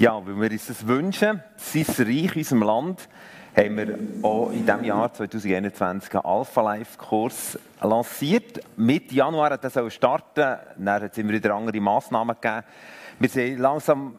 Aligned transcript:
Ja, 0.00 0.14
weil 0.26 0.40
wir 0.40 0.50
uns 0.50 0.66
das 0.66 0.86
wünschen, 0.86 1.42
sein 1.58 1.84
Reich 2.06 2.34
in 2.34 2.38
unserem 2.38 2.62
Land, 2.62 3.06
haben 3.54 3.76
wir 3.76 3.98
auch 4.22 4.50
in 4.50 4.64
diesem 4.64 4.84
Jahr 4.84 5.12
2021 5.12 6.14
einen 6.14 6.24
Alpha 6.24 6.62
Life 6.62 6.96
Kurs 6.96 7.58
lanciert. 7.82 8.60
Mitte 8.78 9.14
Januar 9.14 9.50
hat 9.50 9.62
er 9.62 9.90
starten, 9.90 10.56
dann 10.78 11.02
es 11.02 11.18
immer 11.18 11.32
wieder 11.32 11.54
andere 11.54 11.78
Massnahmen 11.82 12.34
gegeben. 12.40 12.64
Wir 13.18 13.28
sind 13.28 13.58
langsam 13.58 14.16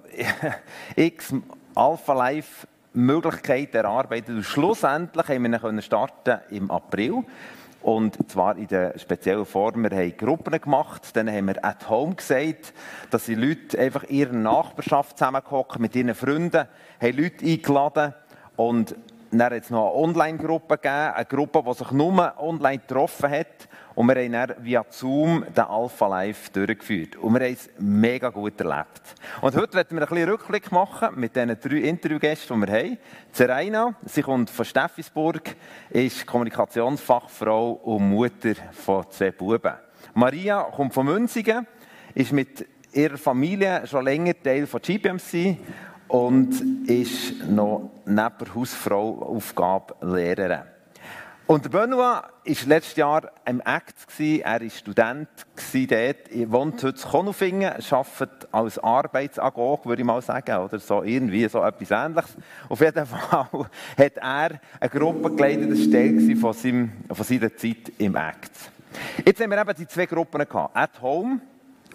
x 0.95 1.33
Alpha 1.73 2.13
Life 2.13 2.67
Möglichkeiten 2.93 3.77
erarbeitet 3.77 4.35
und 4.35 4.43
schlussendlich 4.43 5.27
haben 5.29 5.51
wir 5.51 5.63
ihn 5.63 5.81
starten 5.81 6.41
im 6.51 6.69
April. 6.69 7.23
Und 7.81 8.29
zwar 8.29 8.57
in 8.57 8.67
der 8.67 8.97
speziellen 8.99 9.45
Form, 9.45 9.83
wir 9.83 9.97
haben 9.97 10.17
Gruppen 10.17 10.59
gemacht, 10.59 11.15
dann 11.15 11.29
haben 11.29 11.47
wir 11.47 11.65
at 11.65 11.89
home 11.89 12.15
gesagt, 12.15 12.73
dass 13.09 13.25
die 13.25 13.35
Leute 13.35 13.79
einfach 13.79 14.03
in 14.03 14.15
ihrer 14.17 14.33
Nachbarschaft 14.33 15.17
zusammenkommen, 15.17 15.65
mit 15.79 15.95
ihren 15.95 16.13
Freunden, 16.13 16.67
haben 17.01 17.17
Leute 17.17 17.45
eingeladen 17.45 18.13
und 18.55 18.95
dann 19.39 19.53
es 19.53 19.69
noch 19.69 19.91
eine 19.91 20.03
Online-Gruppe 20.03 20.77
gegeben, 20.77 21.13
eine 21.15 21.25
Gruppe, 21.25 21.63
die 21.65 21.73
sich 21.73 21.91
nur 21.91 22.33
online 22.37 22.79
getroffen 22.79 23.31
hat. 23.31 23.69
Und 23.95 24.07
wir 24.07 24.15
haben 24.15 24.31
dann 24.31 24.55
via 24.59 24.85
Zoom 24.89 25.45
den 25.55 25.63
Alpha 25.63 26.07
Live 26.07 26.49
durchgeführt. 26.49 27.17
Und 27.17 27.33
wir 27.33 27.45
haben 27.45 27.53
es 27.53 27.69
mega 27.77 28.29
gut 28.29 28.59
erlebt. 28.59 29.01
Und 29.41 29.55
heute 29.55 29.73
werden 29.73 29.97
wir 29.97 30.03
ein 30.03 30.07
bisschen 30.07 30.29
Rückblick 30.29 30.71
machen 30.71 31.09
mit 31.15 31.35
diesen 31.35 31.59
drei 31.59 31.77
Interviewgästen, 31.77 32.59
die 32.59 32.67
wir 32.67 32.73
haben. 32.73 32.97
Zeraina, 33.31 33.93
sie 34.05 34.21
kommt 34.21 34.49
von 34.49 34.65
Steffisburg, 34.65 35.55
ist 35.89 36.25
Kommunikationsfachfrau 36.25 37.71
und 37.71 38.09
Mutter 38.09 38.53
von 38.71 39.09
zwei 39.09 39.31
Buben. 39.31 39.73
Maria 40.13 40.63
kommt 40.63 40.93
von 40.93 41.05
Münzigen, 41.05 41.67
ist 42.13 42.31
mit 42.31 42.65
ihrer 42.93 43.17
Familie 43.17 43.87
schon 43.87 44.03
länger 44.03 44.33
Teil 44.41 44.67
von 44.67 44.81
GPMC 44.81 45.57
und 46.11 46.89
ist 46.89 47.47
noch 47.47 47.89
neben 48.05 48.53
Hausfrau 48.55 49.21
Aufgabe 49.21 49.95
Lehrerin. 50.01 50.63
Und 51.47 51.71
Benoit 51.71 51.97
war 51.97 52.29
letztes 52.65 52.95
Jahr 52.95 53.31
im 53.45 53.61
Act. 53.61 53.95
Er 54.19 54.61
war 54.61 54.69
Student 54.69 55.29
dort, 55.73 56.31
er 56.31 56.51
wohnt 56.51 56.83
heute 56.83 57.01
in 57.01 57.09
Konufingen, 57.09 57.71
arbeitet 57.71 58.47
als 58.51 58.77
Arbeitsagog, 58.79 59.85
würde 59.85 60.01
ich 60.01 60.05
mal 60.05 60.21
sagen, 60.21 60.57
oder 60.57 60.79
so 60.79 61.01
irgendwie 61.03 61.47
so 61.47 61.63
etwas 61.63 61.91
Ähnliches. 61.91 62.37
Auf 62.67 62.81
jeden 62.81 63.05
Fall 63.05 63.47
hat 63.97 64.17
er 64.17 64.59
eine 64.79 64.89
Gruppe 64.89 65.31
geleitet, 65.31 65.71
das 65.71 65.91
war 65.91 66.35
von, 66.39 66.53
seinem, 66.53 66.91
von 67.11 67.25
seiner 67.25 67.55
Zeit 67.55 67.91
im 67.97 68.15
Act. 68.15 68.51
Jetzt 69.25 69.41
haben 69.41 69.51
wir 69.51 69.61
eben 69.61 69.75
die 69.77 69.87
zwei 69.87 70.05
Gruppen 70.05 70.47
gehabt. 70.47 70.75
At 70.75 71.01
Home, 71.01 71.39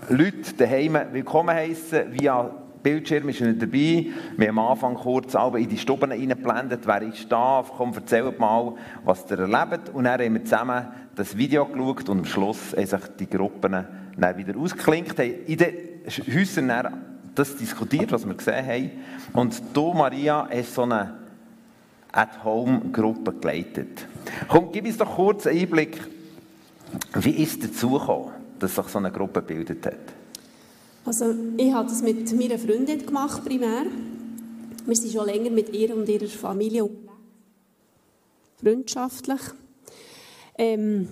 Leute 0.09 0.55
daheim 0.57 0.99
willkommen 1.13 1.55
heißen 1.55 2.13
via 2.13 2.51
Bildschirm 2.87 3.29
ist 3.31 3.41
nicht 3.41 3.61
dabei. 3.61 4.07
Wir 4.37 4.49
haben 4.49 4.59
am 4.61 4.69
Anfang 4.71 4.95
kurz 4.95 5.35
in 5.35 5.69
die 5.69 5.77
Stuben 5.77 6.13
reingeblendet. 6.13 6.87
Wer 6.87 7.03
ist 7.03 7.27
da? 7.33 7.65
Komm, 7.77 7.93
erzählt 7.93 8.39
mal, 8.39 8.75
was 9.03 9.29
ihr 9.29 9.41
erlebt. 9.41 9.89
Und 9.93 10.05
dann 10.05 10.21
haben 10.21 10.35
wir 10.35 10.45
zusammen 10.45 10.87
das 11.17 11.37
Video 11.37 11.65
geschaut 11.67 12.09
und 12.09 12.19
am 12.21 12.25
Schluss 12.25 12.77
haben 12.77 12.87
sich 12.87 13.01
die 13.19 13.29
Gruppen 13.29 13.73
dann 14.17 14.37
wieder 14.37 14.57
ausgeklinkt, 14.57 15.19
haben 15.19 15.35
in 15.47 15.59
den 15.59 15.75
Häusern 16.33 16.69
dann 16.69 16.95
das 17.35 17.57
diskutiert, 17.57 18.13
was 18.13 18.25
wir 18.25 18.35
gesehen 18.35 18.65
haben. 18.65 18.91
Und 19.33 19.61
du, 19.73 19.93
Maria, 19.93 20.49
hast 20.49 20.73
so 20.73 20.83
eine 20.83 21.15
At-Home-Gruppe 22.13 23.33
geleitet. 23.33 24.07
Komm, 24.47 24.71
gib 24.71 24.85
uns 24.85 24.97
doch 24.97 25.13
kurz 25.13 25.49
einen 25.49 25.59
Einblick, 25.59 26.01
wie 27.15 27.43
ist 27.43 27.65
es 27.65 27.73
dazu 27.73 27.99
gekommen, 27.99 28.31
dass 28.61 28.77
sich 28.77 28.87
so 28.87 28.99
eine 28.99 29.11
Gruppe 29.11 29.41
gebildet 29.41 29.85
hat? 29.87 30.16
Also 31.07 31.33
ich 31.57 31.73
habe 31.73 31.89
das 31.89 32.03
mit 32.03 32.33
meiner 32.33 32.59
Freundin 32.59 33.07
gemacht, 33.07 33.45
primär. 33.45 33.87
Wir 34.85 34.97
sind 34.97 35.13
schon 35.13 35.27
länger 35.27 35.51
mit 35.51 35.73
ihr 35.73 35.95
und 35.95 36.09
ihrer 36.09 36.27
Familie 36.27 36.91
freundschaftlich. 38.61 39.41
Ähm, 40.59 41.07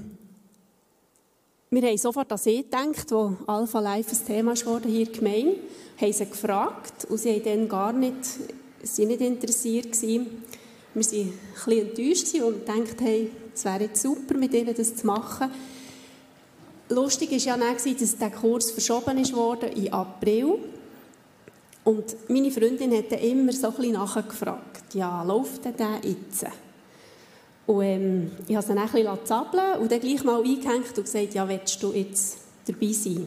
wir 1.70 1.82
haben 1.82 1.96
sofort 1.96 2.32
an 2.32 2.38
sie 2.38 2.62
gedacht, 2.62 3.10
wo 3.12 3.36
Alpha 3.46 3.78
Life 3.78 4.10
ein 4.10 4.26
Thema 4.26 4.54
wurde 4.66 4.88
hier 4.88 5.06
gemein, 5.06 5.54
haben 6.00 6.12
sie 6.12 6.26
gefragt 6.26 7.04
und 7.08 7.18
sie 7.18 7.30
waren 7.30 7.44
dann 7.44 7.68
gar 7.68 7.92
nicht, 7.92 8.16
sie 8.82 9.06
nicht 9.06 9.20
interessiert 9.20 9.92
gewesen. 9.92 10.42
Wir 10.94 11.04
waren 11.04 11.28
ein 11.28 11.38
bisschen 11.54 11.88
enttäuscht 11.88 12.34
und 12.34 12.68
dachten, 12.68 13.04
hey, 13.04 13.30
es 13.54 13.64
wäre 13.64 13.84
jetzt 13.84 14.02
super, 14.02 14.36
mit 14.36 14.54
ihnen 14.54 14.74
das 14.74 14.96
zu 14.96 15.06
machen. 15.06 15.50
Lustig 16.88 17.30
war 17.30 17.38
ja 17.38 17.56
dann, 17.56 17.96
dass 17.98 18.18
der 18.18 18.30
Kurs 18.30 18.70
verschoben 18.70 19.16
wurde 19.32 19.66
in 19.66 19.92
April. 19.92 20.58
Und 21.84 22.16
meine 22.28 22.50
Freundin 22.50 22.96
hat 22.96 23.12
dann 23.12 23.18
immer 23.20 23.52
so 23.52 23.72
ein 23.78 23.92
nachgefragt, 23.92 24.94
ja, 24.94 25.22
läuft 25.22 25.64
denn 25.64 25.76
der 25.76 26.00
jetzt? 26.02 26.46
Und 27.66 27.82
ähm, 27.82 28.30
ich 28.46 28.56
habe 28.56 28.66
sie 28.66 28.74
dann 28.74 28.84
ein 28.84 28.92
bisschen 28.92 29.18
zappeln 29.24 29.78
und 29.80 29.90
dann 29.90 30.00
gleich 30.00 30.24
mal 30.24 30.42
eingehängt 30.42 30.96
und 30.96 31.04
gesagt, 31.04 31.34
ja, 31.34 31.48
willst 31.48 31.82
du 31.82 31.92
jetzt 31.92 32.38
dabei 32.66 32.92
sein? 32.92 33.26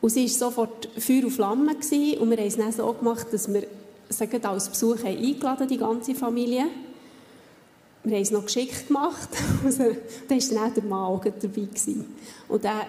Und 0.00 0.10
sie 0.10 0.22
war 0.22 0.28
sofort 0.28 0.88
Feuer 0.98 1.24
und 1.24 1.30
Flamme 1.30 1.74
gewesen, 1.74 2.20
und 2.20 2.30
wir 2.30 2.36
haben 2.36 2.46
es 2.46 2.56
dann 2.56 2.72
so 2.72 2.92
gemacht, 2.92 3.26
dass 3.32 3.52
wir 3.52 3.64
sie 4.08 4.44
als 4.44 4.68
Besuch 4.68 5.04
eingeladen 5.04 5.66
die 5.66 5.78
ganze 5.78 6.14
Familie 6.14 6.66
wir 8.06 8.16
haben 8.16 8.22
es 8.22 8.30
noch 8.30 8.44
geschickt 8.44 8.86
gemacht. 8.86 9.28
Also, 9.64 9.84
da 10.28 10.34
war 10.34 10.40
dann 10.48 10.58
auch 10.58 10.74
der 10.74 10.84
Mann 10.84 11.20
dabei. 11.22 11.60
Gewesen. 11.62 12.04
Und 12.48 12.64
er 12.64 12.86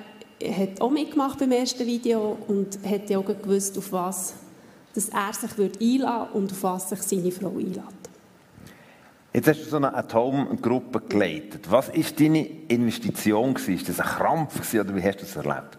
hat 0.57 0.79
auch 0.79 0.91
mitgemacht 0.91 1.39
beim 1.39 1.51
ersten 1.51 1.85
Video 1.85 2.37
und 2.47 2.79
hat 2.85 3.09
ja 3.09 3.17
auch 3.17 3.25
gewusst, 3.25 3.77
auf 3.77 3.91
was 3.91 4.33
dass 4.93 5.09
er 5.09 5.31
sich 5.31 5.51
einladen 5.79 6.27
würde 6.27 6.33
und 6.33 6.51
auf 6.51 6.63
was 6.63 6.89
sich 6.89 7.01
seine 7.03 7.31
Frau 7.31 7.49
einlädt. 7.49 7.83
Jetzt 9.31 9.47
hast 9.47 9.59
du 9.59 9.65
so 9.65 9.75
eine 9.77 9.93
Atomgruppe 9.93 11.01
geleitet. 11.01 11.69
Was 11.69 11.89
war 11.89 12.03
deine 12.17 12.47
Investition? 12.67 13.53
War 13.53 13.75
das 13.85 13.99
ein 13.99 14.05
Krampf 14.07 14.73
oder 14.73 14.95
wie 14.95 15.03
hast 15.03 15.19
du 15.19 15.25
das 15.25 15.35
erlebt? 15.35 15.77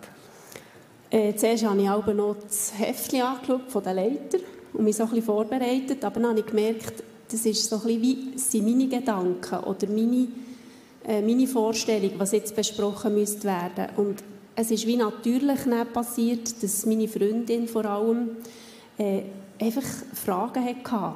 Äh, 1.10 1.34
zuerst 1.34 1.65
habe 1.65 1.82
ich 1.82 1.91
auch 1.91 2.06
noch 2.06 2.37
das 2.41 2.72
Heftchen 2.78 3.22
angeschaut 3.22 3.62
von 3.69 3.82
den 3.82 3.97
Leitern 3.97 4.41
und 4.75 4.84
mich 4.84 4.94
so 4.94 5.03
ein 5.03 5.09
bisschen 5.09 5.25
vorbereitet. 5.25 6.05
Aber 6.05 6.20
dann 6.20 6.31
habe 6.31 6.41
ich 6.41 6.47
gemerkt, 6.47 7.03
das 7.31 7.44
ist 7.44 7.69
so 7.69 7.77
ein 7.77 8.00
wie 8.00 8.37
sind 8.37 8.65
meine 8.65 8.89
Gedanken 8.89 9.59
oder 9.65 9.87
meine, 9.87 10.28
äh, 11.06 11.21
meine 11.21 11.47
Vorstellung, 11.47 12.12
was 12.19 12.33
jetzt 12.33 12.56
besprochen 12.56 13.15
müsste 13.15 13.44
werden. 13.44 13.89
Und 13.97 14.22
es 14.56 14.71
ist 14.71 14.87
wie 14.87 14.97
natürlich 14.97 15.61
passiert, 15.93 16.62
dass 16.62 16.87
meine 16.87 17.09
Freundin 17.09 17.69
vor 17.69 17.84
allem 17.84 18.31
äh, 18.97 19.22
einfach 19.61 19.84
Fragen 20.15 20.65
hatte. 20.65 21.15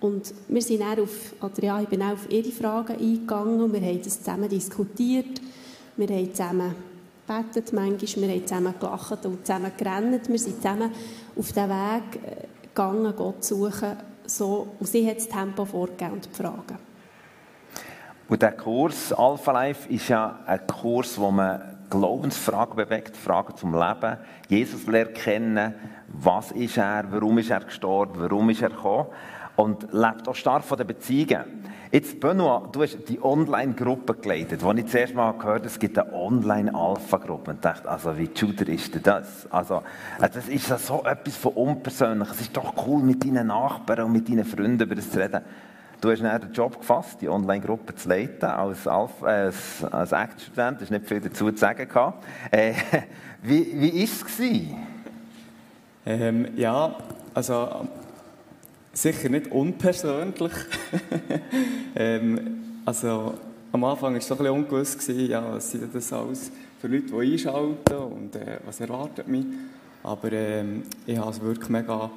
Und 0.00 0.34
wir 0.48 0.62
sind 0.62 0.80
dann 0.80 1.00
auf, 1.00 1.34
oder 1.40 1.62
ja, 1.62 1.80
ich 1.80 1.88
bin 1.88 2.02
auch 2.02 2.12
auf 2.12 2.30
ihre 2.30 2.50
Fragen 2.50 2.96
eingegangen 2.96 3.60
und 3.62 3.72
wir 3.72 3.80
haben 3.80 4.02
das 4.02 4.18
zusammen 4.18 4.48
diskutiert. 4.48 5.40
Wir 5.96 6.08
haben 6.08 6.34
zusammen 6.34 6.74
gebetet 7.26 7.72
manchmal, 7.72 8.28
wir 8.28 8.34
haben 8.34 8.46
zusammen 8.46 8.74
gelacht 8.78 9.26
und 9.26 9.46
zusammen 9.46 9.72
gerannt. 9.76 10.28
Wir 10.28 10.38
sind 10.38 10.56
zusammen 10.56 10.90
auf 11.36 11.52
den 11.52 11.70
Weg 11.70 12.22
äh, 12.22 12.46
gegangen, 12.68 13.14
Gott 13.16 13.42
zu 13.42 13.56
suchen 13.56 14.13
so, 14.36 14.68
und 14.78 14.86
sie 14.86 15.08
hat 15.08 15.16
das 15.16 15.28
Tempo 15.28 15.64
vorgegeben 15.64 16.12
und 16.12 16.24
die 16.24 16.30
Fragen. 16.30 16.78
Und 18.28 18.42
der 18.42 18.52
Kurs 18.52 19.12
Alpha 19.12 19.52
Life 19.52 19.88
ist 19.88 20.08
ja 20.08 20.40
ein 20.46 20.66
Kurs, 20.66 21.18
wo 21.18 21.30
man 21.30 21.74
Glaubensfragen 21.90 22.76
bewegt, 22.76 23.16
Fragen 23.16 23.56
zum 23.56 23.74
Leben, 23.74 24.16
Jesus 24.48 24.86
lernt 24.86 25.14
kennen, 25.14 25.74
was 26.08 26.50
ist 26.52 26.78
er, 26.78 27.04
warum 27.10 27.38
ist 27.38 27.50
er 27.50 27.60
gestorben, 27.60 28.14
warum 28.16 28.50
ist 28.50 28.62
er 28.62 28.70
gekommen 28.70 29.06
und 29.56 29.92
lebt 29.92 30.28
auch 30.28 30.34
stark 30.34 30.64
von 30.64 30.78
den 30.78 30.86
Beziehungen. 30.86 31.64
Jetzt, 31.92 32.18
Benoit, 32.18 32.74
du 32.74 32.82
hast 32.82 33.08
die 33.08 33.22
Online-Gruppe 33.22 34.14
geleitet. 34.14 34.64
Als 34.64 34.80
ich 34.80 34.86
zuerst 34.86 35.14
mal 35.14 35.30
gehört 35.32 35.60
habe, 35.60 35.66
es 35.66 35.78
gibt 35.78 35.96
eine 35.96 36.12
Online-Alpha-Gruppe 36.12 37.52
und 37.52 37.64
dachte, 37.64 37.88
also 37.88 38.18
wie 38.18 38.28
Juder 38.34 38.68
ist 38.68 38.92
denn 38.96 39.02
das? 39.04 39.46
Also, 39.48 39.82
äh, 40.20 40.28
das 40.28 40.48
ist 40.48 40.66
so 40.84 41.04
etwas 41.04 41.36
von 41.36 41.52
unpersönlich. 41.52 42.28
Es 42.30 42.40
ist 42.40 42.56
doch 42.56 42.74
cool, 42.84 43.00
mit 43.00 43.24
deinen 43.24 43.46
Nachbarn 43.46 44.06
und 44.06 44.12
mit 44.12 44.28
deinen 44.28 44.44
Freunden 44.44 44.82
über 44.82 44.96
das 44.96 45.08
zu 45.08 45.20
reden. 45.20 45.42
Du 46.00 46.10
hast 46.10 46.20
dann 46.20 46.40
den 46.40 46.52
Job 46.52 46.80
gefasst, 46.80 47.20
die 47.20 47.28
Online-Gruppe 47.28 47.94
zu 47.94 48.08
leiten, 48.08 48.44
als, 48.44 48.88
Alpha, 48.88 49.28
äh, 49.28 49.44
als, 49.44 49.84
als 49.84 50.10
Act-Student. 50.10 50.80
Du 50.80 50.82
hast 50.82 50.90
nicht 50.90 51.06
viel 51.06 51.20
dazu 51.20 51.52
zu 51.52 51.56
sagen. 51.56 51.88
Äh, 52.50 52.74
wie 53.42 53.72
war 53.72 54.02
es? 54.02 54.24
Ähm, 56.06 56.48
ja, 56.56 56.96
also 57.32 57.86
sicher 58.94 59.28
nicht 59.28 59.50
unpersönlich. 59.50 60.52
ähm, 61.96 62.80
also 62.84 63.34
am 63.72 63.84
Anfang 63.84 64.12
war 64.12 64.18
es 64.18 64.26
so 64.26 64.34
ein 64.34 64.38
bisschen 64.38 64.54
ungewiss, 64.54 65.28
ja, 65.28 65.52
was 65.52 65.72
sind 65.72 65.94
das 65.94 66.12
alles 66.12 66.50
für 66.80 66.86
Leute, 66.88 67.06
die 67.06 67.32
einschalten 67.32 67.96
und 67.96 68.36
äh, 68.36 68.58
was 68.64 68.80
erwartet 68.80 69.26
mich. 69.28 69.44
Aber 70.02 70.30
ähm, 70.32 70.82
ich 71.06 71.18
habe 71.18 71.30
es 71.30 71.40
wirklich 71.40 71.68
mega 71.68 72.10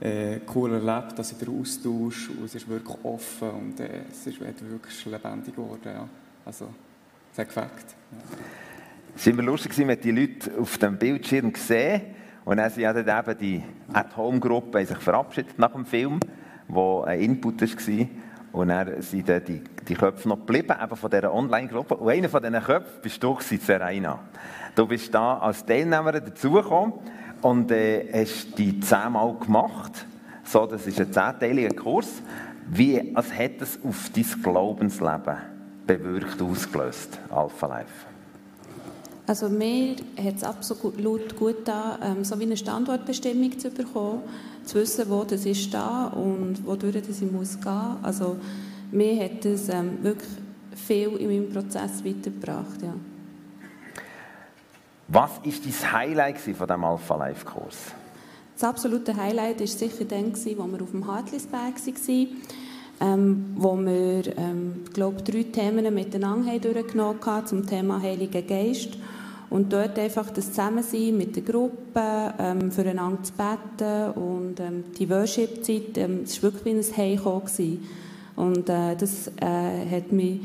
äh, 0.00 0.40
cool 0.54 0.72
erlebt, 0.72 1.18
dass 1.18 1.32
ich 1.32 1.38
den 1.38 1.60
Austausch 1.60 2.30
und 2.30 2.44
es 2.44 2.54
ist 2.54 2.68
wirklich 2.68 2.96
offen 3.04 3.50
und 3.50 3.80
äh, 3.80 4.00
es 4.10 4.26
ist 4.26 4.40
wirklich 4.40 5.04
lebendig 5.06 5.54
geworden. 5.54 5.80
Ja. 5.84 6.08
Also, 6.44 6.68
es 7.32 7.38
hat 7.38 7.48
gefällt. 7.48 7.70
Ja. 7.70 8.36
Es 9.16 9.26
war 9.26 9.32
immer 9.32 9.42
lustig, 9.42 9.72
wenn 9.76 10.00
die 10.00 10.10
Leute 10.10 10.50
auf 10.58 10.78
dem 10.78 10.96
Bildschirm 10.96 11.52
gesehen 11.52 12.02
Und 12.44 12.58
dann 12.58 12.70
sind 12.70 12.84
dann 12.84 12.98
eben 12.98 13.38
die 13.38 13.62
At-Home-Gruppe 13.92 14.84
sich 14.84 14.98
verabschiedet 14.98 15.58
nach 15.58 15.72
dem 15.72 15.86
Film, 15.86 16.20
wo 16.68 17.02
ein 17.02 17.20
Input 17.20 17.62
war. 17.62 18.06
Und 18.52 18.68
dann 18.68 19.02
sind 19.02 19.28
dann 19.28 19.44
die, 19.44 19.62
die 19.88 19.94
Köpfe 19.94 20.28
noch 20.28 20.38
geblieben, 20.38 20.76
eben 20.80 20.96
von 20.96 21.10
dieser 21.10 21.32
Online-Gruppe. 21.32 21.96
Und 21.96 22.10
einer 22.10 22.28
von 22.28 22.42
diesen 22.42 22.62
Köpfen 22.62 23.00
bist 23.02 23.22
du, 23.22 23.38
Serena. 23.40 24.20
Du 24.74 24.86
bist 24.86 25.14
da 25.14 25.38
als 25.38 25.64
Teilnehmerin 25.64 26.24
dazugekommen 26.24 26.94
und 27.42 27.70
äh, 27.70 28.08
hast 28.12 28.58
die 28.58 28.78
zehnmal 28.80 29.34
gemacht. 29.38 30.06
So, 30.44 30.66
das 30.66 30.86
ist 30.86 31.00
ein 31.00 31.12
zehnteiliger 31.12 31.74
Kurs. 31.74 32.22
Wie, 32.68 33.12
was 33.14 33.32
hat 33.32 33.60
es 33.60 33.78
auf 33.84 34.10
dein 34.14 34.42
Glaubensleben 34.42 35.36
bewirkt, 35.86 36.40
ausgelöst, 36.40 37.18
Alpha 37.30 37.66
Life? 37.66 38.13
Also 39.26 39.48
mir 39.48 39.96
hat 40.22 40.36
es 40.36 40.44
absolut 40.44 41.34
gut 41.36 41.64
getan, 41.64 41.98
ähm, 42.02 42.24
so 42.24 42.38
wie 42.38 42.44
eine 42.44 42.56
Standortbestimmung 42.56 43.58
zu 43.58 43.70
bekommen, 43.70 44.22
zu 44.64 44.76
wissen, 44.76 45.08
wo 45.08 45.24
das 45.24 45.46
ist 45.46 45.72
da 45.72 46.08
und 46.08 46.66
wodurch 46.66 47.02
das 47.06 47.22
ich 47.22 47.32
muss 47.32 47.58
gehen. 47.58 47.96
Also 48.02 48.36
mir 48.92 49.24
hat 49.24 49.44
es 49.46 49.70
ähm, 49.70 49.98
wirklich 50.02 50.28
viel 50.74 51.16
in 51.16 51.28
meinem 51.28 51.50
Prozess 51.50 52.04
weitergebracht, 52.04 52.82
ja. 52.82 52.94
Was 55.08 55.30
war 55.32 55.40
dein 55.42 55.92
Highlight 55.92 56.38
von 56.38 56.54
diesem 56.54 56.84
Alpha 56.84 57.16
Life 57.16 57.44
Kurs? 57.44 57.76
Das 58.54 58.64
absolute 58.64 59.16
Highlight 59.16 59.60
war 59.60 59.66
sicher 59.66 60.04
dann, 60.04 60.30
als 60.30 60.46
wir 60.46 60.60
auf 60.60 60.90
dem 60.90 61.06
Hartlisberg 61.06 61.74
waren, 61.74 62.28
ähm, 63.00 63.54
wo 63.56 63.76
wir, 63.76 64.36
ähm, 64.38 64.84
glaube 64.92 65.22
drei 65.22 65.42
Themen 65.44 65.92
miteinander 65.92 66.58
durchgenommen 66.58 67.20
haben 67.24 67.46
zum 67.46 67.66
Thema 67.66 68.00
Heiliger 68.00 68.42
Geist. 68.42 68.90
Und 69.50 69.72
dort 69.72 69.98
einfach 69.98 70.30
das 70.30 70.46
Zusammensein 70.48 71.16
mit 71.16 71.36
der 71.36 71.42
Gruppe, 71.42 72.34
ähm, 72.38 72.72
füreinander 72.72 73.22
zu 73.22 73.32
beten 73.32 74.10
und 74.12 74.60
ähm, 74.60 74.84
die 74.98 75.08
Worship-Zeit, 75.08 75.96
ähm, 75.96 76.20
es 76.24 76.42
war 76.42 76.52
wirklich 76.52 76.74
wie 76.74 76.78
ein 76.78 76.96
Heimkommen. 76.96 77.80
Und 78.36 78.68
äh, 78.68 78.96
das 78.96 79.28
äh, 79.40 79.88
hat 79.90 80.10
mich 80.10 80.40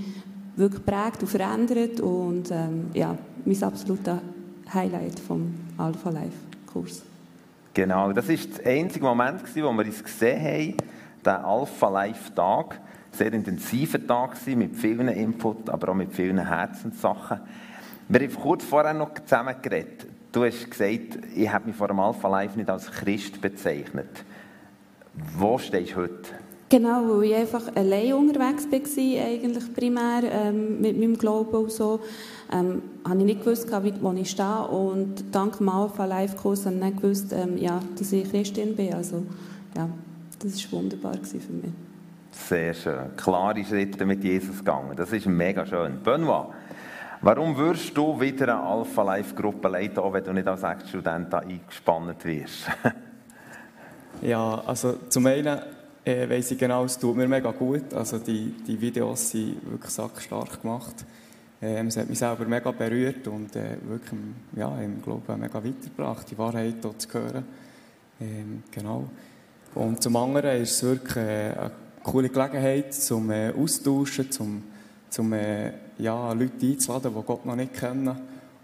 wirklich 0.55 0.85
geprägt 0.85 1.21
und 1.21 1.27
verändert 1.27 1.99
und 2.01 2.51
ähm, 2.51 2.87
ja, 2.93 3.17
mein 3.45 3.63
absoluter 3.63 4.21
Highlight 4.73 5.19
vom 5.19 5.55
Alpha 5.77 6.09
Life 6.09 6.37
Kurs. 6.71 7.01
Genau, 7.73 8.11
das 8.11 8.27
war 8.27 8.35
der 8.35 8.71
einzige 8.73 9.05
Moment, 9.05 9.41
wo 9.55 9.71
wir 9.71 9.85
uns 9.85 10.03
gesehen 10.03 10.41
haben, 10.41 10.77
der 11.23 11.45
Alpha 11.45 11.89
Life 11.89 12.33
Tag. 12.35 12.79
Sehr 13.11 13.33
intensiver 13.33 14.05
Tag 14.05 14.35
mit 14.55 14.75
vielen 14.75 15.07
Input, 15.07 15.69
aber 15.69 15.89
auch 15.89 15.95
mit 15.95 16.13
vielen 16.13 16.45
Herzenssachen. 16.45 17.39
Wir 18.11 18.21
haben 18.21 18.35
kurz 18.35 18.63
vorher 18.63 18.95
noch 18.95 19.13
zusammen 19.23 19.53
geredet. 19.61 20.07
Du 20.31 20.43
hast 20.43 20.69
gesagt, 20.69 21.19
ich 21.35 21.47
habe 21.47 21.67
mich 21.67 21.75
vor 21.75 21.89
dem 21.89 21.99
Alpha 21.99 22.27
Life 22.27 22.57
nicht 22.57 22.67
als 22.67 22.89
Christ 22.89 23.39
bezeichnet. 23.39 24.25
Wo 25.37 25.59
stehst 25.59 25.91
du 25.91 25.97
heute? 25.97 26.29
Genau, 26.69 27.07
weil 27.07 27.25
ich 27.25 27.35
einfach 27.35 27.75
allein 27.75 28.13
unterwegs 28.13 28.65
war, 28.71 29.25
eigentlich 29.25 29.73
primär 29.75 30.23
ähm, 30.23 30.81
mit 30.81 30.99
meinem 30.99 31.19
Glauben 31.19 31.55
und 31.55 31.71
so, 31.71 31.99
ähm, 32.51 32.81
habe 33.07 33.19
ich 33.19 33.25
nicht 33.25 33.43
gewusst, 33.43 33.71
wo 33.71 34.11
ich 34.13 34.29
stehe 34.31 34.67
und 34.67 35.25
dank 35.31 35.59
dem 35.59 35.69
Alpha 35.69 36.05
Life 36.05 36.35
Kurs 36.35 36.65
habe 36.65 36.77
ich 36.77 36.81
nicht 36.81 37.01
gewusst, 37.01 37.31
ähm, 37.31 37.57
ja, 37.57 37.79
dass 37.95 38.11
ich 38.11 38.27
Christin 38.31 38.75
bin. 38.75 38.91
Also, 38.91 39.23
ja, 39.77 39.87
das 40.39 40.71
war 40.71 40.79
wunderbar 40.79 41.13
für 41.13 41.37
mich. 41.37 41.71
Sehr 42.31 42.73
schön. 42.73 43.15
Klare 43.17 43.63
Schritte 43.63 44.03
mit 44.05 44.23
Jesus 44.23 44.57
gegangen. 44.59 44.95
Das 44.95 45.11
ist 45.11 45.27
mega 45.27 45.63
schön. 45.65 45.99
Benoit, 46.03 46.47
warum 47.21 47.55
würdest 47.57 47.95
du 47.95 48.19
wieder 48.19 48.55
eine 48.55 48.67
Alpha 48.67 49.03
Life 49.03 49.35
Gruppe 49.35 49.67
leiten, 49.67 49.99
auch 49.99 50.13
wenn 50.13 50.23
du 50.23 50.33
nicht 50.33 50.47
als 50.47 50.63
Ex-Student 50.63 51.33
eingespannt 51.33 52.23
wirst? 52.25 52.67
ja, 54.21 54.63
also 54.65 54.97
zum 55.09 55.25
einen 55.25 55.59
äh, 56.05 56.29
weiss 56.29 56.51
ich 56.51 56.57
genau, 56.57 56.85
es 56.85 56.97
tut 56.97 57.15
mir 57.15 57.27
mega 57.27 57.51
gut. 57.51 57.93
Also 57.93 58.19
die, 58.19 58.53
die 58.65 58.79
Videos 58.79 59.31
sind 59.31 59.57
wirklich 59.69 59.91
sackstark 59.91 60.61
gemacht. 60.61 61.05
Ähm, 61.61 61.87
es 61.87 61.97
hat 61.97 62.09
mich 62.09 62.19
selber 62.19 62.45
mega 62.45 62.71
berührt 62.71 63.27
und 63.27 63.55
äh, 63.55 63.75
wirklich, 63.85 64.19
ja, 64.55 64.79
ich 64.81 65.03
glaube, 65.03 65.35
mega 65.35 65.55
weitergebracht, 65.55 66.31
die 66.31 66.37
Wahrheit 66.37 66.75
dort 66.81 67.01
zu 67.01 67.13
hören. 67.13 67.43
Ähm, 68.21 68.63
genau. 68.71 69.09
Und 69.75 70.01
zum 70.01 70.15
anderen 70.15 70.61
ist 70.61 70.71
es 70.71 70.83
wirklich 70.83 71.17
äh, 71.17 71.53
eine 71.57 71.71
coole 72.01 72.29
Gelegenheit 72.29 72.93
zum 72.93 73.29
äh, 73.29 73.51
Austauschen, 73.51 74.31
zum, 74.31 74.63
zum 75.09 75.33
äh, 75.33 75.73
ja, 75.99 76.33
Leute 76.33 76.65
einzuladen, 76.65 77.13
die 77.15 77.23
Gott 77.23 77.45
noch 77.45 77.55
nicht 77.55 77.73
kennen. 77.73 78.15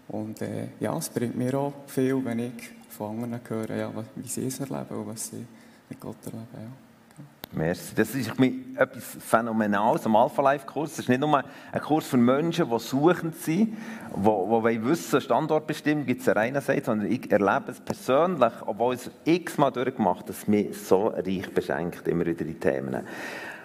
Und 0.08 0.40
äh, 0.42 0.68
ja, 0.80 0.96
es 0.96 1.08
bringt 1.08 1.36
mir 1.36 1.54
auch 1.54 1.72
viel, 1.86 2.24
wenn 2.24 2.38
ich 2.38 2.70
von 2.90 3.22
anderen 3.22 3.40
höre, 3.48 3.76
ja, 3.76 3.90
wie 4.14 4.28
sie 4.28 4.46
es 4.46 4.60
erleben 4.60 4.96
und 4.96 5.08
was 5.08 5.28
sie 5.28 5.44
mit 5.88 6.00
Gott 6.00 6.16
erleben. 6.24 6.46
Ja. 6.54 6.86
Merci. 7.52 7.94
Das 7.94 8.14
ist 8.14 8.30
etwas 8.76 9.16
Phänomenales 9.20 10.04
am 10.04 10.16
Alpha 10.16 10.42
Life 10.42 10.66
Kurs. 10.66 10.90
Das 10.90 11.00
ist 11.00 11.08
nicht 11.08 11.20
nur 11.20 11.38
ein 11.38 11.80
Kurs 11.80 12.06
für 12.06 12.16
Menschen, 12.16 12.68
die 12.68 12.78
suchend 12.78 13.36
sind, 13.36 13.76
die, 14.14 14.68
die 14.68 14.84
wissen, 14.84 15.20
Standortbestimmung 15.20 16.04
gibt 16.04 16.22
es 16.22 16.28
eine 16.28 16.40
reine 16.40 16.60
Seite, 16.60 16.86
sondern 16.86 17.10
ich 17.10 17.30
erlebe 17.30 17.70
es 17.70 17.80
persönlich, 17.80 18.52
obwohl 18.66 18.94
ich 18.94 19.06
es 19.06 19.10
x-mal 19.24 19.70
durchgemacht 19.70 20.28
dass 20.28 20.38
es 20.38 20.48
mich 20.48 20.76
so 20.76 21.06
reich 21.06 21.52
beschenkt, 21.54 22.06
immer 22.08 22.26
wieder 22.26 22.44
die 22.44 22.58
Themen. 22.58 23.04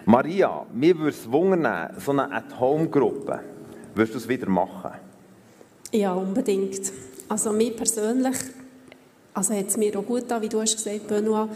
Maria, 0.04 0.64
mir 0.72 0.96
würde 0.98 1.10
es 1.10 1.30
wundern, 1.30 1.90
so 1.98 2.12
eine 2.12 2.32
At-Home-Gruppe, 2.32 3.40
würdest 3.94 4.14
du 4.14 4.18
es 4.18 4.28
wieder 4.28 4.48
machen? 4.48 4.92
Ja, 5.92 6.14
unbedingt. 6.14 6.92
Also 7.28 7.52
mir 7.52 7.72
persönlich 7.74 8.36
also 9.34 9.54
hat 9.54 9.68
es 9.68 9.76
mir 9.76 9.98
auch 9.98 10.04
gut 10.04 10.22
getan, 10.22 10.42
wie 10.42 10.48
du 10.48 10.60
hast 10.60 10.76
gesagt, 10.76 11.08
Benoit, 11.08 11.48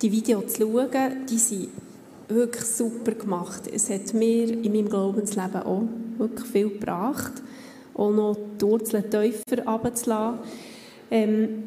die 0.00 0.12
Videos 0.12 0.54
zu 0.54 0.62
schauen, 0.62 1.26
die 1.28 1.38
sind 1.38 1.68
wirklich 2.28 2.64
super 2.64 3.12
gemacht. 3.12 3.62
Es 3.72 3.90
hat 3.90 4.14
mir 4.14 4.50
in 4.50 4.72
meinem 4.72 4.88
Glaubensleben 4.88 5.62
auch 5.62 5.82
wirklich 6.18 6.46
viel 6.46 6.68
gebracht, 6.68 7.32
auch 7.94 8.10
noch 8.10 8.36
die 8.60 8.64
Wurzeln 8.64 9.10
tiefer 9.10 9.66
runterzulassen. 9.66 10.38
Ähm, 11.10 11.64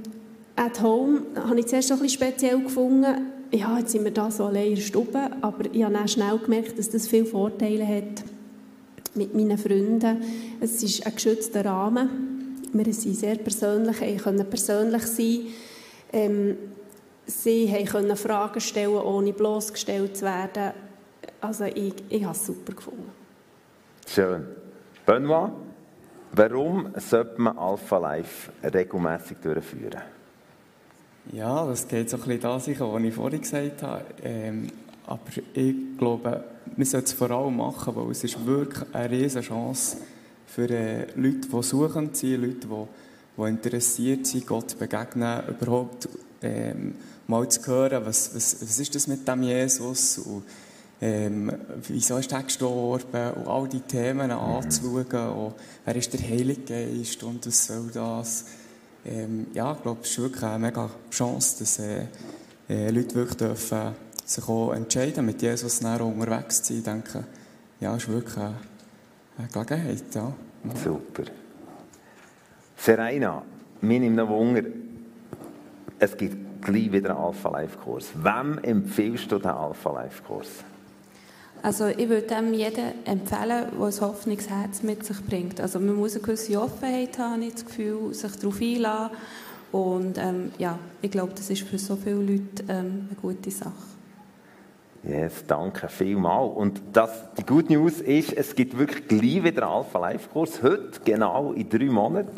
at 0.55 0.81
home 0.81 1.21
habe 1.35 1.59
ich 1.59 1.67
zuerst 1.67 1.91
ein 1.91 1.99
bisschen 1.99 2.21
speziell 2.21 2.61
gefunden. 2.61 3.31
Ja, 3.51 3.77
jetzt 3.79 3.91
sind 3.91 4.03
wir 4.03 4.11
da 4.11 4.31
so 4.31 4.45
allein 4.45 4.69
in 4.69 4.75
der 4.75 4.81
Stube, 4.81 5.19
aber 5.41 5.65
ich 5.71 5.83
habe 5.83 5.93
dann 5.93 6.07
schnell 6.07 6.37
gemerkt, 6.37 6.79
dass 6.79 6.89
das 6.89 7.07
viele 7.07 7.25
Vorteile 7.25 7.85
hat 7.85 8.23
mit 9.17 9.35
meinen 9.35 9.57
Freunden. 9.57 10.21
Es 10.61 10.81
ist 10.81 11.05
ein 11.05 11.13
geschützter 11.13 11.65
Rahmen 11.65 12.37
wir 12.73 12.93
sind 12.93 13.15
sehr 13.15 13.35
persönlich, 13.35 14.01
ich 14.01 14.21
konnte 14.21 14.43
persönlich 14.43 15.03
sein. 15.03 15.39
Ähm, 16.11 16.57
sie 17.25 17.85
konnten 17.91 18.15
Fragen 18.15 18.59
stellen, 18.59 18.95
ohne 18.95 19.33
bloßgestellt 19.33 20.17
zu 20.17 20.25
werden. 20.25 20.73
Also 21.41 21.65
ich, 21.65 21.93
ich 22.09 22.23
habe 22.23 22.35
es 22.35 22.45
super 22.45 22.73
gefunden. 22.73 23.11
Schön. 24.07 24.45
Benoit, 25.05 25.51
warum 26.31 26.93
sollte 26.95 27.41
man 27.41 27.57
Alpha 27.57 27.97
Life 27.97 28.51
regelmäßig 28.63 29.37
durchführen? 29.41 30.01
Ja, 31.31 31.65
das 31.65 31.87
geht 31.87 32.09
so 32.09 32.17
ein 32.17 32.23
bisschen 32.23 32.39
da 32.39 32.59
sicher, 32.59 32.91
was 32.91 33.03
ich 33.03 33.13
vorhin 33.13 33.41
gesagt 33.41 33.83
habe. 33.83 34.05
Ähm, 34.23 34.71
aber 35.05 35.19
ich 35.53 35.75
glaube, 35.97 36.43
wir 36.75 36.85
sollten 36.85 37.07
es 37.07 37.13
vor 37.13 37.31
allem 37.31 37.57
machen, 37.57 37.95
weil 37.95 38.11
es 38.11 38.23
ist 38.23 38.45
wirklich 38.45 38.83
eine 38.93 39.09
riesige 39.09 39.45
Chance 39.45 39.97
für 40.45 40.69
äh, 40.69 41.07
Leute, 41.15 41.47
die 41.47 41.63
suchen 41.63 42.13
sind, 42.13 42.41
Leute, 42.41 42.67
die, 42.67 42.87
die 43.37 43.49
interessiert 43.49 44.25
sind, 44.25 44.47
Gott 44.47 44.77
begegnen, 44.79 45.43
überhaupt 45.47 46.09
ähm, 46.41 46.95
mal 47.27 47.47
zu 47.49 47.65
hören, 47.67 48.05
was, 48.05 48.33
was, 48.33 48.61
was 48.61 48.79
ist 48.79 48.95
das 48.95 49.07
mit 49.07 49.27
dem 49.27 49.43
Jesus 49.43 50.17
und 50.19 50.43
ähm, 50.99 51.51
wieso 51.87 52.17
ist 52.17 52.31
er 52.31 52.41
gestorben 52.41 53.31
und 53.35 53.47
all 53.47 53.67
die 53.67 53.81
Themen 53.81 54.27
mhm. 54.27 54.37
anzuschauen 54.37 55.29
und 55.29 55.53
wer 55.85 55.95
ist 55.95 56.13
der 56.13 56.21
Heilige 56.21 56.61
Geist 56.61 57.21
und 57.23 57.45
was 57.45 57.67
soll 57.67 57.91
das. 57.93 58.45
Ähm, 59.05 59.47
ja, 59.53 59.73
ich 59.73 59.81
glaube, 59.83 60.01
es 60.01 60.09
ist 60.09 60.19
wirklich 60.19 60.43
eine 60.43 60.59
mega 60.59 60.89
Chance, 61.11 61.59
dass 61.59 61.79
äh, 61.79 62.05
äh, 62.67 62.89
Leute 62.89 63.15
wirklich 63.15 63.37
dürfen 63.37 63.93
sich 64.27 64.47
auch 64.47 64.73
entscheiden, 64.73 65.25
mit 65.25 65.41
Jesus 65.41 65.81
näher 65.81 66.01
unterwegs 66.01 66.61
zu 66.61 66.73
sein. 66.73 66.77
Ich 66.77 66.83
denke, 66.83 67.23
ja, 67.79 67.95
es 67.95 68.03
ist 68.03 68.09
wirklich 68.09 68.37
eine, 68.37 68.55
eine 69.37 69.47
Gelegenheit, 69.47 70.03
ja. 70.13 70.33
Super. 70.83 71.23
Serena, 72.75 73.41
mir 73.81 73.99
nimmt 73.99 74.17
noch 74.17 74.29
Wunder, 74.29 74.63
es 75.99 76.17
gibt 76.17 76.61
gleich 76.61 76.91
wieder 76.91 77.11
einen 77.11 77.25
Alpha 77.25 77.49
Life 77.49 77.77
Kurs. 77.77 78.09
Wem 78.15 78.59
empfiehlst 78.59 79.31
du 79.31 79.39
den 79.39 79.51
Alpha 79.51 79.91
Life 79.93 80.21
Kurs? 80.23 80.47
Also 81.63 81.87
ich 81.87 82.07
würde 82.09 82.27
dem 82.27 82.53
jedem 82.53 82.93
empfehlen, 83.05 83.67
der 83.79 83.85
ein 83.85 84.01
Hoffnungsherz 84.01 84.83
mit 84.83 85.05
sich 85.05 85.19
bringt. 85.25 85.59
Also 85.59 85.79
man 85.79 85.95
muss 85.95 86.13
eine 86.13 86.21
gewisse 86.21 86.61
Offenheit 86.61 87.17
haben, 87.17 87.41
ich 87.41 87.53
das 87.53 87.65
Gefühl, 87.65 88.13
sich 88.13 88.35
darauf 88.35 88.61
einlassen. 88.61 89.17
Und 89.71 90.17
ähm, 90.17 90.51
ja, 90.57 90.77
ich 91.01 91.11
glaube, 91.11 91.33
das 91.35 91.49
ist 91.49 91.63
für 91.63 91.79
so 91.79 91.95
viele 91.95 92.21
Leute 92.21 92.63
ähm, 92.69 93.07
eine 93.09 93.17
gute 93.21 93.51
Sache. 93.51 93.96
Yes, 95.03 95.45
danke 95.47 95.87
vielmals. 95.87 96.55
Und 96.55 96.81
das, 96.93 97.33
die 97.37 97.45
gute 97.45 97.71
News 97.73 98.01
ist, 98.01 98.33
es 98.33 98.55
gibt 98.55 98.77
wirklich 98.77 99.07
gleich 99.07 99.43
wieder 99.43 99.63
einen 99.63 99.77
Alpha 99.77 99.99
Life 99.99 100.29
Kurs. 100.29 100.61
Heute, 100.63 100.99
genau 101.05 101.53
in 101.53 101.69
drei 101.69 101.85
Monaten, 101.85 102.35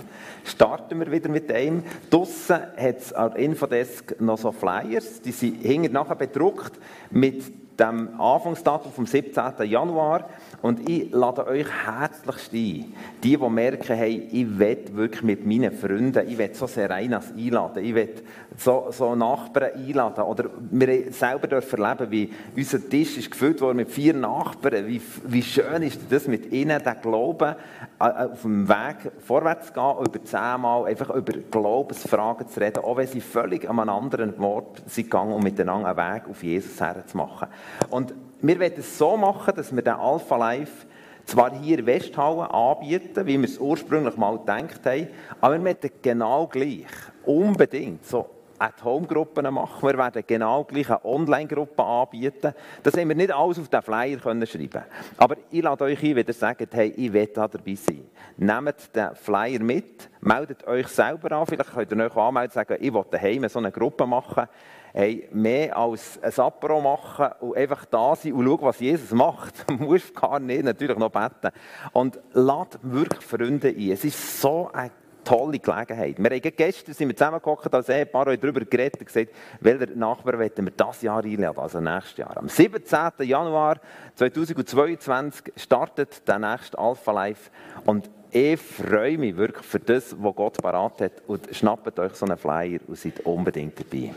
starten 0.50 1.00
wir 1.00 1.12
wieder 1.12 1.30
mit 1.30 1.50
dem. 1.50 1.84
Draussen 2.10 2.60
hat 2.78 2.98
es 2.98 3.14
an 3.14 3.36
Infodesk 3.36 4.20
noch 4.20 4.38
so 4.38 4.52
Flyers, 4.52 5.22
die 5.22 5.32
sind 5.32 5.62
hinten 5.62 5.94
nachher 5.94 6.16
bedruckt 6.16 6.74
mit 7.12 7.44
dem 7.80 8.20
Anfangsdatum 8.20 8.92
vom 8.92 9.06
17. 9.06 9.66
Januar. 9.66 10.30
Und 10.62 10.90
ich 10.90 11.12
lade 11.12 11.48
euch 11.48 11.68
herzlichst 11.86 12.54
ein, 12.54 12.94
die, 13.24 13.38
die 13.38 13.38
merken, 13.38 13.96
hey, 13.96 14.28
ich 14.32 14.60
will 14.60 14.78
wirklich 14.92 15.24
mit 15.24 15.46
meinen 15.46 15.72
Freunden, 15.72 16.28
ich 16.28 16.38
will 16.38 16.54
so 16.54 16.68
sehr 16.68 16.90
Reinas 16.90 17.32
einladen, 17.32 17.84
ich 17.84 17.96
will 17.96 18.10
so, 18.58 18.88
so 18.92 19.16
Nachbarn 19.16 19.72
einladen. 19.74 20.24
Oder 20.26 20.50
wir 20.72 21.14
selber 21.14 21.48
dürfen 21.48 21.82
erleben, 21.82 22.12
wie 22.12 22.34
unser 22.56 22.90
Tisch 22.90 23.18
ist 23.18 23.32
gefüllt 23.32 23.62
worden 23.62 23.78
mit 23.78 23.90
vier 23.90 24.14
Nachbarn. 24.14 24.86
Wie, 24.86 25.02
wie 25.26 25.44
schön 25.44 25.82
ist 25.84 26.02
das 26.10 26.28
mit 26.28 26.52
ihnen, 26.52 26.84
den 26.84 27.02
Glauben 27.02 27.56
äh, 28.00 28.04
auf 28.04 28.42
dem 28.42 28.68
Weg 28.68 29.12
vorwärts 29.26 29.68
zu 29.68 29.74
gehen, 29.74 30.06
über 30.06 30.24
zehnmal 30.40 30.86
einfach 30.86 31.10
über 31.10 31.34
Glaubensfragen 31.34 32.48
zu 32.48 32.60
reden, 32.60 32.84
auch 32.84 32.98
wenn 32.98 33.08
sie 33.08 33.22
völlig 33.22 33.70
an 33.70 33.80
einem 33.80 33.90
anderen 33.90 34.40
Ort 34.40 34.82
sind 34.86 35.06
gegangen, 35.06 35.34
um 35.34 35.44
miteinander 35.44 35.96
einen 35.96 36.16
Weg 36.16 36.30
auf 36.30 36.44
Jesus 36.44 36.80
herzumachen. 36.80 37.48
Und 37.90 38.14
wir 38.42 38.60
wollen 38.60 38.74
es 38.78 38.98
so 38.98 39.18
machen, 39.18 39.54
dass 39.56 39.76
wir 39.76 39.82
den 39.82 39.94
Alpha 39.94 40.38
Life 40.38 40.88
zwar 41.26 41.52
hier 41.60 41.80
in 41.80 41.86
Westhallen 41.86 42.42
anbieten, 42.42 43.26
wie 43.26 43.38
wir 43.38 43.48
es 43.48 43.60
ursprünglich 43.60 44.18
mal 44.18 44.38
gedacht 44.38 44.86
haben, 44.86 45.08
aber 45.42 45.54
wir 45.54 45.62
möchten 45.62 45.92
genau 46.02 46.48
gleich, 46.48 46.88
unbedingt, 47.26 48.06
so 48.06 48.30
At-Home-Gruppen 48.60 49.54
machen. 49.54 49.88
Wir 49.88 49.98
werden 49.98 50.24
genau 50.28 50.64
gleich 50.64 50.90
eine 50.90 51.04
Online-Gruppe 51.06 51.84
anbieten. 51.84 52.54
Das 52.84 52.96
haben 52.96 53.08
wir 53.08 53.16
nicht 53.16 53.32
alles 53.32 53.60
auf 53.60 53.70
den 53.70 53.82
Flyer 53.82 54.20
schreiben 54.20 54.84
Aber 55.18 55.38
ich 55.50 55.64
lade 55.64 55.86
euch 55.86 56.04
ein, 56.04 56.16
wenn 56.16 56.28
ihr 56.28 56.34
sagt, 56.34 56.74
hey, 56.74 56.94
ich 56.96 57.12
will 57.12 57.28
da 57.28 57.48
dabei 57.48 57.76
sein. 57.76 58.04
Nehmt 58.38 58.96
den 58.96 59.16
Flyer 59.16 59.60
mit, 59.60 60.10
meldet 60.22 60.68
euch 60.68 60.88
selber 60.88 61.32
an. 61.32 61.48
Vielleicht 61.48 61.74
könnt 61.74 61.92
ihr 61.92 62.06
euch 62.06 62.16
anmelden 62.16 62.50
und 62.50 62.54
sagen, 62.54 62.78
ich 62.80 62.94
will 62.94 63.06
daheim 63.10 63.48
so 63.50 63.60
eine 63.60 63.72
Gruppe 63.72 64.06
machen 64.06 64.48
hey, 64.94 65.28
mehr 65.32 65.78
als 65.78 66.20
ein 66.22 66.34
Apro 66.44 66.82
machen 66.82 67.30
und 67.40 67.56
einfach 67.56 67.86
da 67.86 68.16
sein 68.16 68.34
und 68.34 68.46
schauen, 68.46 68.62
was 68.62 68.80
Jesus 68.80 69.12
macht. 69.12 69.54
Du 69.68 69.76
musst 69.76 70.16
gar 70.16 70.40
nicht 70.40 70.64
natürlich 70.64 70.98
noch 70.98 71.12
beten. 71.12 71.52
Und 71.94 72.20
lad 72.34 72.80
wirklich 72.82 73.26
Freunde 73.26 73.70
ein. 73.70 73.92
Es 73.92 74.04
ist 74.04 74.42
so 74.42 74.70
eine 74.74 74.92
tolle 75.24 75.60
Gelegenheit. 75.60 76.18
Wir 76.18 76.30
haben 76.30 76.56
gestern 76.56 76.94
sind 76.94 77.08
wir 77.08 77.16
zusammengekommen, 77.16 77.60
als 77.72 77.90
Ehepaar 77.90 78.28
haben 78.28 78.40
darüber 78.40 78.62
geredet 78.62 79.00
und 79.00 79.06
gesagt, 79.06 79.30
welcher 79.60 79.88
Nachbar 79.96 80.40
wollen 80.40 80.52
wir 80.56 80.72
das 80.76 81.02
Jahr 81.02 81.24
einladen, 81.24 81.60
also 81.60 81.80
nächstes 81.80 82.18
Jahr. 82.18 82.38
Am 82.38 82.50
17. 82.50 83.12
Januar 83.20 83.80
2022 84.16 85.54
startet 85.56 86.28
der 86.28 86.40
nächste 86.40 86.78
Alpha 86.78 87.12
Life 87.12 87.50
und 87.86 88.10
ich 88.32 88.60
freue 88.60 89.18
mich 89.18 89.36
wirklich 89.36 89.66
für 89.66 89.80
das, 89.80 90.16
was 90.20 90.36
Gott 90.36 90.62
parat 90.62 91.02
hat 91.02 91.14
und 91.26 91.48
schnappt 91.52 91.98
euch 92.00 92.14
so 92.14 92.26
einen 92.26 92.38
Flyer 92.38 92.80
und 92.88 92.98
seid 92.98 93.20
unbedingt 93.22 93.80
dabei. 93.80 94.14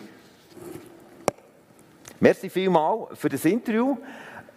Merci 2.20 2.50
vielmals 2.50 3.18
für 3.18 3.28
das 3.28 3.44
Interview. 3.44 3.96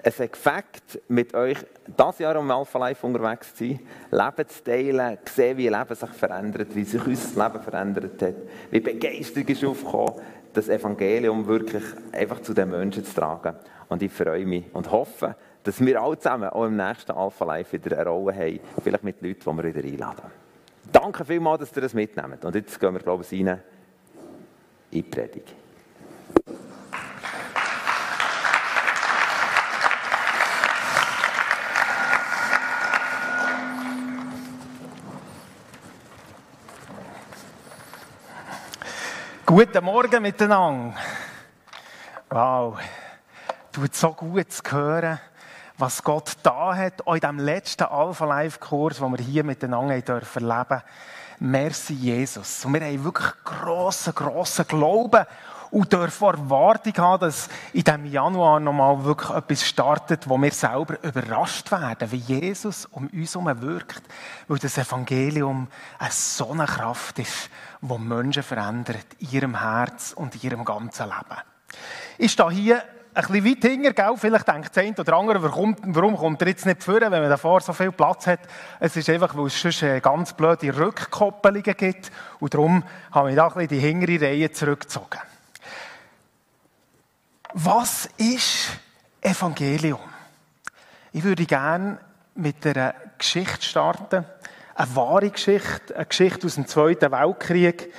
Es 0.08 0.20
hat 0.20 0.34
gefällt, 0.34 1.02
mit 1.08 1.34
euch 1.34 1.58
das 1.98 2.20
Jahr 2.20 2.36
am 2.36 2.52
Alpha 2.52 2.78
Life 2.78 3.08
unterwegs 3.08 3.56
zu 3.56 3.66
sein, 3.66 3.80
Leben 4.12 4.48
zu 4.48 4.64
teilen, 4.64 5.18
sehen, 5.26 5.58
wie 5.58 5.68
Leben 5.68 5.96
sich 5.96 6.10
verändert, 6.12 6.76
wie 6.76 6.84
sich 6.84 7.04
unser 7.04 7.44
Leben 7.44 7.64
verändert 7.64 8.22
hat, 8.22 8.36
wie 8.70 8.82
Begeisterung 8.82 9.48
ist 9.48 9.66
aufgekommen, 9.66 10.14
das 10.54 10.70
Evangelium 10.70 11.48
wirklich 11.48 11.84
einfach 12.12 12.40
zu 12.44 12.54
den 12.54 12.70
Menschen 12.70 13.04
zu 13.04 13.16
tragen. 13.16 13.56
Und 13.90 14.04
ich 14.04 14.12
freue 14.12 14.46
mich 14.46 14.66
und 14.74 14.92
hoffe, 14.92 15.36
dass 15.64 15.84
wir 15.84 16.00
alle 16.00 16.20
zusammen 16.20 16.50
auch 16.50 16.66
im 16.66 16.78
nächsten 16.78 17.12
Alpha 17.12 17.44
Life 17.44 17.74
wieder 17.74 17.98
eine 17.98 18.08
Rolle 18.08 18.36
haben, 18.36 18.60
vielleicht 18.84 19.04
mit 19.04 19.20
Leuten, 19.24 19.40
die 19.40 19.64
wir 19.64 19.64
wieder 19.64 19.88
einladen. 19.88 20.32
Danke 20.92 21.26
vielmals, 21.26 21.62
dass 21.62 21.76
ihr 21.76 21.82
das 21.82 21.96
mitnehmt. 21.96 22.46
Und 22.46 22.54
jetzt 22.54 22.80
gehen 22.80 22.94
wir, 22.94 23.02
glaube 23.02 23.26
ich, 23.28 23.32
rein 23.32 23.48
in 23.48 23.60
die 24.92 25.02
Predigt. 25.02 25.65
Guten 39.56 39.86
Morgen 39.86 40.22
miteinander. 40.22 40.96
Wow, 42.30 42.78
tut 43.72 43.96
so 43.96 44.12
gut 44.12 44.52
zu 44.52 44.62
hören, 44.70 45.18
was 45.78 46.04
Gott 46.04 46.34
da 46.44 46.76
hat, 46.76 47.08
auch 47.08 47.14
in 47.14 47.22
diesem 47.22 47.40
letzten 47.40 47.84
Alpha 47.84 48.26
Life 48.26 48.60
Kurs, 48.60 48.98
den 48.98 49.18
wir 49.18 49.24
hier 49.24 49.46
miteinander 49.46 50.02
dürfen 50.02 50.52
erleben. 50.52 50.84
Merci 51.40 51.94
Jesus. 51.94 52.66
Und 52.66 52.74
wir 52.74 52.82
haben 52.82 53.06
wirklich 53.06 53.32
grossen, 53.46 54.14
grossen 54.14 54.68
Glauben 54.68 55.26
und 55.72 55.92
dürfen 55.92 56.28
Erwartung 56.28 56.94
haben, 56.98 57.22
dass 57.22 57.50
in 57.74 57.84
diesem 57.84 58.06
Januar 58.06 58.60
nochmal 58.60 59.04
wirklich 59.04 59.30
etwas 59.30 59.66
startet, 59.66 60.30
wo 60.30 60.38
wir 60.38 60.52
selber 60.52 61.02
überrascht 61.04 61.72
werden, 61.72 62.12
wie 62.12 62.18
Jesus 62.18 62.86
um 62.88 63.08
uns 63.08 63.36
herum 63.36 63.62
wirkt, 63.62 64.04
weil 64.48 64.60
das 64.60 64.78
Evangelium 64.78 65.68
eine 66.00 66.12
so 66.12 66.52
eine 66.52 66.66
Kraft 66.66 67.20
ist, 67.20 67.50
die 67.82 67.98
Menschen 67.98 68.44
verändert, 68.44 69.08
in 69.20 69.32
ihrem 69.32 69.60
Herz 69.60 70.14
und 70.16 70.36
in 70.36 70.42
ihrem 70.42 70.66
ganzen 70.66 71.06
Leben. 71.06 71.42
Ich 72.18 72.32
stehe 72.32 72.52
hier 72.52 72.84
ein 73.16 73.28
bisschen 73.28 73.46
weit 73.46 73.62
hinter, 73.64 73.94
gell? 73.94 74.14
vielleicht 74.18 74.48
denkt 74.48 74.76
der 74.76 74.84
eine 74.84 74.96
oder 74.98 75.14
andere, 75.16 75.44
warum, 75.44 75.76
warum 75.84 76.18
kommt 76.18 76.42
er 76.42 76.50
jetzt 76.50 76.66
nicht 76.66 76.84
vor, 76.84 77.00
wenn 77.00 77.12
man 77.12 77.30
davor 77.30 77.62
so 77.62 77.72
viel 77.72 77.92
Platz 77.92 78.28
hat. 78.28 78.42
Es 78.80 78.96
ist 78.98 79.10
einfach, 79.10 79.36
weil 79.38 79.48
es 79.48 79.62
sonst 79.62 79.84
ganz 80.02 80.34
blöde 80.34 80.78
Rückkoppelungen 80.78 81.78
gibt 81.78 82.12
und 82.40 82.54
darum 82.54 82.84
habe 83.12 83.30
ich 83.30 83.36
da 83.36 83.48
ein 83.48 83.54
bisschen 83.54 83.68
die 83.70 83.80
hintere 83.80 84.22
Reihe 84.22 84.52
zurückgezogen. 84.52 85.20
Was 87.58 88.10
ist 88.18 88.68
Evangelium? 89.22 90.02
Ich 91.14 91.24
würde 91.24 91.46
gerne 91.46 92.00
mit 92.36 92.68
einer 92.68 92.94
Geschichte 93.18 93.62
starten. 93.62 94.26
Eine 94.76 94.96
wahre 94.98 95.30
Geschichte, 95.30 95.96
eine 95.96 96.06
Geschichte 96.06 96.48
aus 96.48 96.56
dem 96.56 96.68
Zweiten 96.68 97.14
Weltkrieg. 97.14 97.94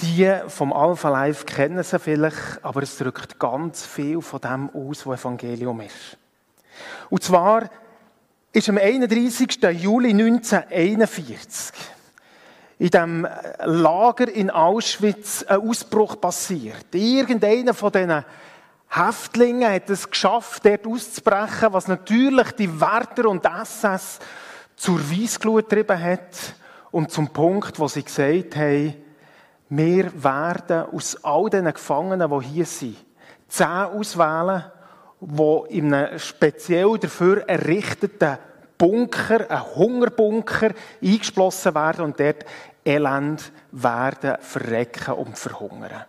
Die 0.00 0.34
vom 0.48 0.72
Alpha 0.72 1.10
Life 1.10 1.44
kennen 1.44 1.82
sie 1.82 1.98
vielleicht, 1.98 2.64
aber 2.64 2.82
es 2.82 2.96
drückt 2.96 3.38
ganz 3.38 3.84
viel 3.84 4.22
von 4.22 4.40
dem 4.40 4.70
aus, 4.70 5.06
was 5.06 5.20
Evangelium 5.20 5.82
ist. 5.82 6.16
Und 7.10 7.22
zwar 7.22 7.68
ist 8.54 8.70
am 8.70 8.78
31. 8.78 9.60
Juli 9.82 10.12
1941 10.12 11.74
in 12.78 12.88
dem 12.88 13.28
Lager 13.64 14.28
in 14.28 14.48
Auschwitz 14.50 15.44
ein 15.44 15.60
Ausbruch 15.60 16.18
passiert. 16.18 16.86
Irgendeiner 16.94 17.74
von 17.74 17.92
diesen 17.92 18.24
Häftlinge 18.94 19.72
hat 19.72 19.88
es 19.88 20.10
geschafft, 20.10 20.66
dort 20.66 20.86
auszubrechen, 20.86 21.72
was 21.72 21.88
natürlich 21.88 22.50
die 22.52 22.78
Wärter 22.78 23.26
und 23.26 23.42
SS 23.42 24.18
zur 24.76 25.00
Weissglut 25.10 25.70
getrieben 25.70 25.98
hat 25.98 26.54
und 26.90 27.10
zum 27.10 27.28
Punkt, 27.28 27.78
wo 27.78 27.88
sie 27.88 28.02
gesagt 28.02 28.54
haben, 28.54 28.94
wir 29.70 30.12
werden 30.22 30.84
aus 30.92 31.16
all 31.24 31.48
den 31.48 31.72
Gefangenen, 31.72 32.30
die 32.30 32.46
hier 32.46 32.66
sind, 32.66 32.98
zehn 33.48 33.66
auswählen, 33.66 34.64
die 35.22 35.78
in 35.78 35.94
einem 35.94 36.18
speziell 36.18 36.98
dafür 36.98 37.48
errichteten 37.48 38.36
Bunker, 38.76 39.50
ein 39.50 39.74
Hungerbunker, 39.74 40.72
eingeschlossen 41.02 41.74
werden 41.74 42.04
und 42.04 42.20
dort 42.20 42.44
elend 42.84 43.52
werden 43.70 44.36
verrecken 44.40 45.14
und 45.14 45.38
verhungern. 45.38 46.04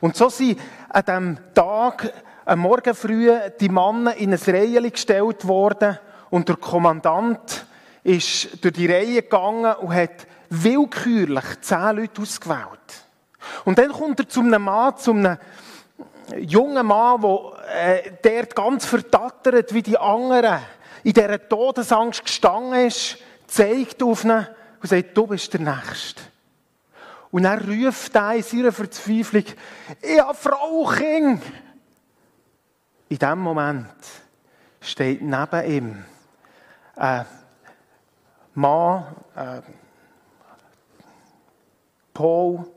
Und 0.00 0.16
so 0.16 0.28
sind 0.28 0.60
an 0.88 1.04
diesem 1.04 1.54
Tag, 1.54 2.12
am 2.44 2.60
Morgen 2.60 2.94
früh, 2.94 3.30
die 3.60 3.68
Männer 3.68 4.14
in 4.16 4.32
ein 4.32 4.40
Reihe 4.46 4.90
gestellt 4.90 5.46
worden 5.46 5.98
und 6.30 6.48
der 6.48 6.56
Kommandant 6.56 7.66
ist 8.04 8.62
durch 8.62 8.74
die 8.74 8.86
Reihe 8.86 9.22
gegangen 9.22 9.74
und 9.76 9.94
hat 9.94 10.26
willkürlich 10.50 11.60
zehn 11.60 11.96
Leute 11.96 12.22
ausgewählt. 12.22 13.06
Und 13.64 13.78
dann 13.78 13.90
kommt 13.90 14.20
er 14.20 14.28
zu 14.28 14.40
einem 14.40 14.62
Mann, 14.62 14.96
zu 14.96 15.12
einem 15.12 15.38
jungen 16.38 16.86
Mann, 16.86 17.20
der 17.20 18.06
äh, 18.06 18.12
dort 18.22 18.54
ganz 18.54 18.86
verdattert 18.86 19.72
wie 19.74 19.82
die 19.82 19.98
anderen 19.98 20.60
in 21.02 21.12
dieser 21.12 21.48
Todesangst 21.48 22.24
gestanden 22.24 22.86
ist, 22.86 23.18
zeigt 23.46 24.02
auf 24.02 24.24
ihn 24.24 24.46
und 24.82 24.88
sagt, 24.88 25.16
du 25.16 25.26
bist 25.26 25.52
der 25.52 25.60
Nächste. 25.60 26.22
Und 27.36 27.44
er 27.44 27.62
ruft 27.68 28.14
er 28.14 28.34
in 28.34 28.42
seiner 28.42 28.72
Verzweiflung, 28.72 29.44
ich 30.00 30.18
habe 30.18 30.32
Frau 30.32 30.86
King. 30.86 31.42
In 33.10 33.18
diesem 33.18 33.40
Moment 33.40 33.94
steht 34.80 35.20
neben 35.20 35.70
ihm 35.70 36.04
ein 36.94 37.26
Mann, 38.54 39.04
ein 39.34 39.62
Paul, 42.14 42.72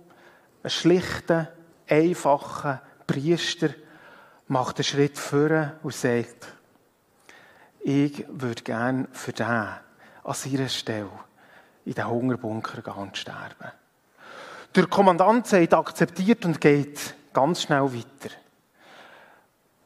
ein 0.61 0.69
schlichter, 0.69 1.53
einfacher 1.87 2.81
Priester, 3.07 3.69
macht 4.49 4.79
einen 4.79 4.83
Schritt 4.83 5.17
vor 5.17 5.71
und 5.83 5.95
sagt, 5.95 6.47
ich 7.79 8.25
würde 8.27 8.61
gerne 8.63 9.07
für 9.13 9.31
den 9.31 9.47
an 9.47 9.79
seiner 10.33 10.67
Stelle 10.67 11.11
in 11.85 11.93
den 11.93 12.07
Hungerbunker 12.09 12.81
gehen 12.81 12.93
und 12.93 13.15
sterben. 13.15 13.78
Der 14.75 14.85
Kommandant 14.85 15.47
sagt, 15.47 15.73
akzeptiert 15.73 16.45
und 16.45 16.61
geht 16.61 17.15
ganz 17.33 17.63
schnell 17.63 17.91
weiter. 17.91 18.35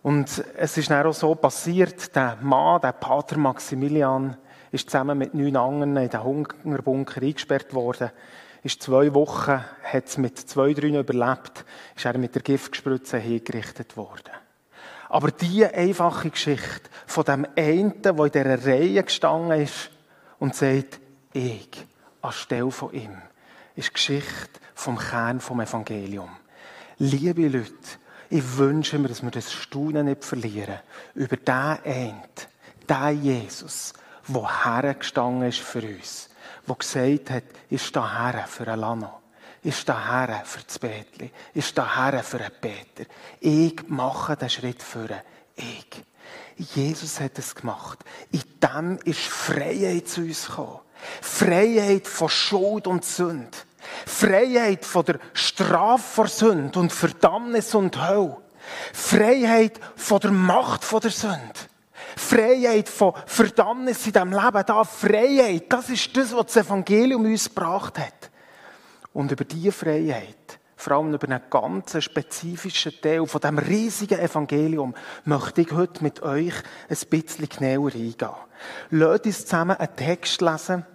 Und 0.02 0.44
es 0.58 0.78
ist 0.78 0.90
dann 0.90 1.08
auch 1.08 1.14
so 1.14 1.34
passiert, 1.36 2.14
der 2.14 2.38
Mann, 2.42 2.82
der 2.82 2.92
Pater 2.92 3.38
Maximilian, 3.38 4.36
ist 4.74 4.90
zusammen 4.90 5.18
mit 5.18 5.34
neun 5.34 5.56
anderen 5.56 5.96
in 5.96 6.10
den 6.10 6.24
Hungerbunker 6.24 7.22
eingesperrt 7.22 7.74
worden. 7.74 8.12
Ist 8.62 8.84
zwei 8.84 9.14
Wochen, 9.14 9.64
hat 9.84 10.08
es 10.08 10.18
mit 10.18 10.38
zwei, 10.38 10.74
drei 10.74 11.00
überlebt, 11.00 11.64
ist 11.96 12.04
er 12.04 12.18
mit 12.18 12.36
der 12.36 12.42
Giftspritze 12.42 13.20
hingerichtet 13.20 13.96
worden. 13.96 14.32
Aber 15.08 15.32
diese 15.32 15.74
einfache 15.74 16.30
Geschichte 16.30 16.90
von 17.08 17.24
dem 17.24 17.48
einen, 17.56 18.02
der 18.02 18.18
in 18.18 18.32
dieser 18.32 18.66
Reihe 18.66 19.04
gestanden 19.04 19.62
ist 19.62 19.92
und 20.40 20.56
sagt, 20.56 21.00
ich, 21.32 21.86
anstelle 22.22 22.72
von 22.72 22.92
ihm, 22.92 23.22
ist 23.76 23.90
die 23.90 23.94
Geschichte 23.94 24.60
vom 24.76 24.98
Kern 24.98 25.40
vom 25.40 25.62
Evangelium. 25.62 26.30
Liebe 26.98 27.48
Leute, 27.48 27.74
ich 28.30 28.58
wünsche 28.58 29.00
mir, 29.00 29.08
dass 29.08 29.24
wir 29.24 29.32
das 29.32 29.52
Staunen 29.52 30.06
nicht 30.06 30.24
verlieren 30.24 30.80
über 31.16 31.38
den 31.38 31.54
einen, 31.54 32.22
den 32.90 33.24
Jesus, 33.24 33.94
der 34.28 34.66
hergestanden 34.66 35.50
ist 35.50 35.60
für 35.60 35.82
uns, 35.82 36.30
der 36.68 36.76
gesagt 36.76 37.30
hat, 37.30 37.44
ist 37.70 37.96
da 37.96 38.32
her 38.32 38.46
für 38.48 38.68
ein 38.68 38.80
Lano, 38.80 39.22
ist 39.64 39.88
da 39.88 40.26
her 40.28 40.42
für 40.46 40.64
das 40.64 40.80
Betli, 40.80 41.32
ist 41.54 41.78
da 41.78 42.10
her 42.12 42.24
für 42.24 42.40
einen 42.40 42.52
Peter. 42.60 43.10
Ich 43.40 43.88
mache 43.88 44.36
den 44.36 44.50
Schritt 44.50 44.82
für 44.82 45.10
ich. 45.56 46.04
Jesus 46.76 47.20
hat 47.20 47.38
es 47.40 47.56
gemacht. 47.56 48.00
In 48.32 48.44
dem 48.62 48.98
ist 49.04 49.22
Freiheit 49.22 50.08
zu 50.08 50.22
uns 50.22 50.48
gekommen. 50.48 50.80
Freiheit 51.22 52.08
von 52.08 52.30
Schuld 52.30 52.88
und 52.88 53.06
Sünde. 53.06 53.58
Freiheit 54.06 54.86
von 54.86 55.06
der 55.06 55.20
Strafe 55.34 56.04
vor 56.04 56.28
Sünde 56.28 56.80
und 56.80 56.92
Verdammnis 56.92 57.76
und 57.76 58.02
Hölle. 58.02 58.38
Freiheit 58.94 59.80
von 59.96 60.20
der 60.20 60.32
Macht 60.32 60.84
von 60.84 61.02
der 61.02 61.12
Sünde. 61.12 61.54
Freiheit 62.16 62.90
von 62.90 63.14
Verdammnis 63.26 64.06
in 64.06 64.14
diesem 64.14 64.32
Leben. 64.32 64.64
Da 64.66 64.84
Freiheit, 64.84 65.72
das 65.72 65.90
ist 65.90 66.16
das, 66.16 66.36
was 66.36 66.46
das 66.48 66.66
Evangelium 66.66 67.26
uns 67.26 67.50
gebracht 67.50 68.00
hat. 68.00 68.32
Und 69.14 69.32
über 69.32 69.44
diese 69.44 69.72
Freiheit, 69.72 70.60
vor 70.76 70.98
allem 70.98 71.14
über 71.14 71.28
einen 71.28 71.42
ganz 71.50 72.02
spezifischen 72.04 72.94
Teil 73.02 73.26
von 73.26 73.42
diesem 73.42 73.58
riesigen 73.60 74.20
Evangelium, 74.20 74.94
möchte 75.26 75.62
ich 75.62 75.72
heute 75.72 76.04
mit 76.04 76.22
euch 76.24 76.54
ein 76.90 76.98
bisschen 77.10 77.50
genauer 77.50 77.92
eingehen. 77.94 78.30
Lasst 78.90 79.26
uns 79.26 79.46
zusammen 79.46 79.78
einen 79.78 79.96
Text 79.96 80.42
lesen, 80.42 80.86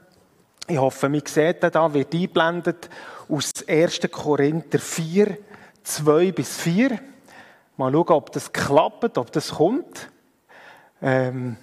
ich 0.69 0.79
hoffe, 0.79 1.09
man 1.09 1.23
sieht 1.25 1.63
den 1.63 1.71
da, 1.71 1.93
wird 1.93 2.13
eingeblendet 2.15 2.91
aus 3.29 3.67
1. 3.67 4.01
Korinther 4.13 4.79
4, 4.79 5.39
2 5.83 6.33
bis 6.33 6.59
4. 6.59 6.99
Mal 7.79 7.93
schauen, 7.93 8.09
ob 8.09 8.33
das 8.33 8.53
klappt, 8.53 9.17
ob 9.17 9.33
das 9.33 9.51
kommt. 9.51 10.11
Ähm, 11.01 11.57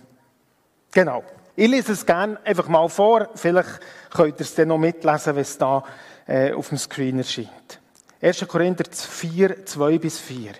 genau. 0.91 1.23
Ich 1.55 1.69
lese 1.69 1.93
es 1.93 2.05
gerne 2.05 2.39
einfach 2.43 2.67
mal 2.67 2.89
vor. 2.89 3.29
Vielleicht 3.35 3.79
könnt 4.09 4.39
ihr 4.39 4.41
es 4.41 4.55
dann 4.55 4.69
noch 4.69 4.77
mitlesen, 4.77 5.35
wenn 5.35 5.41
es 5.41 5.57
da 5.57 5.83
äh, 6.27 6.51
auf 6.53 6.69
dem 6.69 6.77
Screen 6.77 7.19
erscheint. 7.19 7.79
1. 8.21 8.47
Korinther 8.47 8.85
4, 8.91 9.65
2 9.65 9.97
bis 9.99 10.19
4. 10.19 10.53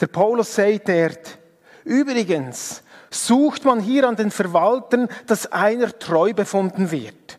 Der 0.00 0.06
Paulus 0.06 0.54
sagt 0.54 0.88
dort, 0.88 1.38
übrigens 1.84 2.82
sucht 3.10 3.64
man 3.64 3.80
hier 3.80 4.08
an 4.08 4.16
den 4.16 4.30
Verwaltern, 4.30 5.08
dass 5.26 5.52
einer 5.52 5.96
treu 5.98 6.32
befunden 6.32 6.90
wird. 6.90 7.35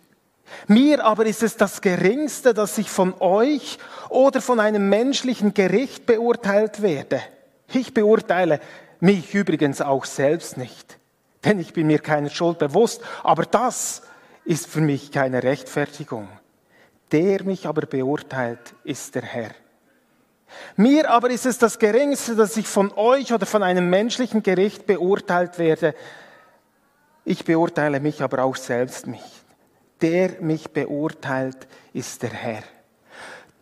Mir 0.67 1.03
aber 1.03 1.25
ist 1.25 1.43
es 1.43 1.57
das 1.57 1.81
Geringste, 1.81 2.53
dass 2.53 2.77
ich 2.77 2.89
von 2.89 3.13
euch 3.19 3.77
oder 4.09 4.41
von 4.41 4.59
einem 4.59 4.89
menschlichen 4.89 5.53
Gericht 5.53 6.05
beurteilt 6.05 6.81
werde. 6.81 7.21
Ich 7.73 7.93
beurteile 7.93 8.60
mich 8.99 9.33
übrigens 9.33 9.81
auch 9.81 10.05
selbst 10.05 10.57
nicht, 10.57 10.97
denn 11.43 11.60
ich 11.60 11.73
bin 11.73 11.88
mir 11.88 11.99
keiner 11.99 12.29
Schuld 12.29 12.60
bewusst, 12.60 13.01
aber 13.23 13.43
das 13.43 14.01
ist 14.45 14.67
für 14.67 14.81
mich 14.81 15.12
keine 15.12 15.43
Rechtfertigung. 15.43 16.27
Der 17.12 17.43
mich 17.43 17.67
aber 17.67 17.86
beurteilt, 17.86 18.73
ist 18.83 19.15
der 19.15 19.23
Herr. 19.23 19.51
Mir 20.75 21.10
aber 21.10 21.29
ist 21.29 21.45
es 21.45 21.57
das 21.57 21.77
Geringste, 21.77 22.36
dass 22.36 22.57
ich 22.57 22.67
von 22.67 22.91
euch 22.93 23.33
oder 23.33 23.45
von 23.45 23.63
einem 23.63 23.89
menschlichen 23.89 24.43
Gericht 24.43 24.86
beurteilt 24.86 25.60
werde. 25.60 25.93
Ich 27.25 27.43
beurteile 27.43 27.99
mich 27.99 28.21
aber 28.21 28.43
auch 28.43 28.55
selbst 28.55 29.07
nicht 29.07 29.46
der 30.01 30.41
mich 30.41 30.69
beurteilt, 30.69 31.67
ist 31.93 32.21
der 32.21 32.31
Herr. 32.31 32.63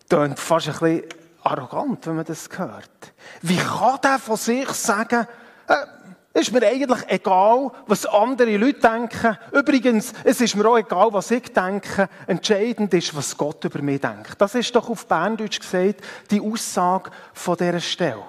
Tönt 0.10 0.40
fast 0.40 0.68
ein 0.68 0.74
bisschen 0.74 1.04
arrogant, 1.44 2.06
wenn 2.08 2.16
man 2.18 2.26
das 2.26 2.50
hört. 2.56 3.14
Wie 3.42 3.58
kann 3.58 4.00
der 4.04 4.20
von 4.20 4.38
sich 4.38 4.68
sagen, 4.70 5.28
äh, 5.68 6.40
ist 6.40 6.52
mir 6.52 6.68
eigentlich 6.68 7.00
egal, 7.08 7.72
was 7.88 8.06
andere 8.06 8.58
Leute 8.58 8.82
denken. 8.82 9.38
Übrigens, 9.54 10.12
es 10.26 10.42
ist 10.42 10.56
mir 10.56 10.68
auch 10.68 10.78
egal, 10.78 11.08
was 11.14 11.32
ich 11.32 11.54
denke. 11.54 12.10
Entscheidend 12.28 12.94
ist, 12.94 13.16
was 13.16 13.38
Gott 13.38 13.64
über 13.64 13.82
mich 13.82 14.02
denkt. 14.02 14.36
Das 14.38 14.54
ist 14.54 14.76
doch 14.76 14.90
auf 14.90 15.08
Berndeutsch 15.08 15.62
gesagt 15.62 16.02
die 16.30 16.42
Aussage 16.42 17.10
von 17.34 17.56
dieser 17.56 17.80
Stelle. 17.80 18.24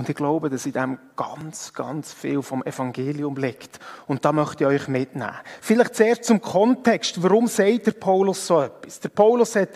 Und 0.00 0.08
ich 0.08 0.16
glaube, 0.16 0.48
dass 0.48 0.64
in 0.64 0.72
dem 0.72 0.98
ganz, 1.14 1.74
ganz 1.74 2.14
viel 2.14 2.40
vom 2.40 2.64
Evangelium 2.64 3.36
liegt. 3.36 3.78
Und 4.06 4.24
da 4.24 4.32
möchte 4.32 4.64
ich 4.64 4.70
euch 4.70 4.88
mitnehmen. 4.88 5.34
Vielleicht 5.60 5.94
zuerst 5.94 6.24
zum 6.24 6.40
Kontext. 6.40 7.22
Warum 7.22 7.46
sagt 7.46 7.86
der 7.86 7.92
Paulus 7.92 8.46
so 8.46 8.62
etwas? 8.62 8.98
Der 9.00 9.10
Paulus 9.10 9.56
hat 9.56 9.68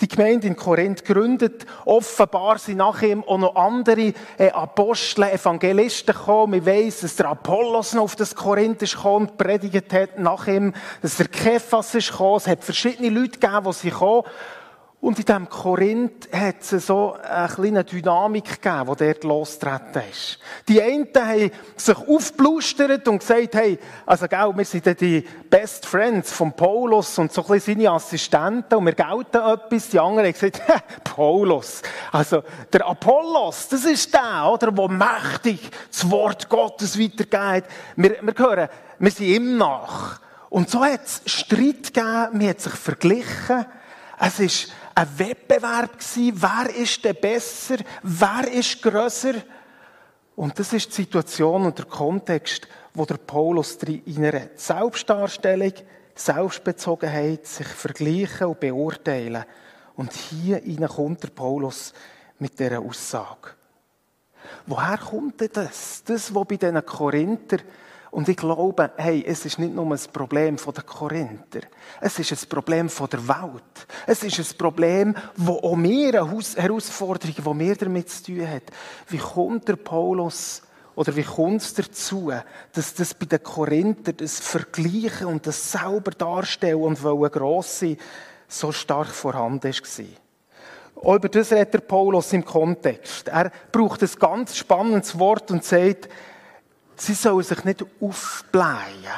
die 0.00 0.08
Gemeinde 0.08 0.46
in 0.46 0.56
Korinth 0.56 1.04
gegründet. 1.04 1.66
Offenbar 1.84 2.56
sind 2.56 2.78
nach 2.78 3.02
ihm 3.02 3.22
auch 3.24 3.36
noch 3.36 3.54
andere 3.54 4.14
äh, 4.38 4.50
Apostel, 4.50 5.24
Evangelisten 5.24 6.14
gekommen. 6.14 6.54
Ich 6.54 6.64
weiss, 6.64 7.00
dass 7.00 7.16
der 7.16 7.28
Apollos 7.28 7.92
noch 7.92 8.04
auf 8.04 8.16
das 8.16 8.34
Korinth 8.34 8.78
gekommen 8.78 9.28
und 9.28 9.36
predigt 9.36 9.92
hat 9.92 10.18
nach 10.18 10.46
ihm, 10.46 10.72
dass 11.02 11.18
der 11.18 11.28
Kephas 11.28 11.94
ist 11.94 12.12
gekommen. 12.12 12.38
Es 12.38 12.46
hat 12.46 12.64
verschiedene 12.64 13.10
Leute 13.10 13.38
gegeben, 13.38 13.64
die 13.66 13.72
sie 13.74 13.90
kommen. 13.90 14.22
Und 15.06 15.20
in 15.20 15.24
diesem 15.24 15.48
Korinth 15.48 16.28
hat 16.32 16.62
es 16.62 16.84
so 16.84 17.16
eine 17.22 17.46
kleine 17.46 17.84
Dynamik 17.84 18.60
gegeben, 18.60 18.90
die 18.90 19.04
dort 19.04 19.22
losgetreten 19.22 20.02
ist. 20.10 20.40
Die 20.66 20.82
einen 20.82 21.06
haben 21.14 21.52
sich 21.76 21.96
aufblustert 21.96 23.06
und 23.06 23.20
gesagt, 23.20 23.54
hey, 23.54 23.78
also, 24.04 24.26
gell, 24.26 24.52
wir 24.56 24.64
sind 24.64 25.00
die 25.00 25.24
Best 25.48 25.86
Friends 25.86 26.32
von 26.32 26.52
Paulus 26.54 27.20
und 27.20 27.32
so 27.32 27.42
ein 27.42 27.52
bisschen 27.52 27.76
seine 27.76 27.92
Assistenten 27.92 28.74
und 28.74 28.86
wir 28.86 28.94
gelten 28.94 29.36
etwas. 29.36 29.90
Die 29.90 30.00
anderen 30.00 30.26
haben 30.26 30.32
gesagt, 30.32 30.60
Paulus, 31.04 31.82
also, 32.10 32.42
der 32.72 32.84
Apollos, 32.88 33.68
das 33.68 33.84
ist 33.84 34.12
der, 34.12 34.50
oder, 34.50 34.72
der 34.72 34.88
mächtig 34.88 35.70
das 35.88 36.10
Wort 36.10 36.48
Gottes 36.48 36.98
weitergeht. 36.98 37.70
Wir, 37.94 38.16
wir 38.22 38.34
hören, 38.36 38.68
wir 38.98 39.10
sind 39.12 39.26
ihm 39.26 39.56
nach. 39.56 40.18
Und 40.50 40.68
so 40.68 40.84
hat 40.84 41.04
es 41.04 41.22
Streit 41.26 41.94
gegeben, 41.94 42.28
man 42.32 42.48
hat 42.48 42.60
sich 42.60 42.72
verglichen. 42.72 43.66
Es 44.18 44.40
ist 44.40 44.72
ein 44.96 45.18
Wettbewerb 45.18 45.98
gewesen, 45.98 46.32
wer 46.40 46.74
ist 46.74 47.04
denn 47.04 47.16
besser, 47.20 47.76
wer 48.02 48.50
ist 48.50 48.80
grösser. 48.80 49.34
Und 50.34 50.58
das 50.58 50.72
ist 50.72 50.88
die 50.88 51.02
Situation 51.02 51.66
und 51.66 51.78
der 51.78 51.84
Kontext, 51.84 52.66
wo 52.94 53.04
der 53.04 53.18
Paulus 53.18 53.78
reinredet. 53.82 54.58
Selbstdarstellung, 54.58 55.72
Selbstbezogenheit, 56.14 57.46
sich 57.46 57.66
vergleichen 57.66 58.46
und 58.46 58.60
beurteilen. 58.60 59.44
Und 59.96 60.12
hier 60.14 60.62
kommt 60.88 61.22
der 61.22 61.28
Paulus 61.28 61.92
mit 62.38 62.58
dieser 62.58 62.80
Aussage. 62.80 63.50
Woher 64.66 64.98
kommt 64.98 65.40
denn 65.42 65.50
das? 65.52 66.04
Das, 66.04 66.34
was 66.34 66.44
bei 66.46 66.56
diesen 66.56 66.86
Korinther 66.86 67.58
und 68.10 68.28
ich 68.28 68.36
glaube, 68.36 68.92
hey, 68.96 69.24
es 69.26 69.44
ist 69.44 69.58
nicht 69.58 69.74
nur 69.74 69.86
ein 69.86 70.00
Problem 70.12 70.56
der 70.56 70.82
Korinther. 70.84 71.60
Es 72.00 72.18
ist 72.18 72.32
ein 72.32 72.48
Problem 72.48 72.88
der 72.88 73.28
Welt. 73.28 73.86
Es 74.06 74.22
ist 74.22 74.38
ein 74.38 74.58
Problem, 74.58 75.14
wo 75.36 75.54
auch 75.54 75.76
wir 75.76 76.22
eine 76.22 76.42
Herausforderung, 76.56 77.34
die 77.36 77.54
mehr 77.54 77.76
damit 77.76 78.08
zu 78.08 78.24
tun 78.24 78.48
hat. 78.48 78.62
Wie 79.08 79.18
kommt 79.18 79.68
der 79.68 79.76
Paulus 79.76 80.62
oder 80.94 81.14
wie 81.14 81.24
kommt 81.24 81.60
es 81.60 81.74
dazu, 81.74 82.32
dass 82.72 82.94
das 82.94 83.12
bei 83.12 83.26
den 83.26 83.42
Korinther 83.42 84.14
das 84.14 84.40
Vergleichen 84.40 85.26
und 85.26 85.46
das 85.46 85.72
selber 85.72 86.10
darstellen 86.12 86.82
und 86.82 87.02
wollen 87.02 87.30
gross 87.30 87.80
sein, 87.80 87.98
so 88.48 88.72
stark 88.72 89.08
vorhanden 89.08 89.72
war? 89.72 90.04
Auch 91.02 91.16
über 91.16 91.28
das 91.28 91.52
redet 91.52 91.74
der 91.74 91.80
Paulus 91.80 92.32
im 92.32 92.44
Kontext. 92.44 93.28
Er 93.28 93.52
braucht 93.70 94.02
ein 94.02 94.10
ganz 94.18 94.56
spannendes 94.56 95.18
Wort 95.18 95.50
und 95.50 95.62
sagt, 95.62 96.08
sie 96.96 97.14
sollen 97.14 97.42
sich 97.42 97.64
nicht 97.64 97.84
aufblähen. 98.00 99.12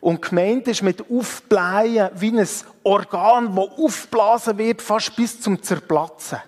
Und 0.00 0.22
gemeint 0.22 0.66
ist 0.68 0.82
mit 0.82 1.04
aufblähen 1.10 2.10
wie 2.14 2.38
ein 2.38 2.48
Organ, 2.82 3.54
das 3.54 3.68
aufblasen 3.78 4.58
wird, 4.58 4.80
fast 4.80 5.14
bis 5.14 5.40
zum 5.40 5.62
Zerplatzen. 5.62 6.38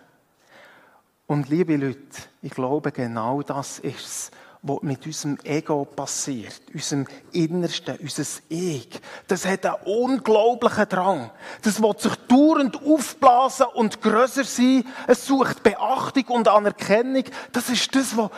Und 1.27 1.49
liebe 1.49 1.77
Leute, 1.77 2.01
ich 2.40 2.53
glaube, 2.53 2.92
genau 2.92 3.42
das 3.42 3.79
ist 3.79 4.01
es, 4.01 4.31
was 4.62 4.83
mit 4.83 5.05
unserem 5.07 5.38
Ego 5.42 5.85
passiert, 5.85 6.61
unserem 6.73 7.07
Innersten, 7.33 7.97
unser 8.01 8.25
Ich. 8.49 8.88
Das 9.27 9.45
hat 9.45 9.66
einen 9.66 9.77
unglaublichen 9.85 10.88
Drang. 10.88 11.31
Das 11.62 11.83
will 11.83 11.99
sich 11.99 12.14
dauernd 12.29 12.81
aufblasen 12.83 13.66
und 13.75 14.01
grösser 14.01 14.45
sein. 14.45 14.85
Es 15.07 15.27
sucht 15.27 15.62
Beachtung 15.62 16.25
und 16.29 16.49
Anerkennung. 16.49 17.25
Das 17.53 17.68
ist 17.71 17.95
das, 17.95 18.16
was 18.16 18.31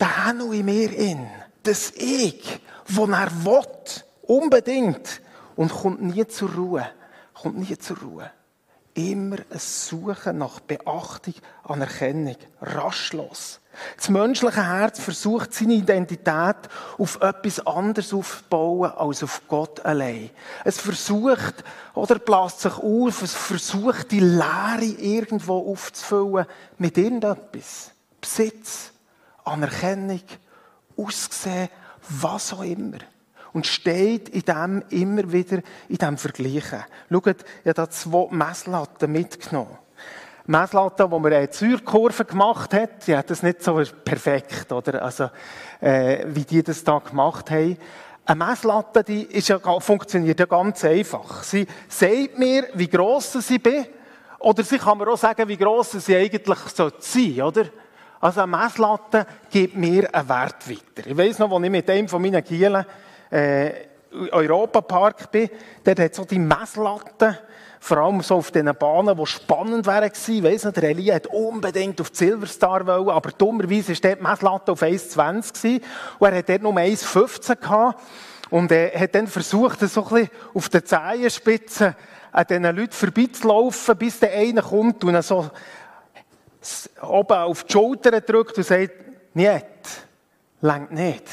der 0.00 0.26
Henno 0.26 0.52
in 0.52 0.64
mir 0.64 0.92
in. 0.96 1.26
Das 1.62 1.92
Ich, 1.96 2.60
das 2.86 2.96
er 2.98 3.44
will. 3.44 3.62
Unbedingt. 4.22 5.20
Und 5.56 5.72
kommt 5.72 6.02
nie 6.02 6.26
zur 6.26 6.54
Ruhe. 6.54 6.86
Kommt 7.34 7.58
nie 7.58 7.76
zur 7.78 7.98
Ruhe 7.98 8.30
immer 8.94 9.36
ein 9.50 9.58
Suchen 9.58 10.38
nach 10.38 10.60
Beachtung, 10.60 11.34
Anerkennung, 11.64 12.36
rastlos. 12.60 13.60
Das 13.96 14.08
menschliche 14.08 14.66
Herz 14.66 14.98
versucht, 14.98 15.54
seine 15.54 15.74
Identität 15.74 16.56
auf 16.98 17.20
etwas 17.20 17.64
anderes 17.66 18.12
aufzubauen 18.12 18.90
als 18.90 19.22
auf 19.22 19.42
Gott 19.46 19.84
allein. 19.84 20.30
Es 20.64 20.80
versucht 20.80 21.64
oder 21.94 22.18
bläst 22.18 22.60
sich 22.60 22.74
auf, 22.74 23.22
es 23.22 23.32
versucht, 23.32 24.10
die 24.10 24.20
Leere 24.20 24.84
irgendwo 24.84 25.70
aufzufüllen 25.70 26.46
mit 26.78 26.98
irgendetwas. 26.98 27.92
Besitz, 28.20 28.89
Anerkennung, 29.50 30.22
Aussehen, 30.96 31.68
was 32.08 32.52
auch 32.52 32.62
immer 32.62 32.98
und 33.52 33.66
steht 33.66 34.28
in 34.28 34.42
dem 34.42 34.82
immer 34.90 35.32
wieder 35.32 35.60
in 35.88 35.96
dem 35.96 36.16
Vergleichen. 36.16 36.84
Schaut, 37.10 37.26
ich 37.26 37.66
habe 37.66 37.74
da 37.74 37.90
zwei 37.90 38.28
Messlatten 38.30 39.12
mitgenommen. 39.12 39.78
Messlatte, 40.46 41.04
die 41.04 41.18
man 41.18 41.32
eine 41.32 41.50
Zürkurve 41.50 42.24
gemacht 42.24 42.74
hat, 42.74 43.06
die 43.06 43.16
hat 43.16 43.30
das 43.30 43.42
nicht 43.42 43.62
so 43.62 43.80
perfekt, 44.04 44.72
oder? 44.72 45.02
Also, 45.02 45.30
äh, 45.80 46.24
wie 46.26 46.44
die 46.44 46.62
das 46.62 46.82
da 46.82 46.98
gemacht 46.98 47.50
haben. 47.50 47.76
Eine 48.24 48.44
Messlatte, 48.44 49.04
die 49.04 49.22
ist 49.22 49.48
ja, 49.48 49.58
funktioniert 49.80 50.40
ja 50.40 50.46
ganz 50.46 50.84
einfach. 50.84 51.42
Sie 51.42 51.66
sagt 51.88 52.38
mir, 52.38 52.68
wie 52.74 52.88
gross 52.88 53.32
sie 53.32 53.58
bin, 53.58 53.86
oder 54.38 54.64
sie 54.64 54.78
kann 54.78 54.98
mir 54.98 55.08
auch 55.08 55.18
sagen, 55.18 55.46
wie 55.46 55.56
gross 55.56 55.92
sie 55.92 56.16
eigentlich 56.16 56.58
sein 56.58 56.92
sollte, 57.00 57.44
oder? 57.44 57.64
Also 58.20 58.42
eine 58.42 58.54
Messlatte 58.54 59.26
gibt 59.50 59.76
mir 59.76 60.14
einen 60.14 60.28
Wert 60.28 60.68
weiter. 60.68 61.08
Ich 61.08 61.16
weiss 61.16 61.38
noch, 61.38 61.50
als 61.50 61.64
ich 61.64 61.70
mit 61.70 61.88
einem 61.88 62.06
von 62.06 62.20
meinen 62.20 62.44
Gielen 62.44 62.84
äh, 63.30 63.70
Europapark 64.12 65.30
bin, 65.30 65.48
dort 65.82 66.00
hat 66.00 66.14
so 66.14 66.24
die 66.26 66.38
Messlatten, 66.38 67.38
vor 67.78 67.96
allem 67.96 68.20
so 68.20 68.36
auf 68.36 68.50
diesen 68.50 68.74
Bahnen, 68.74 69.16
die 69.16 69.26
spannend 69.26 69.86
wären 69.86 70.10
gewesen. 70.10 70.44
Weiss 70.44 70.64
nicht, 70.64 70.76
der 70.76 70.90
Elia 70.90 71.14
hat 71.14 71.28
unbedingt 71.28 71.98
auf 71.98 72.10
die 72.10 72.16
Silverstar 72.18 72.86
wollen, 72.86 73.08
aber 73.08 73.30
dummerweise 73.30 73.94
war 73.94 74.10
dort 74.10 74.18
die 74.18 74.22
Messlatte 74.22 74.72
auf 74.72 74.82
1,20 74.82 75.54
gewesen. 75.54 75.84
Und 76.18 76.28
er 76.28 76.38
hat 76.38 76.48
dort 76.50 76.62
nur 76.62 76.74
1,15 76.74 77.56
gehabt. 77.56 78.02
Und 78.50 78.70
er 78.70 79.00
hat 79.00 79.14
dann 79.14 79.28
versucht, 79.28 79.80
so 79.80 80.04
ein 80.04 80.08
bisschen 80.10 80.30
auf 80.52 80.68
den 80.68 80.84
Zehenspitzen 80.84 81.94
an 82.32 82.46
diesen 82.48 82.64
Leuten 82.64 82.92
vorbeizulaufen, 82.92 83.96
bis 83.96 84.20
der 84.20 84.32
eine 84.32 84.60
kommt 84.60 85.02
und 85.04 85.22
so 85.22 85.50
oben 87.02 87.38
auf 87.38 87.64
die 87.64 87.72
Schulter 87.72 88.20
drückt 88.20 88.56
und 88.58 88.64
sagt, 88.64 88.92
nicht, 89.34 89.66
längt 90.60 90.92
nicht. 90.92 91.24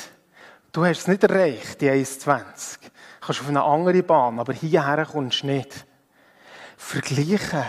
Du 0.72 0.86
hast 0.86 1.00
es 1.00 1.08
nicht 1.08 1.24
erreicht, 1.24 1.82
die 1.82 1.90
1,20. 1.90 2.80
Du 2.82 2.90
kannst 3.22 3.42
auf 3.42 3.48
eine 3.50 3.64
andere 3.64 4.04
Bahn, 4.04 4.40
aber 4.40 4.54
hierher 4.54 5.06
kommst 5.06 5.44
du 5.44 5.48
nicht. 5.48 5.86
Vergleichen. 6.78 7.64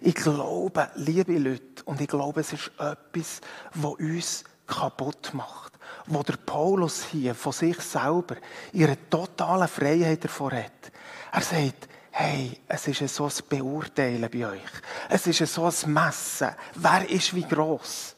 Ich 0.00 0.14
glaube, 0.14 0.90
liebe 0.94 1.36
Leute, 1.38 1.82
und 1.84 2.00
ich 2.00 2.08
glaube, 2.08 2.40
es 2.40 2.52
ist 2.52 2.70
etwas, 2.78 3.40
was 3.74 3.94
uns 3.94 4.44
kaputt 4.66 5.30
macht. 5.34 5.72
Wo 6.06 6.22
der 6.22 6.36
Paulus 6.36 7.04
hier 7.04 7.34
von 7.34 7.52
sich 7.52 7.78
selber 7.80 8.36
ihre 8.72 8.96
totale 9.08 9.68
Freiheit 9.68 10.24
davor 10.24 10.52
hat. 10.52 10.92
Er 11.32 11.40
sagt, 11.40 11.88
hey, 12.12 12.60
es 12.68 12.86
ist 12.88 13.14
so 13.14 13.26
ein 13.26 13.32
Beurteilen 13.48 14.30
bei 14.30 14.46
euch. 14.46 14.70
Es 15.08 15.26
ist 15.26 15.52
so 15.52 15.64
ein 15.64 15.92
Messen. 15.92 16.50
Wer 16.74 17.08
ist 17.10 17.34
wie 17.34 17.42
gross? 17.42 18.14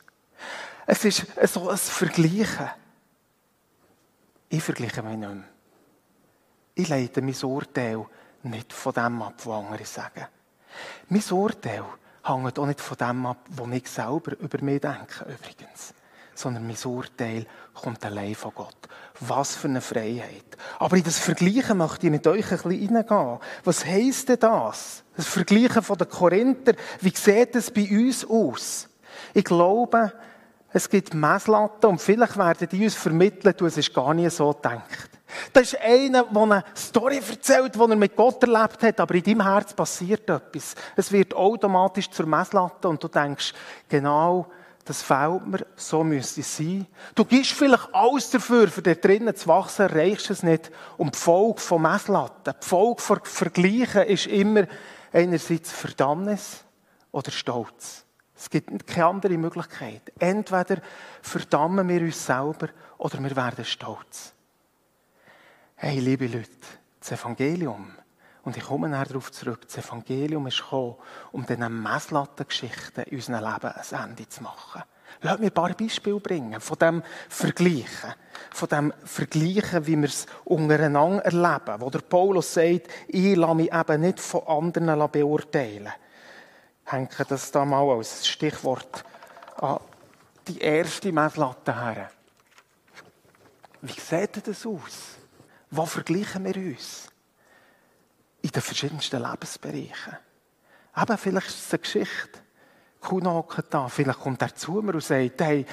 Es 0.86 1.04
ist 1.04 1.26
so 1.44 1.70
ein 1.70 1.78
Vergleichen. 1.78 2.70
Ich 4.48 4.62
vergleiche 4.62 5.02
mich 5.02 5.16
nicht 5.16 5.28
mehr. 5.28 5.44
Ich 6.74 6.88
leite 6.88 7.22
mein 7.22 7.36
Urteil 7.42 8.04
nicht 8.42 8.72
von 8.72 8.92
dem 8.92 9.22
ab, 9.22 9.34
was 9.44 9.64
andere 9.64 9.84
sagen. 9.84 10.26
Mein 11.08 11.22
Urteil 11.30 11.84
hängt 12.24 12.58
auch 12.58 12.66
nicht 12.66 12.80
von 12.80 12.96
dem 12.96 13.26
ab, 13.26 13.38
was 13.48 13.68
ich 13.70 13.88
selber 13.88 14.32
über 14.38 14.62
mich 14.62 14.80
denke, 14.80 15.24
übrigens. 15.24 15.94
Sondern 16.34 16.66
mein 16.66 16.76
Urteil 16.84 17.46
kommt 17.72 18.04
allein 18.04 18.34
von 18.34 18.52
Gott. 18.54 18.76
Was 19.20 19.54
für 19.54 19.68
eine 19.68 19.80
Freiheit. 19.80 20.56
Aber 20.78 20.96
in 20.96 21.04
das 21.04 21.18
Vergleichen 21.18 21.78
möchte 21.78 22.06
ich 22.06 22.12
mit 22.12 22.26
euch 22.26 22.50
ein 22.50 22.58
bisschen 22.58 22.96
reingehen. 22.96 23.38
Was 23.64 23.84
heisst 23.84 24.28
denn 24.28 24.40
das? 24.40 25.04
Das 25.16 25.26
Vergleichen 25.26 25.82
von 25.82 25.96
den 25.96 26.08
Korinther. 26.08 26.74
Wie 27.00 27.14
sieht 27.14 27.54
es 27.54 27.70
bei 27.70 27.88
uns 27.88 28.28
aus? 28.28 28.88
Ich 29.32 29.44
glaube, 29.44 30.12
es 30.72 30.88
gibt 30.88 31.14
Messlatten 31.14 31.86
und 31.86 32.00
vielleicht 32.00 32.36
werden 32.36 32.68
die 32.68 32.84
uns 32.84 32.96
vermitteln, 32.96 33.54
du, 33.56 33.66
es 33.66 33.92
gar 33.92 34.12
nicht 34.12 34.32
so 34.32 34.52
gedacht. 34.52 35.10
Das 35.52 35.72
ist 35.72 35.80
einer, 35.80 36.24
der 36.24 36.42
eine 36.42 36.64
Story 36.76 37.20
erzählt, 37.28 37.74
die 37.74 37.78
er 37.78 37.96
mit 37.96 38.16
Gott 38.16 38.42
erlebt 38.42 38.82
hat, 38.82 39.00
aber 39.00 39.14
in 39.14 39.22
deinem 39.22 39.42
Herz 39.42 39.72
passiert 39.72 40.28
etwas. 40.28 40.74
Es 40.96 41.12
wird 41.12 41.34
automatisch 41.34 42.10
zur 42.10 42.26
Messlatte 42.26 42.88
und 42.88 43.02
du 43.02 43.08
denkst, 43.08 43.54
genau, 43.88 44.46
das 44.84 45.02
fehlt 45.02 45.46
mir, 45.46 45.66
so 45.76 46.04
müsste 46.04 46.40
es 46.40 46.56
sein. 46.56 46.86
Du 47.14 47.24
gibst 47.24 47.52
vielleicht 47.52 47.94
alles 47.94 48.30
dafür, 48.30 48.68
für 48.68 48.82
dort 48.82 49.04
drinnen 49.04 49.34
zu 49.34 49.48
wachsen, 49.48 49.82
erreichst 49.82 50.30
es 50.30 50.42
nicht. 50.42 50.70
Und 50.98 51.14
die 51.14 51.18
Folge 51.18 51.60
von 51.60 51.82
Messlatten, 51.82 52.54
die 52.60 52.66
Folge 52.66 53.00
von 53.00 53.20
Vergleichen 53.22 54.02
ist 54.02 54.26
immer 54.26 54.66
einerseits 55.12 55.72
Verdammnis 55.72 56.64
oder 57.12 57.30
Stolz. 57.30 58.04
Es 58.36 58.50
gibt 58.50 58.86
keine 58.86 59.06
andere 59.06 59.38
Möglichkeit. 59.38 60.12
Entweder 60.18 60.82
verdammen 61.22 61.88
wir 61.88 62.02
uns 62.02 62.26
selber 62.26 62.68
oder 62.98 63.22
wir 63.22 63.34
werden 63.34 63.64
stolz. 63.64 64.34
Hey, 65.76 65.98
liebe 65.98 66.26
Leute, 66.26 66.50
das 67.00 67.12
Evangelium, 67.12 67.92
und 68.44 68.56
ich 68.56 68.64
komme 68.64 68.88
nachher 68.88 69.06
darauf 69.06 69.32
zurück, 69.32 69.60
das 69.66 69.78
Evangelium 69.78 70.46
ist 70.46 70.58
gekommen, 70.58 70.96
um 71.32 71.46
diese 71.46 71.68
Messlattengeschichten 71.68 73.04
in 73.04 73.16
unserem 73.16 73.44
Leben 73.44 73.72
ein 73.72 74.10
Ende 74.10 74.28
zu 74.28 74.42
machen. 74.42 74.82
Lass 75.22 75.38
mir 75.38 75.46
ein 75.46 75.52
paar 75.52 75.72
Beispiele 75.72 76.20
bringen 76.20 76.60
von 76.60 76.78
dem 76.78 77.02
Vergleichen. 77.28 78.14
Von 78.52 78.68
dem 78.68 78.92
Vergleichen, 79.04 79.86
wie 79.86 79.96
wir 79.96 80.08
es 80.08 80.26
untereinander 80.44 81.24
erleben. 81.24 81.80
Wo 81.80 81.88
der 81.88 82.00
Paulus 82.00 82.52
sagt, 82.52 82.88
ich 83.08 83.36
lasse 83.36 83.54
mich 83.54 83.72
eben 83.72 84.00
nicht 84.00 84.20
von 84.20 84.46
anderen 84.46 85.10
beurteilen 85.10 85.92
hänge 86.84 87.08
das 87.28 87.50
da 87.50 87.64
mal 87.64 87.88
als 87.90 88.26
Stichwort 88.26 89.04
an 89.56 89.78
die 90.46 90.58
erste 90.58 91.12
Messlatte 91.12 91.74
her. 91.74 92.10
Wie 93.80 94.00
sieht 94.00 94.46
das 94.46 94.66
aus? 94.66 95.16
Wo 95.70 95.86
vergleichen 95.86 96.44
wir 96.44 96.56
uns? 96.56 97.08
In 98.44 98.50
den 98.50 98.60
verschiedensten 98.60 99.22
Lebensbereichen. 99.22 100.18
Eben, 100.96 101.18
vielleicht 101.18 101.46
ist 101.46 101.66
es 101.66 101.72
eine 101.72 101.78
Geschichte. 101.78 102.40
Kuno 103.00 103.48
da, 103.70 103.88
vielleicht 103.88 104.20
kommt 104.20 104.42
er 104.42 104.54
zu 104.54 104.82
mir 104.82 104.92
und 104.94 105.02
sagt, 105.02 105.40
hey, 105.40 105.64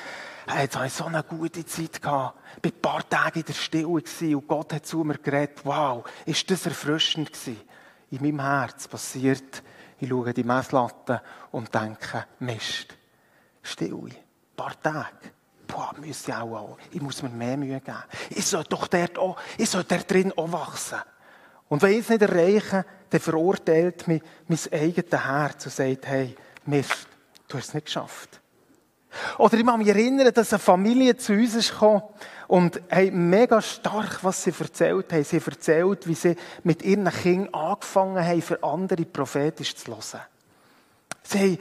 jetzt 0.58 0.76
habe 0.78 0.88
ich 0.88 0.94
so 0.94 1.04
eine 1.04 1.22
gute 1.22 1.66
Zeit 1.66 2.02
gehabt. 2.02 2.40
Ich 2.62 2.64
war 2.64 2.72
ein 2.72 2.82
paar 2.82 3.10
Tage 3.10 3.40
in 3.42 3.46
der 3.46 3.54
Stille 3.54 3.88
und 3.88 4.48
Gott 4.48 4.72
hat 4.72 4.86
zu 4.86 5.04
mir 5.04 5.18
geredet. 5.18 5.60
Wow, 5.66 6.06
ist 6.26 6.50
das 6.50 6.66
erfrischend 6.66 7.34
gewesen. 7.34 7.60
In 8.10 8.22
meinem 8.22 8.40
Herz 8.40 8.88
passiert 8.88 9.62
ich 10.00 10.08
schaue 10.10 10.34
die 10.34 10.46
Messlatte 10.46 11.22
und 11.52 11.76
denke, 11.76 12.26
Mist, 12.40 12.98
still, 13.62 14.06
ein 14.06 14.16
paar 14.56 14.82
Tage. 14.82 15.34
Boah, 15.68 15.94
müsste 16.00 16.32
ich 16.32 16.38
auch, 16.38 16.56
auch. 16.56 16.78
Ich 16.90 17.02
muss 17.02 17.22
mir 17.22 17.30
mehr 17.30 17.58
Mühe 17.58 17.82
geben. 17.82 18.04
Ich 18.30 18.46
soll 18.46 18.64
doch 18.64 18.88
dort 18.88 19.20
auch, 19.20 19.38
ich 19.58 19.70
soll 19.70 19.84
dort 19.84 20.10
drin 20.10 20.34
auch 20.36 20.52
wachsen. 20.54 21.02
Und 21.72 21.82
wenn 21.84 21.94
ich 21.94 22.00
es 22.00 22.10
nicht 22.10 22.22
erreiche, 22.22 22.86
dann 23.10 23.22
verurteilt 23.22 24.06
mich 24.06 24.22
mein 24.50 24.60
eigenes 24.74 25.26
Herz 25.26 25.66
und 25.66 25.72
sagt, 25.72 26.06
hey, 26.06 26.36
Mist, 26.66 27.08
du 27.48 27.58
hast 27.58 27.70
es 27.70 27.74
nicht 27.74 27.86
geschafft. 27.86 28.42
Oder 29.38 29.54
ich 29.58 29.64
muss 29.64 29.78
mich 29.78 29.88
erinnern, 29.88 30.34
dass 30.34 30.52
eine 30.52 30.60
Familie 30.60 31.16
zu 31.16 31.32
uns 31.32 31.56
ist 31.56 31.74
und 32.50 32.82
hey, 32.90 33.10
mega 33.10 33.62
stark, 33.62 34.22
was 34.22 34.44
sie 34.44 34.54
erzählt 34.60 35.14
haben. 35.14 35.24
Sie 35.24 35.38
erzählt, 35.38 36.08
wie 36.10 36.14
sie 36.14 36.36
mit 36.66 36.84
ihren 36.84 37.10
Kindern 37.10 37.54
angefangen 37.54 38.22
haben, 38.22 38.42
für 38.42 38.62
andere 38.62 39.06
prophetisch 39.06 39.74
zu 39.74 39.92
hören. 39.92 40.26
Sie 41.24 41.40
haben 41.40 41.58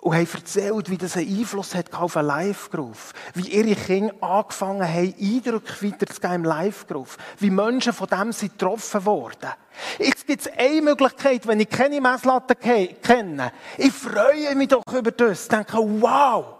und 0.00 0.14
haben 0.14 0.28
erzählt, 0.32 0.90
wie 0.90 0.98
das 0.98 1.16
einen 1.16 1.38
Einfluss 1.38 1.74
hat 1.74 1.92
auf 1.94 2.16
einen 2.16 2.28
Live-Groove. 2.28 3.12
Wie 3.34 3.48
ihre 3.48 3.74
Kinder 3.74 4.14
angefangen 4.20 4.86
haben, 4.86 5.14
Eindrücke 5.20 5.84
weiterzugeben 5.84 6.34
im 6.36 6.44
Live-Groove. 6.44 7.16
Wie 7.38 7.50
Menschen 7.50 7.92
von 7.92 8.06
dem 8.06 8.32
sind 8.32 8.52
getroffen 8.52 9.04
worden. 9.04 9.50
Jetzt 9.98 10.26
gibt 10.26 10.42
es 10.42 10.52
eine 10.56 10.82
Möglichkeit, 10.82 11.46
wenn 11.46 11.60
ich 11.60 11.68
keine 11.68 12.00
Messlatte 12.00 12.54
kenne. 12.54 13.52
Ich 13.78 13.92
freue 13.92 14.54
mich 14.54 14.68
doch 14.68 14.82
über 14.92 15.10
das. 15.10 15.48
Denke, 15.48 15.78
wow! 15.78 16.54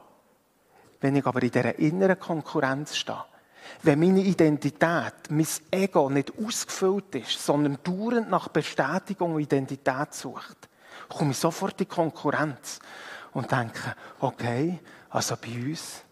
Wenn 1.01 1.17
ich 1.17 1.27
aber 1.27 1.43
in 1.43 1.51
dieser 1.51 1.79
inneren 1.79 2.19
Konkurrenz 2.19 2.97
stehe, 2.97 3.25
wenn 3.83 4.01
meine 4.01 4.21
Identität, 4.21 5.15
mein 5.29 5.47
Ego 5.71 6.09
nicht 6.11 6.33
ausgefüllt 6.39 7.15
ist, 7.15 7.45
sondern 7.45 7.79
dauernd 7.85 8.31
nach 8.31 8.49
Bestätigung 8.49 9.35
und 9.35 9.43
Identität 9.43 10.15
sucht, 10.15 10.69
komme 11.09 11.33
ich 11.33 11.39
sofort 11.39 11.81
in 11.81 11.89
Konkurrenz 11.89 12.81
und 13.37 13.53
denke, 13.53 13.95
okay, 14.21 14.79
also 15.11 15.37
bei 15.37 15.69
uns, 15.69 16.03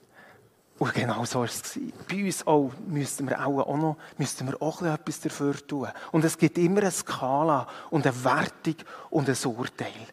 und 0.79 0.93
genau 0.93 1.25
so 1.25 1.39
war 1.39 1.47
es. 1.47 1.79
Bei 2.07 2.23
uns 2.23 2.47
auch 2.47 2.71
müssten 2.87 3.27
wir 3.27 3.47
auch, 3.47 3.61
auch 3.61 3.77
noch 3.79 3.97
müssten 4.19 4.47
wir 4.47 4.61
auch 4.61 4.83
etwas 4.83 5.21
dafür 5.21 5.55
tun. 5.67 5.89
Und 6.13 6.23
es 6.23 6.37
gibt 6.37 6.59
immer 6.59 6.83
eine 6.83 6.91
Skala 6.91 7.67
und 7.89 8.07
eine 8.07 8.25
Wertung 8.25 8.75
und 9.09 9.29
ein 9.31 9.37
Urteil. 9.47 10.07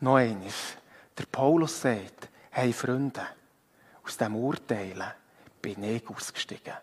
Noch 0.00 0.16
eines. 0.16 0.76
Der 1.16 1.24
Paulus 1.24 1.80
sagt, 1.80 2.28
hey 2.50 2.74
Freunde, 2.74 3.22
aus 4.04 4.18
diesem 4.18 4.36
Urteilen 4.36 5.04
bin 5.62 5.82
ich 5.84 6.06
ausgestiegen. 6.06 6.74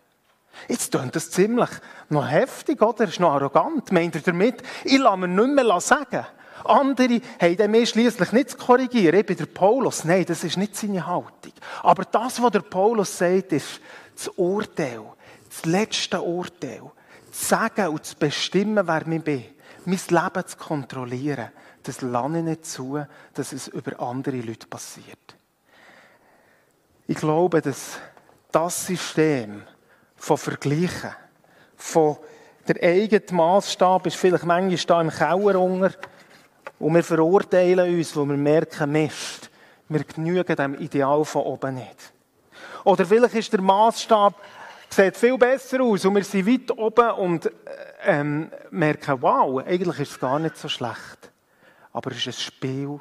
Jetzt 0.66 0.90
klingt 0.90 1.14
das 1.14 1.30
ziemlich 1.30 1.70
noch 2.08 2.28
heftig, 2.28 2.82
oder? 2.82 3.04
Das 3.04 3.10
ist 3.10 3.20
noch 3.20 3.34
arrogant. 3.34 3.92
Meint 3.92 4.16
ihr 4.16 4.22
damit, 4.22 4.64
ich 4.82 4.98
lasse 4.98 5.16
mir 5.16 5.28
nicht 5.28 5.54
mehr 5.54 5.80
sagen. 5.80 6.26
Andere 6.64 7.20
haben 7.40 7.70
mir 7.70 7.86
schließlich 7.86 8.32
nicht 8.32 8.50
zu 8.50 8.56
korrigieren. 8.56 9.18
Ich 9.18 9.26
bin 9.26 9.36
der 9.36 9.46
Paulus. 9.46 10.04
Nein, 10.04 10.24
das 10.26 10.44
ist 10.44 10.56
nicht 10.56 10.76
seine 10.76 11.06
Haltung. 11.06 11.52
Aber 11.82 12.04
das, 12.04 12.42
was 12.42 12.50
der 12.50 12.60
Paulus 12.60 13.18
sagt, 13.18 13.52
ist 13.52 13.80
das 14.14 14.28
Urteil. 14.36 15.02
Das 15.48 15.64
letzte 15.64 16.20
Urteil. 16.20 16.82
Zu 17.30 17.44
sagen 17.44 17.88
und 17.88 18.04
zu 18.04 18.16
bestimmen, 18.16 18.86
wer 18.86 19.06
ich 19.06 19.22
bin. 19.22 19.44
Mein 19.84 20.00
Leben 20.08 20.46
zu 20.46 20.56
kontrollieren. 20.56 21.50
Das 21.82 22.00
lasse 22.00 22.38
ich 22.38 22.44
nicht 22.44 22.66
zu, 22.66 23.04
dass 23.34 23.52
es 23.52 23.68
über 23.68 24.00
andere 24.00 24.40
Leute 24.40 24.66
passiert. 24.66 25.36
Ich 27.06 27.16
glaube, 27.16 27.62
dass 27.62 27.98
das 28.50 28.86
System 28.86 29.62
von 30.16 30.36
Vergleichen, 30.36 31.12
von 31.76 32.16
der 32.66 32.82
eigene 32.82 33.22
Maßstab 33.30 34.06
ist 34.06 34.16
vielleicht 34.16 34.44
manchmal 34.44 34.76
da 34.86 35.00
im 35.00 35.10
Keller 35.10 35.60
unter 35.60 35.92
und 36.78 36.94
wir 36.94 37.02
verurteilen 37.02 37.96
uns, 37.96 38.14
wo 38.16 38.24
wir 38.24 38.36
merken, 38.36 38.92
Mist, 38.92 39.50
wir 39.88 40.04
genügen 40.04 40.56
dem 40.56 40.74
Ideal 40.74 41.24
von 41.24 41.42
oben 41.42 41.76
nicht. 41.76 42.12
Oder 42.84 43.06
vielleicht 43.06 43.34
ist 43.34 43.52
der 43.52 43.60
Maßstab 43.60 44.34
sieht 44.88 45.16
viel 45.16 45.36
besser 45.36 45.82
aus 45.82 46.04
und 46.04 46.14
wir 46.14 46.24
sind 46.24 46.46
weit 46.46 46.78
oben 46.78 47.10
und 47.12 47.50
ähm, 48.04 48.50
merken, 48.70 49.20
wow, 49.20 49.64
eigentlich 49.64 50.00
ist 50.00 50.12
es 50.12 50.20
gar 50.20 50.38
nicht 50.38 50.56
so 50.56 50.68
schlecht. 50.68 51.32
Aber 51.92 52.10
es 52.12 52.18
ist 52.18 52.26
ein 52.28 52.32
Spiel, 52.32 53.00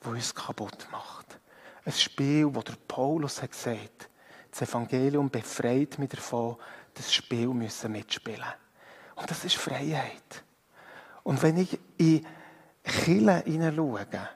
das 0.00 0.12
uns 0.12 0.34
kaputt 0.34 0.86
macht. 0.92 1.38
Ein 1.84 1.92
Spiel, 1.92 2.54
wo 2.54 2.62
der 2.62 2.74
Paulus 2.88 3.42
hat 3.42 3.50
gesagt, 3.50 4.08
das 4.50 4.62
Evangelium 4.62 5.28
befreit 5.28 5.98
mich 5.98 6.10
davon, 6.10 6.56
das 6.94 7.12
Spiel 7.12 7.48
müssen 7.48 7.92
mitspielen. 7.92 8.54
Und 9.16 9.30
das 9.30 9.44
ist 9.44 9.56
Freiheit. 9.56 10.44
Und 11.22 11.42
wenn 11.42 11.56
ich 11.56 11.78
in 11.96 12.24
Kille 12.84 13.42
hineinschauen, 13.44 14.28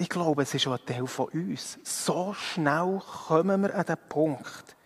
ich 0.00 0.08
glaube, 0.08 0.42
es 0.42 0.54
ist 0.54 0.66
auch 0.68 0.78
ein 0.78 0.86
Teil 0.86 1.06
von 1.06 1.26
uns. 1.28 1.78
So 1.82 2.32
schnell 2.32 3.00
kommen 3.26 3.62
wir 3.62 3.74
an 3.74 3.84
den 3.84 3.96
Punkt, 4.08 4.76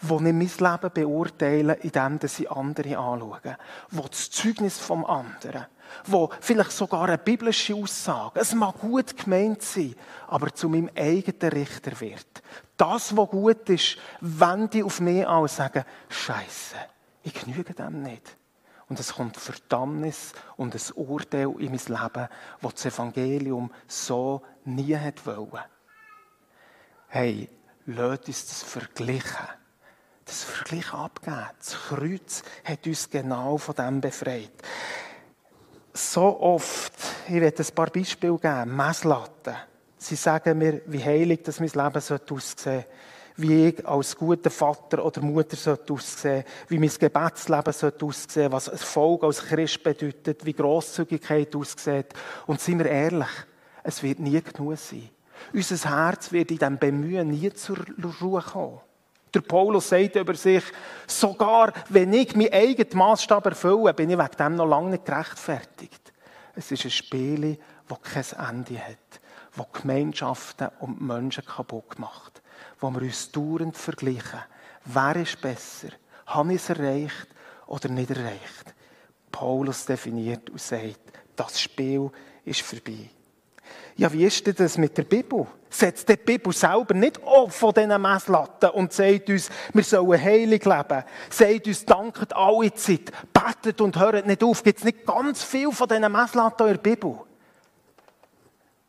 wo 0.00 0.16
ich 0.16 0.22
mein 0.22 0.40
Leben 0.40 0.90
beurteile, 0.92 1.74
indem 1.74 2.18
ich 2.22 2.50
andere 2.50 2.98
anschaue. 2.98 3.56
Wo 3.90 4.02
das 4.08 4.30
Zeugnis 4.30 4.78
vom 4.78 5.04
anderen, 5.04 5.66
wo 6.06 6.30
vielleicht 6.40 6.72
sogar 6.72 7.04
eine 7.04 7.18
biblische 7.18 7.76
Aussage, 7.76 8.40
es 8.40 8.52
mag 8.52 8.80
gut 8.80 9.16
gemeint 9.16 9.62
sein, 9.62 9.94
aber 10.26 10.52
zu 10.52 10.68
meinem 10.68 10.90
eigenen 10.96 11.52
Richter 11.52 12.00
wird. 12.00 12.42
Das, 12.76 13.16
was 13.16 13.30
gut 13.30 13.68
ist, 13.68 13.96
wende 14.20 14.78
ich 14.78 14.84
auf 14.84 15.00
mich 15.00 15.26
an 15.26 15.42
und 15.42 15.50
sage, 15.50 15.84
Scheiße, 16.08 16.76
ich 17.22 17.34
genüge 17.34 17.74
dem 17.74 18.02
nicht. 18.02 18.37
Und 18.88 18.98
es 18.98 19.14
kommt 19.14 19.36
Verdammnis 19.36 20.32
und 20.56 20.74
ein 20.74 20.92
Urteil 20.94 21.50
in 21.58 21.70
mein 21.70 21.80
Leben, 21.86 22.28
das 22.62 22.74
das 22.74 22.86
Evangelium 22.86 23.70
so 23.86 24.42
nie 24.64 24.96
hat 24.96 25.24
wollen. 25.26 25.64
Hey, 27.08 27.48
lasst 27.86 28.28
uns 28.28 28.46
das 28.46 28.62
vergleichen. 28.62 29.48
Das 30.24 30.44
Vergleich 30.44 30.92
abgeben. 30.92 31.46
Das 31.58 31.74
Kreuz 31.88 32.42
hat 32.64 32.86
uns 32.86 33.08
genau 33.08 33.56
von 33.58 33.74
dem 33.74 34.00
befreit. 34.00 34.52
So 35.92 36.40
oft, 36.40 36.92
ich 37.26 37.40
werde 37.40 37.62
ein 37.62 37.74
paar 37.74 37.90
Beispiele 37.90 38.38
geben, 38.38 38.76
Messlatten. 38.76 39.56
Sie 39.96 40.16
sagen 40.16 40.58
mir, 40.58 40.82
wie 40.86 41.02
heilig 41.02 41.42
das 41.42 41.60
mein 41.60 41.70
Leben 41.70 41.96
aussehen 41.96 42.20
sollte 42.28 42.84
wie 43.38 43.68
ich 43.68 43.86
als 43.86 44.16
guter 44.16 44.50
Vater 44.50 45.04
oder 45.04 45.20
Mutter 45.20 45.56
sollte 45.56 45.92
aussehen 45.92 46.44
wie 46.66 46.78
mein 46.78 46.90
Gebetsleben 46.90 47.72
sollte 47.72 48.04
aussehen 48.04 48.50
was 48.50 48.66
Erfolg 48.66 49.22
als 49.22 49.44
Christ 49.44 49.82
bedeutet, 49.82 50.44
wie 50.44 50.52
Grosszügigkeit 50.52 51.54
aussieht. 51.54 52.12
Und 52.46 52.60
seien 52.60 52.80
wir 52.80 52.86
ehrlich, 52.86 53.28
es 53.84 54.02
wird 54.02 54.18
nie 54.18 54.42
genug 54.42 54.76
sein. 54.76 55.08
Unser 55.52 55.88
Herz 55.88 56.32
wird 56.32 56.50
in 56.50 56.58
diesem 56.58 56.78
Bemühen 56.78 57.28
nie 57.28 57.52
zur 57.52 57.78
Ruhe 58.20 58.42
kommen. 58.42 58.80
Der 59.32 59.40
Paulus 59.42 59.88
sagt 59.88 60.16
über 60.16 60.34
sich, 60.34 60.64
sogar 61.06 61.72
wenn 61.90 62.12
ich 62.12 62.34
meinen 62.34 62.52
eigenen 62.52 62.98
Maßstab 62.98 63.46
erfülle, 63.46 63.94
bin 63.94 64.10
ich 64.10 64.18
wegen 64.18 64.36
dem 64.36 64.56
noch 64.56 64.66
lange 64.66 64.90
nicht 64.90 65.04
gerechtfertigt. 65.04 66.12
Es 66.56 66.72
ist 66.72 66.86
ein 66.86 66.90
Spiel, 66.90 67.56
das 67.86 68.34
kein 68.34 68.48
Ende 68.48 68.80
hat, 68.80 69.20
das 69.56 69.80
Gemeinschaften 69.80 70.70
und 70.80 71.00
Menschen 71.00 71.44
kaputt 71.44 72.00
macht 72.00 72.37
wo 72.80 72.90
wir 72.90 73.02
uns 73.02 73.30
dauernd 73.30 73.76
vergleichen. 73.76 74.40
Wer 74.84 75.16
ist 75.16 75.40
besser? 75.40 75.88
Habe 76.26 76.54
ich 76.54 76.62
es 76.62 76.70
erreicht 76.70 77.28
oder 77.66 77.88
nicht 77.88 78.10
erreicht? 78.10 78.74
Paulus 79.30 79.84
definiert 79.86 80.50
und 80.50 80.60
sagt, 80.60 81.00
das 81.36 81.60
Spiel 81.60 82.10
ist 82.44 82.62
vorbei. 82.62 83.10
Ja, 83.96 84.12
wie 84.12 84.24
ist 84.24 84.46
denn 84.46 84.54
das 84.56 84.78
mit 84.78 84.96
der 84.96 85.02
Bibel? 85.02 85.46
Setzt 85.68 86.08
die 86.08 86.16
Bibel 86.16 86.52
selber 86.52 86.94
nicht 86.94 87.22
auf 87.22 87.54
von 87.54 87.74
diesen 87.74 88.00
Messlatten 88.00 88.70
und 88.70 88.92
sagt 88.92 89.28
uns, 89.28 89.50
wir 89.74 89.82
sollen 89.82 90.22
heilig 90.22 90.64
leben. 90.64 91.04
Sagt 91.28 91.66
uns, 91.66 91.84
danket 91.84 92.32
alle 92.34 92.72
Zeit, 92.74 93.12
betet 93.32 93.80
und 93.80 93.98
hört 93.98 94.26
nicht 94.26 94.42
auf. 94.42 94.62
Gibt 94.62 94.78
es 94.78 94.84
nicht 94.84 95.04
ganz 95.04 95.42
viel 95.42 95.72
von 95.72 95.88
diesen 95.88 96.10
Messlatten 96.10 96.68
in 96.68 96.72
der 96.74 96.80
Bibel? 96.80 97.18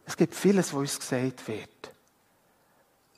Es 0.06 0.15
gibt 0.15 0.36
vieles, 0.36 0.73
was 0.73 0.80
uns 0.80 0.99
gesagt 0.99 1.47
wird. 1.47 1.91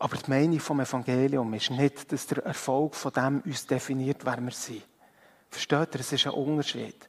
Aber 0.01 0.17
die 0.17 0.31
Meinung 0.31 0.59
vom 0.59 0.79
Evangelium 0.79 1.53
ist 1.53 1.69
nicht, 1.69 2.11
dass 2.11 2.25
der 2.25 2.43
Erfolg 2.43 2.95
von 2.95 3.13
dem 3.13 3.41
uns 3.41 3.67
definiert, 3.67 4.25
wer 4.25 4.41
wir 4.41 4.51
sind. 4.51 4.81
Versteht 5.51 5.93
ihr? 5.93 5.99
Es 5.99 6.11
ist 6.11 6.25
ein 6.25 6.33
Unterschied. 6.33 7.07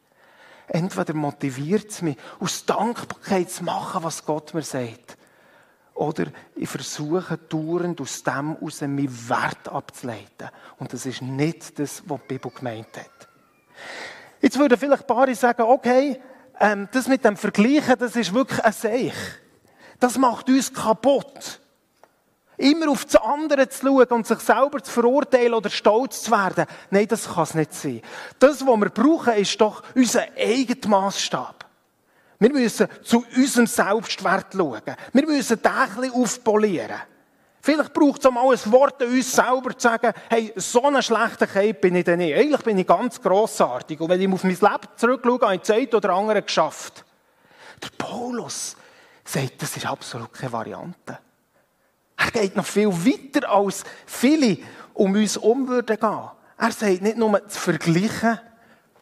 Entweder 0.69 1.15
motiviert 1.15 1.89
es 1.89 2.03
mich, 2.03 2.19
aus 2.39 2.67
Dankbarkeit 2.67 3.51
zu 3.51 3.65
machen, 3.65 4.05
was 4.05 4.27
Gott 4.27 4.53
mir 4.53 4.61
sagt. 4.61 5.17
Oder 5.95 6.27
ich 6.55 6.69
versuche 6.69 7.39
dauernd 7.39 7.99
aus 7.99 8.23
dem 8.25 8.57
heraus 8.57 8.83
meinen 8.83 9.29
Wert 9.29 9.71
abzuleiten. 9.71 10.51
Und 10.77 10.93
das 10.93 11.07
ist 11.07 11.23
nicht 11.23 11.79
das, 11.79 12.03
was 12.05 12.21
die 12.21 12.35
Bibel 12.35 12.53
gemeint 12.53 12.95
hat. 12.95 13.29
Jetzt 14.43 14.59
würden 14.59 14.77
vielleicht 14.77 15.09
ein 15.09 15.17
paar 15.17 15.35
sagen, 15.35 15.63
okay, 15.63 16.21
ähm, 16.61 16.91
das 16.93 17.09
mit 17.09 17.25
dem 17.25 17.39
Vergleichen, 17.39 17.97
das 17.99 18.17
ist 18.17 18.35
wirklich 18.35 18.63
ein 18.63 18.73
Seich. 18.75 19.15
Das 19.99 20.19
macht 20.19 20.51
uns 20.51 20.75
kaputt. 20.75 21.62
Immer 22.63 22.93
auf 22.93 23.05
das 23.05 23.17
andere 23.17 23.69
zu 23.69 23.87
schauen 23.87 24.07
und 24.07 24.27
sich 24.27 24.39
selber 24.39 24.81
zu 24.81 24.93
verurteilen 24.93 25.55
oder 25.55 25.69
stolz 25.69 26.23
zu 26.23 26.31
werden. 26.31 26.65
Nein, 26.91 27.09
das 27.09 27.29
kann 27.29 27.43
es 27.43 27.55
nicht 27.55 27.75
sein. 27.75 28.03
Das, 28.39 28.65
was 28.65 28.77
wir 28.81 28.89
brauchen, 28.91 29.35
ist 29.35 29.61
doch 29.61 29.83
unser 29.97 30.27
eigener 30.39 30.89
Maßstab. 30.89 31.65
Wir 32.39 32.53
müssen 32.53 32.87
zu 33.03 33.25
unserem 33.37 33.67
Selbstwert 33.67 34.55
schauen. 34.55 34.81
Wir 35.13 35.27
müssen 35.27 35.61
den 35.61 36.13
aufpolieren. 36.13 37.01
Vielleicht 37.61 37.93
braucht 37.93 38.21
es 38.21 38.27
auch 38.27 38.33
mal 38.33 38.53
ein 38.53 38.73
Wort 38.73 39.03
an 39.03 39.09
uns 39.09 39.33
selber 39.33 39.77
zu 39.77 39.89
sagen, 39.89 40.13
hey, 40.31 40.53
so 40.55 40.85
eine 40.85 41.03
schlechteKeit 41.03 41.81
bin 41.81 41.97
ich 41.97 42.05
denn 42.05 42.19
nicht. 42.19 42.37
Eigentlich 42.37 42.63
bin 42.63 42.79
ich 42.79 42.87
ganz 42.87 43.21
grossartig. 43.21 44.01
Und 44.01 44.09
wenn 44.09 44.21
ich 44.21 44.33
auf 44.33 44.45
mein 44.45 44.53
Leben 44.53 44.89
zurückschaue, 44.97 45.41
habe 45.41 45.55
ich 45.57 45.63
Zeit 45.63 45.95
oder 45.97 46.11
andere 46.11 46.43
geschafft. 46.43 47.05
Der 47.83 47.91
Paulus 47.99 48.77
sagt, 49.25 49.63
das 49.63 49.77
ist 49.77 49.87
absolut 49.87 50.33
keine 50.33 50.53
Variante. 50.53 51.19
Er 52.25 52.31
geht 52.31 52.57
noch 52.57 52.67
viel 52.67 52.89
weiter 52.89 53.49
als 53.51 53.85
viele 54.07 54.59
um 54.95 55.13
uns 55.15 55.37
um 55.37 55.67
würden 55.67 55.99
gehen. 55.99 56.31
Er 56.59 56.73
sagt 56.73 57.03
nicht 57.03 57.17
nur, 57.17 57.49
zu 57.49 57.59
vergleichen 57.59 58.39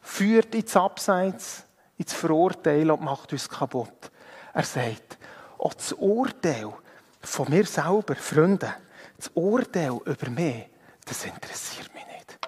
führt 0.01 0.55
ins 0.55 0.75
Abseits, 0.75 1.65
ins 1.99 2.15
Verurteilen 2.15 2.91
und 2.93 3.03
macht 3.03 3.33
uns 3.33 3.49
kaputt. 3.49 4.11
Er 4.55 4.63
sagt, 4.63 5.19
auch 5.59 5.75
das 5.75 5.93
Urteil, 5.93 6.73
von 7.21 7.51
mir 7.51 7.67
selber, 7.67 8.17
Freunde, 8.17 8.75
das 9.19 9.31
Urteil 9.35 10.01
über 10.07 10.31
mich, 10.31 10.67
das 11.05 11.25
interessiert 11.27 11.93
mich 11.93 12.07
nicht. 12.07 12.39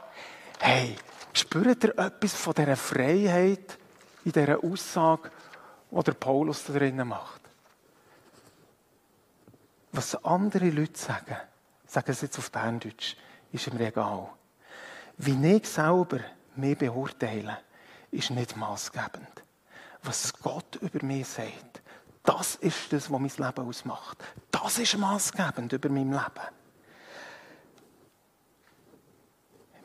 Hey, 0.58 0.96
spürt 1.35 1.85
ihr 1.85 1.98
etwas 1.98 2.32
von 2.32 2.54
dieser 2.54 2.76
Freiheit 2.76 3.78
in 4.24 4.32
dieser 4.32 4.64
Aussage, 4.64 5.30
die 5.90 6.02
der 6.02 6.12
Paulus 6.12 6.64
da 6.64 6.72
drinnen 6.72 7.08
macht? 7.08 7.41
Was 9.92 10.24
andere 10.24 10.70
Leute 10.70 10.98
sagen, 10.98 11.37
sagen 11.87 12.12
sie 12.14 12.26
jetzt 12.26 12.38
auf 12.38 12.50
Berndeutsch, 12.50 13.14
ist 13.52 13.72
mir 13.72 13.88
egal. 13.88 14.31
Wie 15.18 15.57
ich 15.57 15.68
selber 15.68 16.20
mich 16.57 16.78
beurteile, 16.78 17.59
ist 18.11 18.31
nicht 18.31 18.57
maßgebend. 18.57 19.44
Was 20.02 20.33
Gott 20.33 20.76
über 20.76 21.05
mich 21.05 21.28
sagt, 21.28 21.83
das 22.22 22.55
ist 22.57 22.92
das, 22.92 23.11
was 23.11 23.20
mein 23.20 23.31
Leben 23.37 23.68
ausmacht. 23.68 24.18
Das 24.50 24.78
ist 24.78 24.96
maßgebend 24.96 25.72
über 25.72 25.88
mein 25.90 26.11
Leben. 26.11 26.48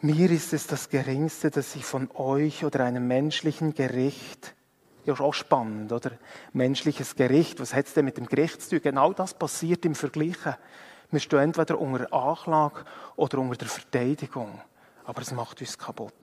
Mir 0.02 0.30
ist 0.30 0.54
es 0.54 0.68
das 0.68 0.90
Geringste, 0.90 1.50
dass 1.50 1.76
ich 1.76 1.84
von 1.84 2.10
euch 2.14 2.64
oder 2.64 2.86
einem 2.86 3.08
menschlichen 3.08 3.74
Gericht, 3.74 4.54
ja 5.08 5.20
auch 5.20 5.34
spannend, 5.34 5.92
oder? 5.92 6.12
Menschliches 6.54 7.16
Gericht, 7.16 7.60
was 7.60 7.74
hat 7.74 7.86
es 7.86 7.94
denn 7.94 8.06
mit 8.06 8.18
dem 8.18 8.28
Gericht 8.28 8.62
zu 8.62 8.70
tun? 8.70 8.82
Genau 8.84 9.14
das 9.14 9.34
passiert 9.34 9.86
im 9.86 9.96
Vergleichen. 9.96 10.56
Wir 11.10 11.20
stehen 11.20 11.40
entweder 11.40 11.80
unter 11.80 12.12
Anklage 12.14 12.84
oder 13.16 13.40
unter 13.40 13.56
der 13.56 13.68
Verteidigung. 13.68 14.62
Aber 15.06 15.22
es 15.22 15.32
macht 15.32 15.62
uns 15.62 15.78
kaputt. 15.78 16.14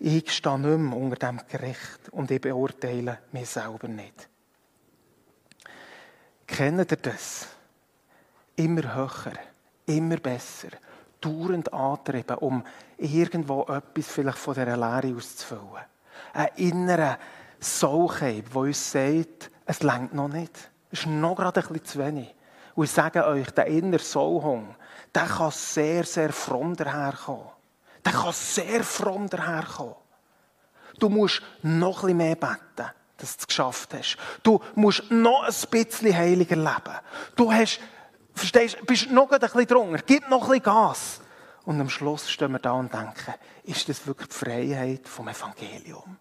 Ich 0.00 0.32
stehe 0.32 0.58
nicht 0.58 0.78
mehr 0.78 0.98
unter 0.98 1.16
dem 1.16 1.40
Gericht 1.48 2.08
und 2.10 2.30
ich 2.30 2.40
beurteile 2.40 3.20
mich 3.30 3.48
selber 3.48 3.86
nicht. 3.86 4.28
Kennt 6.46 6.90
ihr 6.90 6.96
das? 6.96 7.48
Immer 8.56 8.94
höher, 8.94 9.34
immer 9.86 10.16
besser, 10.16 10.68
dauernd 11.20 11.72
antrieben, 11.72 12.36
um 12.38 12.64
irgendwo 12.98 13.62
etwas 13.62 14.06
vielleicht 14.08 14.38
von 14.38 14.54
dieser 14.54 14.76
Lehre 14.76 15.16
auszufüllen. 15.16 15.84
Ein 16.32 16.50
innerer 17.56 17.60
Sauchheib, 17.60 18.50
der 18.52 18.60
uns 18.60 18.92
sagt, 18.92 19.50
es 19.66 19.82
längt 19.82 20.14
noch 20.14 20.28
nicht. 20.28 20.70
Es 20.90 21.00
ist 21.00 21.06
noch 21.06 21.36
gerade 21.36 21.60
ein 21.60 21.68
bisschen 21.68 21.84
zu 21.84 21.98
wenig. 21.98 22.34
Und 22.74 22.84
ich 22.84 22.90
sage 22.90 23.26
euch, 23.26 23.50
der 23.50 23.66
innere 23.66 24.02
Sauhung, 24.02 24.76
der 25.14 25.24
kann 25.24 25.50
sehr, 25.50 26.04
sehr 26.04 26.32
fromm 26.32 26.76
daherkommen. 26.76 27.48
Der 28.04 28.12
kann 28.12 28.32
sehr 28.32 28.84
fromm 28.84 29.28
daherkommen. 29.28 29.94
Du 30.98 31.08
musst 31.08 31.42
noch 31.62 32.02
ein 32.04 32.06
bisschen 32.06 32.16
mehr 32.16 32.36
beten, 32.36 32.90
dass 33.16 33.36
du 33.36 33.40
es 33.40 33.46
geschafft 33.46 33.94
hast. 33.94 34.16
Du 34.42 34.60
musst 34.74 35.10
noch 35.10 35.42
ein 35.42 35.70
bisschen 35.70 36.16
heiliger 36.16 36.56
leben. 36.56 36.98
Du 37.34 37.52
hast, 37.52 37.80
verstehst, 38.34 38.78
bist 38.86 39.10
noch 39.10 39.30
ein 39.30 39.40
bisschen 39.40 39.66
drunter. 39.66 40.02
Gib 40.06 40.28
noch 40.28 40.42
ein 40.44 40.48
bisschen 40.48 40.62
Gas. 40.62 41.20
Und 41.64 41.80
am 41.80 41.90
Schluss 41.90 42.30
stehen 42.30 42.52
wir 42.52 42.60
da 42.60 42.72
und 42.72 42.92
denken, 42.92 43.34
ist 43.64 43.88
das 43.88 44.06
wirklich 44.06 44.28
die 44.28 44.34
Freiheit 44.34 45.08
vom 45.08 45.28
Evangelium? 45.28 46.16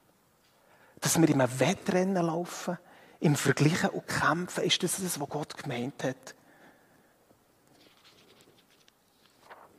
Dass 1.02 1.20
wir 1.20 1.30
in 1.30 1.42
einem 1.42 1.60
Wettrennen 1.60 2.26
laufen, 2.26 2.78
im 3.20 3.36
Vergleichen 3.36 3.90
und 3.90 4.08
kämpfen, 4.08 4.64
ist 4.64 4.84
das 4.84 5.02
das, 5.02 5.20
was 5.20 5.30
Gott 5.30 5.58
gemeint 5.58 6.04
hat? 6.04 6.36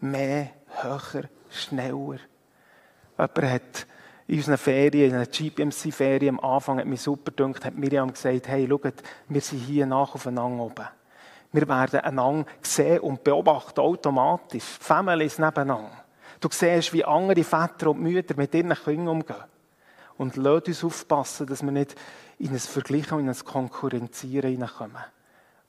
Mehr, 0.00 0.50
höher, 0.82 1.24
schneller. 1.50 2.18
Jemand 3.18 3.42
hat 3.42 3.86
in 4.28 4.38
unseren 4.38 4.58
Ferien, 4.58 5.10
in 5.10 5.16
einer 5.16 5.26
GPMC-Ferien 5.26 6.38
am 6.38 6.44
Anfang, 6.44 6.78
hat 6.78 6.86
mich 6.86 7.00
super 7.00 7.30
gedacht, 7.30 7.64
hat 7.64 7.76
Miriam 7.76 8.12
gesagt, 8.12 8.48
hey, 8.48 8.66
schaut, 8.68 8.94
wir 9.28 9.40
sind 9.40 9.58
hier 9.60 9.86
nach 9.86 10.14
aufeinander 10.14 10.64
oben. 10.64 10.88
Wir 11.52 11.68
werden 11.68 12.00
einander 12.00 12.50
sehen 12.60 13.00
und 13.00 13.22
beobachten, 13.22 13.80
automatisch. 13.80 14.64
Die 14.78 14.84
Families 14.84 15.38
nebeneinander. 15.38 16.04
Du 16.40 16.48
siehst, 16.50 16.92
wie 16.92 17.04
andere 17.04 17.44
Väter 17.44 17.90
und 17.90 18.02
Mütter 18.02 18.34
mit 18.36 18.52
ihren 18.54 18.74
Kindern 18.74 19.08
umgehen. 19.08 19.44
Und 20.18 20.36
lass 20.36 20.62
uns 20.62 20.84
aufpassen, 20.84 21.46
dass 21.46 21.62
wir 21.62 21.72
nicht 21.72 21.94
in 22.38 22.50
ein 22.50 22.58
Vergleichen 22.58 23.18
und 23.18 23.24
in 23.24 23.28
ein 23.28 23.44
Konkurrenzieren 23.44 24.50
hineinkommen. 24.50 25.02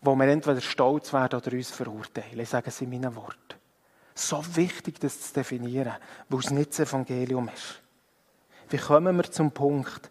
Wo 0.01 0.15
wir 0.15 0.27
entweder 0.27 0.61
stolz 0.61 1.11
werden 1.11 1.39
oder 1.39 1.51
uns 1.51 1.71
verurteilen. 1.71 2.39
Ich 2.39 2.49
sage 2.49 2.69
es 2.69 2.81
in 2.81 2.89
meinen 2.89 3.15
Worten. 3.15 3.55
So 4.15 4.43
wichtig, 4.55 4.99
das 4.99 5.21
zu 5.21 5.33
definieren, 5.33 5.93
weil 6.29 6.39
es 6.39 6.49
nicht 6.49 6.71
das 6.71 6.79
Evangelium 6.79 7.49
ist. 7.53 7.81
Wie 8.69 8.77
kommen 8.77 9.15
wir 9.15 9.31
zum 9.31 9.51
Punkt, 9.51 10.09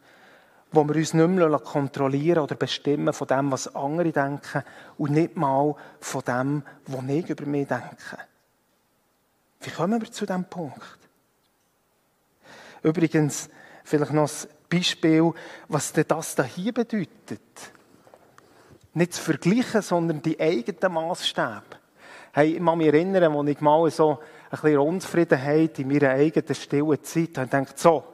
wo 0.72 0.84
wir 0.84 0.96
uns 0.96 1.14
nicht 1.14 1.28
mehr 1.28 1.58
kontrollieren 1.58 2.42
oder 2.42 2.54
bestimmen 2.54 3.12
von 3.12 3.26
dem, 3.26 3.50
was 3.50 3.74
andere 3.74 4.12
denken 4.12 4.62
und 4.98 5.12
nicht 5.12 5.36
mal 5.36 5.74
von 6.00 6.22
dem, 6.22 6.62
was 6.86 7.04
ich 7.08 7.30
über 7.30 7.46
mich 7.46 7.68
denke? 7.68 8.18
Wie 9.60 9.70
kommen 9.70 10.00
wir 10.00 10.10
zu 10.10 10.26
diesem 10.26 10.44
Punkt? 10.44 10.98
Übrigens, 12.82 13.48
vielleicht 13.86 14.12
noch 14.12 14.28
ein 14.28 14.48
Beispiel, 14.68 15.32
was 15.68 15.92
denn 15.92 16.04
das 16.08 16.36
hier 16.54 16.72
bedeutet. 16.72 17.40
Nicht 18.94 19.14
zu 19.14 19.22
vergleichen, 19.22 19.82
sondern 19.82 20.22
die 20.22 20.40
eigenen 20.40 20.92
Maßstäbe. 20.92 21.62
Hey, 22.32 22.56
ich 22.56 22.64
kann 22.64 22.78
mich 22.78 22.88
erinnern, 22.88 23.36
als 23.36 23.48
ich 23.48 23.60
mal 23.60 23.90
so 23.90 24.18
ein 24.50 24.60
bisschen 24.60 24.78
Unzufriedenheit 24.78 25.78
in 25.78 25.88
meiner 25.88 26.10
eigenen 26.10 26.54
stillen 26.54 27.02
Zeit 27.02 27.38
habe, 27.38 27.46
ich 27.46 27.50
gedacht, 27.50 27.78
so, 27.78 28.04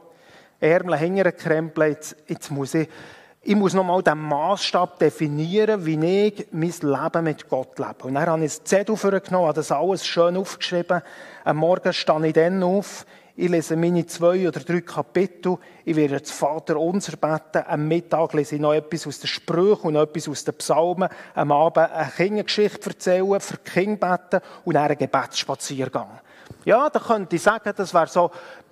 Ärmel 0.59 0.97
hinterkrempeln, 0.97 1.91
jetzt, 1.91 2.15
jetzt 2.27 2.51
muss 2.51 2.73
ich, 2.73 2.87
ich 3.41 3.55
muss 3.55 3.73
nochmal 3.73 4.01
den 4.01 4.19
Maßstab 4.19 4.99
definieren, 4.99 5.85
wie 5.85 6.27
ich 6.27 6.47
mein 6.51 6.73
Leben 6.81 7.23
mit 7.25 7.49
Gott 7.49 7.77
lebe. 7.77 8.07
Und 8.07 8.13
dann 8.13 8.27
habe 8.27 8.45
ich 8.45 8.59
ein 8.59 8.65
Zettel 8.65 8.95
vorgenommen, 8.95 9.47
habe 9.47 9.55
das 9.55 9.71
alles 9.73 10.07
schön 10.07 10.37
aufgeschrieben. 10.37 11.01
Am 11.43 11.57
Morgen 11.57 11.91
stehe 11.91 12.27
ich 12.27 12.33
dann 12.33 12.63
auf, 12.63 13.05
ich 13.35 13.49
lese 13.49 13.75
meine 13.75 14.05
zwei 14.05 14.47
oder 14.47 14.59
drei 14.59 14.81
Kapitel, 14.81 15.57
ich 15.85 15.95
werde 15.95 16.19
das 16.19 16.29
Vater 16.29 16.79
unser 16.79 17.17
beten, 17.17 17.65
am 17.67 17.87
Mittag 17.87 18.33
lese 18.33 18.55
ich 18.55 18.61
noch 18.61 18.73
etwas 18.73 19.07
aus 19.07 19.19
den 19.19 19.27
Sprüchen 19.27 19.87
und 19.87 19.95
etwas 19.95 20.29
aus 20.29 20.43
den 20.43 20.53
Psalmen, 20.55 21.09
am 21.33 21.51
Abend 21.51 21.89
eine 21.89 22.11
Kindergeschichte 22.11 22.91
erzählen, 22.91 23.39
für 23.39 23.57
die 23.57 23.71
Kinder 23.71 24.17
beten 24.17 24.45
und 24.65 24.75
einen 24.75 24.97
Gebetsspaziergang. 24.97 26.19
Ja, 26.65 26.89
da 26.89 26.99
könnte 26.99 27.35
ich 27.35 27.41
sagen, 27.41 27.73
das 27.75 27.93
wäre 27.93 28.07
so 28.07 28.29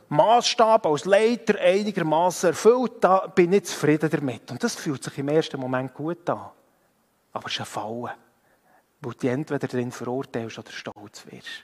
Maßstab 0.09 0.85
als 0.85 1.05
Leiter 1.05 1.59
einigermaßen 1.59 2.49
erfüllt, 2.49 2.95
da 2.99 3.27
bin 3.27 3.53
ich 3.53 3.65
zufrieden 3.65 4.09
damit. 4.09 4.51
Und 4.51 4.63
das 4.63 4.75
fühlt 4.75 5.03
sich 5.03 5.17
im 5.17 5.29
ersten 5.29 5.59
Moment 5.59 5.93
gut 5.93 6.29
an. 6.29 6.49
Aber 7.33 7.47
es 7.47 7.53
ist 7.53 7.61
ein 7.61 7.65
Fallen, 7.65 8.11
wo 9.01 9.11
du 9.11 9.27
entweder 9.27 9.67
drin 9.67 9.91
verurteilst 9.91 10.59
oder 10.59 10.71
stolz 10.71 11.25
wirst. 11.31 11.63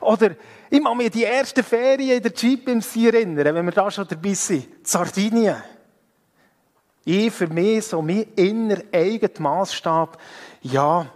Oder 0.00 0.32
ich 0.70 0.82
kann 0.82 0.96
mich 0.96 1.10
die 1.10 1.22
erste 1.22 1.62
Ferien 1.62 2.16
in 2.16 2.22
der 2.22 2.32
GPMC 2.32 2.96
erinnern, 3.12 3.54
wenn 3.54 3.64
wir 3.64 3.72
da 3.72 3.90
schon 3.90 4.06
dabei 4.06 4.34
sind. 4.34 4.86
Sardinien. 4.86 5.62
Ich 7.04 7.32
für 7.32 7.46
mich 7.46 7.86
so 7.86 8.02
mein 8.02 8.26
inner 8.36 8.82
eigener 8.92 9.40
Maßstab. 9.40 10.20
Ja, 10.62 11.06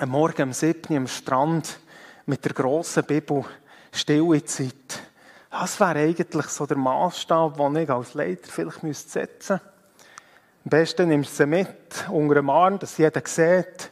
am 0.00 0.08
Morgen 0.08 0.42
um 0.42 0.52
7 0.52 0.92
Uhr 0.92 0.96
am 0.96 1.06
Strand 1.06 1.78
mit 2.26 2.44
der 2.44 2.52
grossen 2.52 3.04
Bibel 3.04 3.44
stille 3.92 4.44
Zeit. 4.44 5.02
Das 5.50 5.80
wäre 5.80 6.00
eigentlich 6.00 6.46
so 6.46 6.66
der 6.66 6.76
Maßstab, 6.76 7.56
den 7.56 7.76
ich 7.76 7.90
als 7.90 8.14
Leiter 8.14 8.50
vielleicht 8.50 8.80
setzen 8.80 8.86
müsste. 8.86 9.60
Am 10.64 10.70
besten 10.70 11.08
nimmst 11.08 11.32
du 11.32 11.36
sie 11.36 11.46
mit, 11.46 12.08
unter 12.10 12.34
dem 12.34 12.50
Arm, 12.50 12.78
dass 12.78 12.98
jeder 12.98 13.22
sieht. 13.24 13.90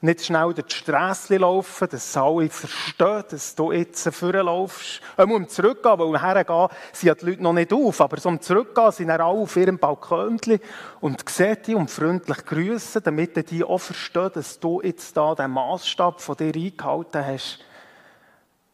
Nicht 0.00 0.24
schnell 0.24 0.54
durch 0.54 0.66
die 0.68 0.76
Strasse 0.76 1.38
laufen, 1.38 1.88
dass 1.88 2.16
alle 2.16 2.48
verstehen, 2.48 3.24
dass 3.30 3.54
du 3.56 3.72
jetzt 3.72 4.08
vorlaufst. 4.14 5.00
Ähm, 5.16 5.32
um 5.32 5.48
zurückgehen, 5.48 5.98
weil 5.98 6.20
hergehen 6.20 6.68
sind 6.92 7.20
die 7.20 7.26
Leute 7.26 7.42
noch 7.42 7.52
nicht 7.52 7.72
auf. 7.72 8.00
Aber 8.00 8.20
so 8.20 8.28
um 8.28 8.40
zurückgehen 8.40 8.92
sind 8.92 9.08
dann 9.08 9.20
alle 9.20 9.40
auf 9.40 9.56
ihrem 9.56 9.76
Balkönchen 9.76 10.60
und 11.00 11.28
sehen 11.28 11.58
die 11.66 11.74
und 11.74 11.90
freundlich 11.90 12.44
grüßen, 12.44 13.02
damit 13.02 13.50
die 13.50 13.64
auch 13.64 13.78
verstehen, 13.78 14.30
dass 14.34 14.60
du 14.60 14.80
jetzt 14.82 15.16
da 15.16 15.34
den 15.34 15.50
Maßstab 15.50 16.20
von 16.20 16.36
dir 16.36 16.54
eingehalten 16.54 17.26
hast. 17.26 17.58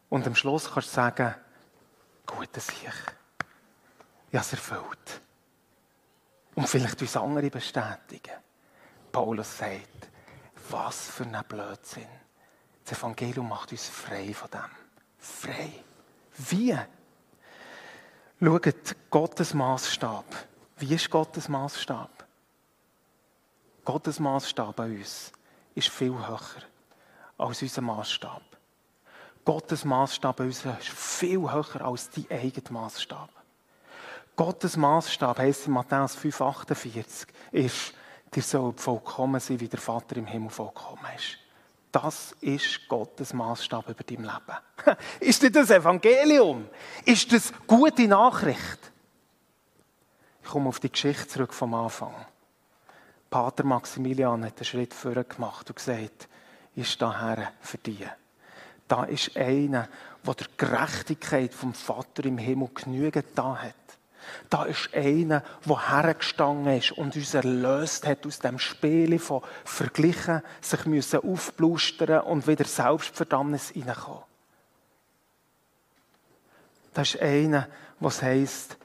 Und 0.09 0.27
am 0.27 0.35
Schluss 0.35 0.71
kannst 0.71 0.89
du 0.89 0.93
sagen, 0.93 1.33
gutes 2.27 2.69
Ich. 2.69 2.83
Ich 4.29 4.37
habe 4.37 4.45
es 4.45 4.51
erfüllt. 4.51 5.21
Und 6.53 6.69
vielleicht 6.69 7.01
uns 7.01 7.17
andere 7.17 7.49
bestätigen. 7.49 8.35
Paulus 9.11 9.57
sagt, 9.57 10.09
was 10.69 11.09
für 11.09 11.23
ein 11.23 11.43
Blödsinn. 11.47 12.07
Das 12.83 12.97
Evangelium 12.97 13.49
macht 13.49 13.71
uns 13.71 13.87
frei 13.87 14.33
von 14.33 14.49
dem. 14.51 14.61
Frei. 15.17 15.83
Wie? 16.37 16.77
Schaut, 18.41 18.95
Gottes 19.09 19.53
Maßstab. 19.53 20.25
Wie 20.77 20.93
ist 20.93 21.09
Gottes 21.09 21.47
Maßstab? 21.47 22.25
Gottes 23.85 24.19
Maßstab 24.19 24.79
an 24.79 24.97
uns 24.97 25.31
ist 25.73 25.89
viel 25.89 26.13
höher 26.13 26.39
als 27.37 27.61
unser 27.61 27.81
Maßstab. 27.81 28.41
Gottes 29.45 29.85
Maßstab 29.85 30.37
bei 30.37 30.45
uns 30.45 30.65
ist 30.65 30.89
viel 30.89 31.39
höher 31.39 31.81
als 31.81 32.09
dein 32.09 32.25
eigener 32.29 32.71
Maßstab. 32.71 33.29
Gottes 34.35 34.75
Maßstab, 34.75 35.37
heisst 35.37 35.67
in 35.67 35.73
Matthäus 35.73 36.17
5,48, 36.17 37.27
ist 37.51 37.93
Ihr 38.35 38.43
sollt 38.43 38.81
vollkommen 38.81 39.39
sein, 39.39 39.59
wie 39.59 39.67
der 39.67 39.79
Vater 39.79 40.17
im 40.17 40.25
Himmel 40.25 40.49
vollkommen 40.49 41.05
ist. 41.15 41.37
Das 41.91 42.35
ist 42.41 42.87
Gottes 42.89 43.33
Maßstab 43.33 43.87
über 43.87 44.03
dein 44.03 44.23
Leben. 44.23 44.97
ist 45.21 45.41
das 45.41 45.51
das 45.51 45.69
Evangelium? 45.69 46.67
Ist 47.05 47.31
das 47.31 47.53
gute 47.65 48.07
Nachricht? 48.07 48.91
Ich 50.43 50.49
komme 50.49 50.67
auf 50.67 50.81
die 50.81 50.91
Geschichte 50.91 51.27
zurück 51.27 51.53
vom 51.53 51.73
Anfang. 51.73 52.13
Pater 53.29 53.63
Maximilian 53.63 54.43
hat 54.45 54.57
einen 54.57 54.65
Schritt 54.65 54.93
vorher 54.93 55.23
gemacht 55.23 55.69
und 55.69 55.77
gesagt, 55.77 56.27
ist 56.75 57.01
daher 57.01 57.53
für 57.61 57.77
dich. 57.77 58.05
Da 58.87 59.05
ist 59.05 59.35
einer, 59.37 59.87
der 60.25 60.33
der 60.33 60.47
Gerechtigkeit 60.57 61.53
vom 61.53 61.73
Vater 61.73 62.25
im 62.25 62.37
Himmel 62.37 62.69
genügend 62.73 63.27
da 63.35 63.57
hat. 63.57 63.75
Da 64.49 64.65
ist 64.65 64.93
einer, 64.93 65.43
der 65.65 65.89
hergestanden 65.89 66.77
ist 66.77 66.91
und 66.91 67.15
uns 67.15 67.33
erlöst 67.33 68.05
hat 68.05 68.25
aus 68.25 68.39
dem 68.39 68.59
Spiel 68.59 69.17
von 69.19 69.41
Verglichen, 69.63 70.41
sich 70.61 70.85
müssen 70.85 71.21
aufblustern 71.21 72.21
und 72.21 72.47
wieder 72.47 72.65
Selbstverdammnis 72.65 73.69
hineinkommen. 73.69 74.23
Das 76.93 77.15
ist 77.15 77.21
einer, 77.21 77.67
was 77.99 78.21
heisst, 78.21 78.77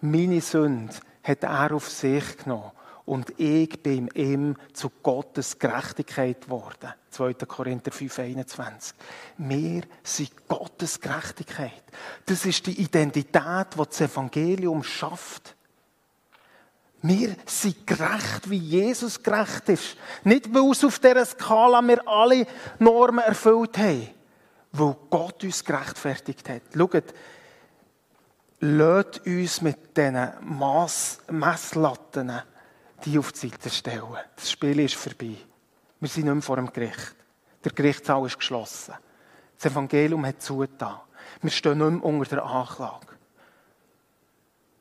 meine 0.00 0.40
Sünde 0.40 0.94
hat 1.22 1.42
er 1.42 1.72
auf 1.72 1.90
sich 1.90 2.38
genommen 2.38 2.70
und 3.06 3.38
ich 3.38 3.82
bin 3.82 4.08
ihm 4.14 4.56
zu 4.72 4.90
Gottes 5.02 5.58
Gerechtigkeit 5.58 6.42
geworden. 6.42 6.92
2. 7.10 7.34
Korinther 7.34 7.92
5, 7.92 8.18
21. 8.18 8.94
Wir 9.38 9.82
sind 10.02 10.48
Gottes 10.48 11.00
Gerechtigkeit. 11.00 11.84
Das 12.26 12.44
ist 12.44 12.66
die 12.66 12.80
Identität, 12.80 13.68
die 13.74 13.82
das 13.88 14.00
Evangelium 14.00 14.82
schafft. 14.82 15.54
Wir 17.00 17.36
sind 17.46 17.86
gerecht, 17.86 18.50
wie 18.50 18.58
Jesus 18.58 19.22
gerecht 19.22 19.68
ist. 19.68 19.96
Nicht, 20.24 20.52
weil 20.52 20.68
es 20.72 20.84
auf 20.84 20.98
dieser 20.98 21.24
Skala 21.24 21.80
wir 21.82 22.06
alle 22.08 22.44
Normen 22.80 23.24
erfüllt 23.24 23.78
haben, 23.78 24.08
weil 24.72 24.96
Gott 25.08 25.44
uns 25.44 25.64
gerechtfertigt 25.64 26.48
hat. 26.48 26.62
Schaut, 26.74 27.14
lasst 28.58 29.24
uns 29.24 29.62
mit 29.62 29.96
diesen 29.96 30.32
Mass 30.40 31.20
Messlatten 31.30 32.42
die 33.06 33.18
auf 33.18 33.32
die 33.32 33.48
Seite 33.48 33.70
stellen. 33.70 34.16
Das 34.34 34.50
Spiel 34.50 34.80
ist 34.80 34.96
vorbei. 34.96 35.36
Wir 36.00 36.08
sind 36.08 36.24
nicht 36.24 36.34
mehr 36.34 36.42
vor 36.42 36.56
dem 36.56 36.72
Gericht. 36.72 37.14
Der 37.64 37.72
Gerichtssaal 37.72 38.26
ist 38.26 38.38
geschlossen. 38.38 38.94
Das 39.56 39.72
Evangelium 39.72 40.26
hat 40.26 40.42
zugetan. 40.42 41.00
Wir 41.40 41.50
stehen 41.50 41.78
nicht 41.78 41.90
mehr 41.90 42.04
unter 42.04 42.36
der 42.36 42.44
Anklage. 42.44 43.06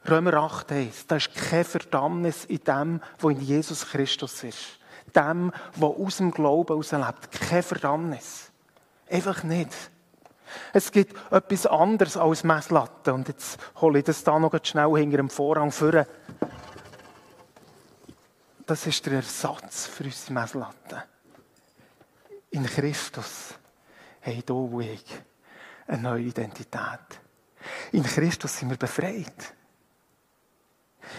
Römer 0.07 0.33
8 0.35 0.71
heisst, 0.71 1.09
da 1.09 1.15
ist 1.15 1.33
keine 1.33 1.63
Verdammnis 1.63 2.45
in 2.45 2.63
dem, 2.63 3.01
was 3.19 3.31
in 3.31 3.41
Jesus 3.41 3.87
Christus 3.87 4.43
ist. 4.43 4.79
Dem, 5.15 5.51
der 5.75 5.87
aus 5.87 6.17
dem 6.17 6.31
Glauben 6.31 6.67
herauslebt. 6.67 7.31
Keine 7.31 7.63
Verdammnis. 7.63 8.51
Einfach 9.09 9.43
nicht. 9.43 9.71
Es 10.73 10.91
gibt 10.91 11.15
etwas 11.31 11.65
anderes 11.65 12.17
als 12.17 12.43
Messlatte. 12.43 13.13
Und 13.13 13.27
jetzt 13.27 13.59
hole 13.77 13.99
ich 13.99 14.05
das 14.05 14.23
da 14.23 14.37
noch 14.37 14.53
schnell 14.63 14.91
hinter 14.95 15.17
dem 15.17 15.29
Vorhang 15.29 15.71
vor 15.71 16.05
das 18.65 18.87
ist 18.87 19.05
der 19.05 19.13
Ersatz 19.13 19.87
für 19.87 20.05
unsere 20.05 20.33
Messlatte. 20.33 21.03
In 22.51 22.65
Christus 22.65 23.53
haben 24.21 24.45
du 24.45 24.65
und 24.65 24.83
ich 24.83 25.03
eine 25.87 26.01
neue 26.01 26.23
Identität. 26.23 27.19
In 27.91 28.03
Christus 28.03 28.57
sind 28.57 28.69
wir 28.69 28.77
befreit. 28.77 29.53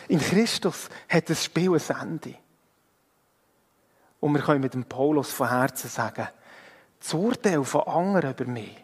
In 0.08 0.18
Christus 0.18 0.88
hat 1.08 1.30
das 1.30 1.44
Spiel 1.44 1.72
ein 1.72 2.00
Ende. 2.00 2.34
Und 4.20 4.34
wir 4.34 4.42
können 4.42 4.60
mit 4.60 4.74
dem 4.74 4.84
Paulus 4.84 5.30
von 5.30 5.48
Herzen 5.48 5.88
sagen, 5.88 6.28
das 6.98 7.14
Urteil 7.14 7.62
von 7.64 7.82
anderen 7.82 8.32
über 8.32 8.46
mich, 8.46 8.76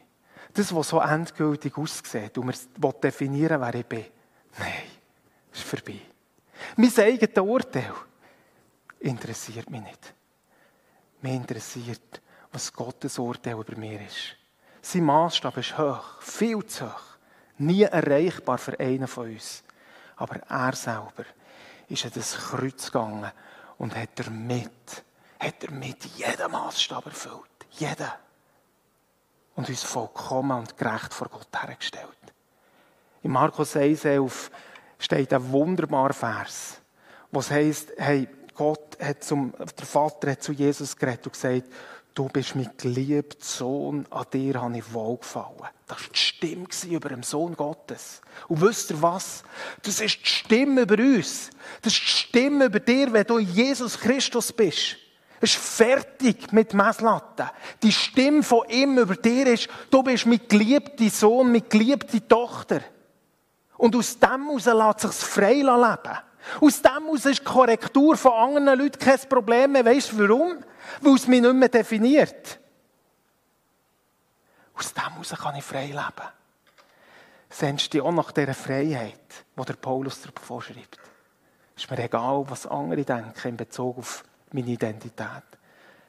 das, 0.54 0.74
was 0.74 0.90
so 0.90 1.00
endgültig 1.00 1.76
aussieht 1.78 2.36
und 2.38 2.54
wir 2.76 2.92
definieren, 2.92 3.60
wer 3.60 3.74
ich 3.74 3.86
bin, 3.86 4.04
nein, 4.58 4.72
ist 5.52 5.62
vorbei. 5.62 6.00
Mein 6.76 6.96
eigenes 6.98 7.36
Urteil, 7.38 7.92
interessiert 9.02 9.70
mich 9.70 9.82
nicht. 9.82 10.14
Mich 11.20 11.32
interessiert, 11.34 12.20
was 12.52 12.72
Gottes 12.72 13.18
Urteil 13.18 13.54
über 13.54 13.76
mir 13.76 14.00
ist. 14.00 14.36
Sein 14.80 15.04
Maßstab 15.04 15.56
ist 15.58 15.78
hoch, 15.78 16.20
viel 16.20 16.64
zu 16.66 16.86
hoch. 16.86 17.00
Nie 17.58 17.82
erreichbar 17.82 18.58
für 18.58 18.78
einen 18.78 19.06
von 19.06 19.30
uns. 19.30 19.62
Aber 20.16 20.36
er 20.48 20.74
selber 20.74 21.24
ist 21.88 22.04
an 22.04 22.12
das 22.14 22.34
Kreuz 22.34 22.86
gegangen 22.86 23.30
und 23.78 23.96
hat 23.96 24.10
damit, 24.16 25.04
hat 25.38 25.62
damit 25.62 26.04
jeden 26.16 26.50
Maßstab 26.50 27.06
erfüllt. 27.06 27.66
Jeden. 27.70 28.10
Und 29.54 29.68
uns 29.68 29.82
vollkommen 29.82 30.58
und 30.58 30.76
gerecht 30.76 31.14
vor 31.14 31.28
Gott 31.28 31.48
hergestellt. 31.52 32.08
In 33.22 33.30
Markus 33.30 33.76
1,11 33.76 34.50
steht 34.98 35.32
ein 35.32 35.52
wunderbarer 35.52 36.14
Vers, 36.14 36.80
was 37.30 37.50
heißt, 37.50 37.92
hey, 37.98 38.28
Gott 38.54 38.98
hat 39.00 39.24
zum, 39.24 39.52
der 39.58 39.86
Vater 39.86 40.30
hat 40.30 40.42
zu 40.42 40.52
Jesus 40.52 40.96
geredet 40.96 41.26
und 41.26 41.32
gesagt, 41.32 41.64
du 42.14 42.28
bist 42.28 42.54
mein 42.54 42.70
geliebter 42.76 43.44
Sohn, 43.44 44.06
an 44.10 44.26
dir 44.32 44.60
habe 44.60 44.78
ich 44.78 44.92
wohlgefallen. 44.92 45.68
Das 45.86 46.00
war 46.00 46.08
die 46.12 46.18
Stimme 46.18 46.66
über 46.88 47.08
den 47.08 47.22
Sohn 47.22 47.54
Gottes. 47.54 48.20
Und 48.48 48.60
wisst 48.60 48.90
ihr 48.90 49.00
was? 49.00 49.42
Das 49.82 50.00
ist 50.00 50.20
die 50.22 50.26
Stimme 50.26 50.82
über 50.82 50.98
uns. 50.98 51.50
Das 51.80 51.92
ist 51.92 52.02
die 52.02 52.06
Stimme 52.06 52.66
über 52.66 52.80
dir, 52.80 53.12
wenn 53.12 53.26
du 53.26 53.38
Jesus 53.38 53.98
Christus 53.98 54.52
bist. 54.52 54.96
Es 55.40 55.54
ist 55.54 55.58
fertig 55.58 56.52
mit 56.52 56.72
Messlatten. 56.72 57.48
Die 57.82 57.90
Stimme 57.90 58.44
von 58.44 58.68
ihm 58.68 58.96
über 58.98 59.16
dir 59.16 59.48
ist, 59.48 59.68
du 59.90 60.02
bist 60.02 60.24
mein 60.24 60.40
geliebter 60.46 61.10
Sohn, 61.10 61.48
meine 61.48 61.62
geliebte 61.62 62.26
Tochter. 62.26 62.80
Und 63.76 63.96
aus 63.96 64.16
dem 64.20 64.56
heraus 64.56 65.02
lässt 65.02 65.18
sich 65.18 65.28
frei 65.28 65.54
leben. 65.54 66.18
Aus 66.60 66.82
dem 66.82 67.04
heraus 67.04 67.24
ist 67.26 67.40
die 67.40 67.44
Korrektur 67.44 68.16
von 68.16 68.32
anderen 68.32 68.78
Leuten 68.78 68.98
kein 68.98 69.18
Problem 69.28 69.72
mehr. 69.72 69.84
Weißt 69.84 70.12
du 70.12 70.18
warum? 70.18 70.64
Weil 71.00 71.14
es 71.14 71.26
mich 71.26 71.40
nicht 71.40 71.54
mehr 71.54 71.68
definiert. 71.68 72.58
Aus 74.74 74.92
dem 74.92 75.02
heraus 75.02 75.34
kann 75.40 75.56
ich 75.56 75.64
frei 75.64 75.86
leben. 75.86 76.28
Sehnst 77.50 77.92
du 77.92 78.02
auch 78.02 78.12
nach 78.12 78.32
dieser 78.32 78.54
Freiheit, 78.54 79.44
die 79.58 79.64
der 79.64 79.74
Paulus 79.74 80.22
dir 80.22 80.32
vorschreibt? 80.40 80.98
Ist 81.76 81.90
mir 81.90 81.98
egal, 81.98 82.44
was 82.48 82.66
andere 82.66 83.04
denken 83.04 83.48
in 83.48 83.56
Bezug 83.56 83.98
auf 83.98 84.24
meine 84.52 84.70
Identität. 84.70 85.42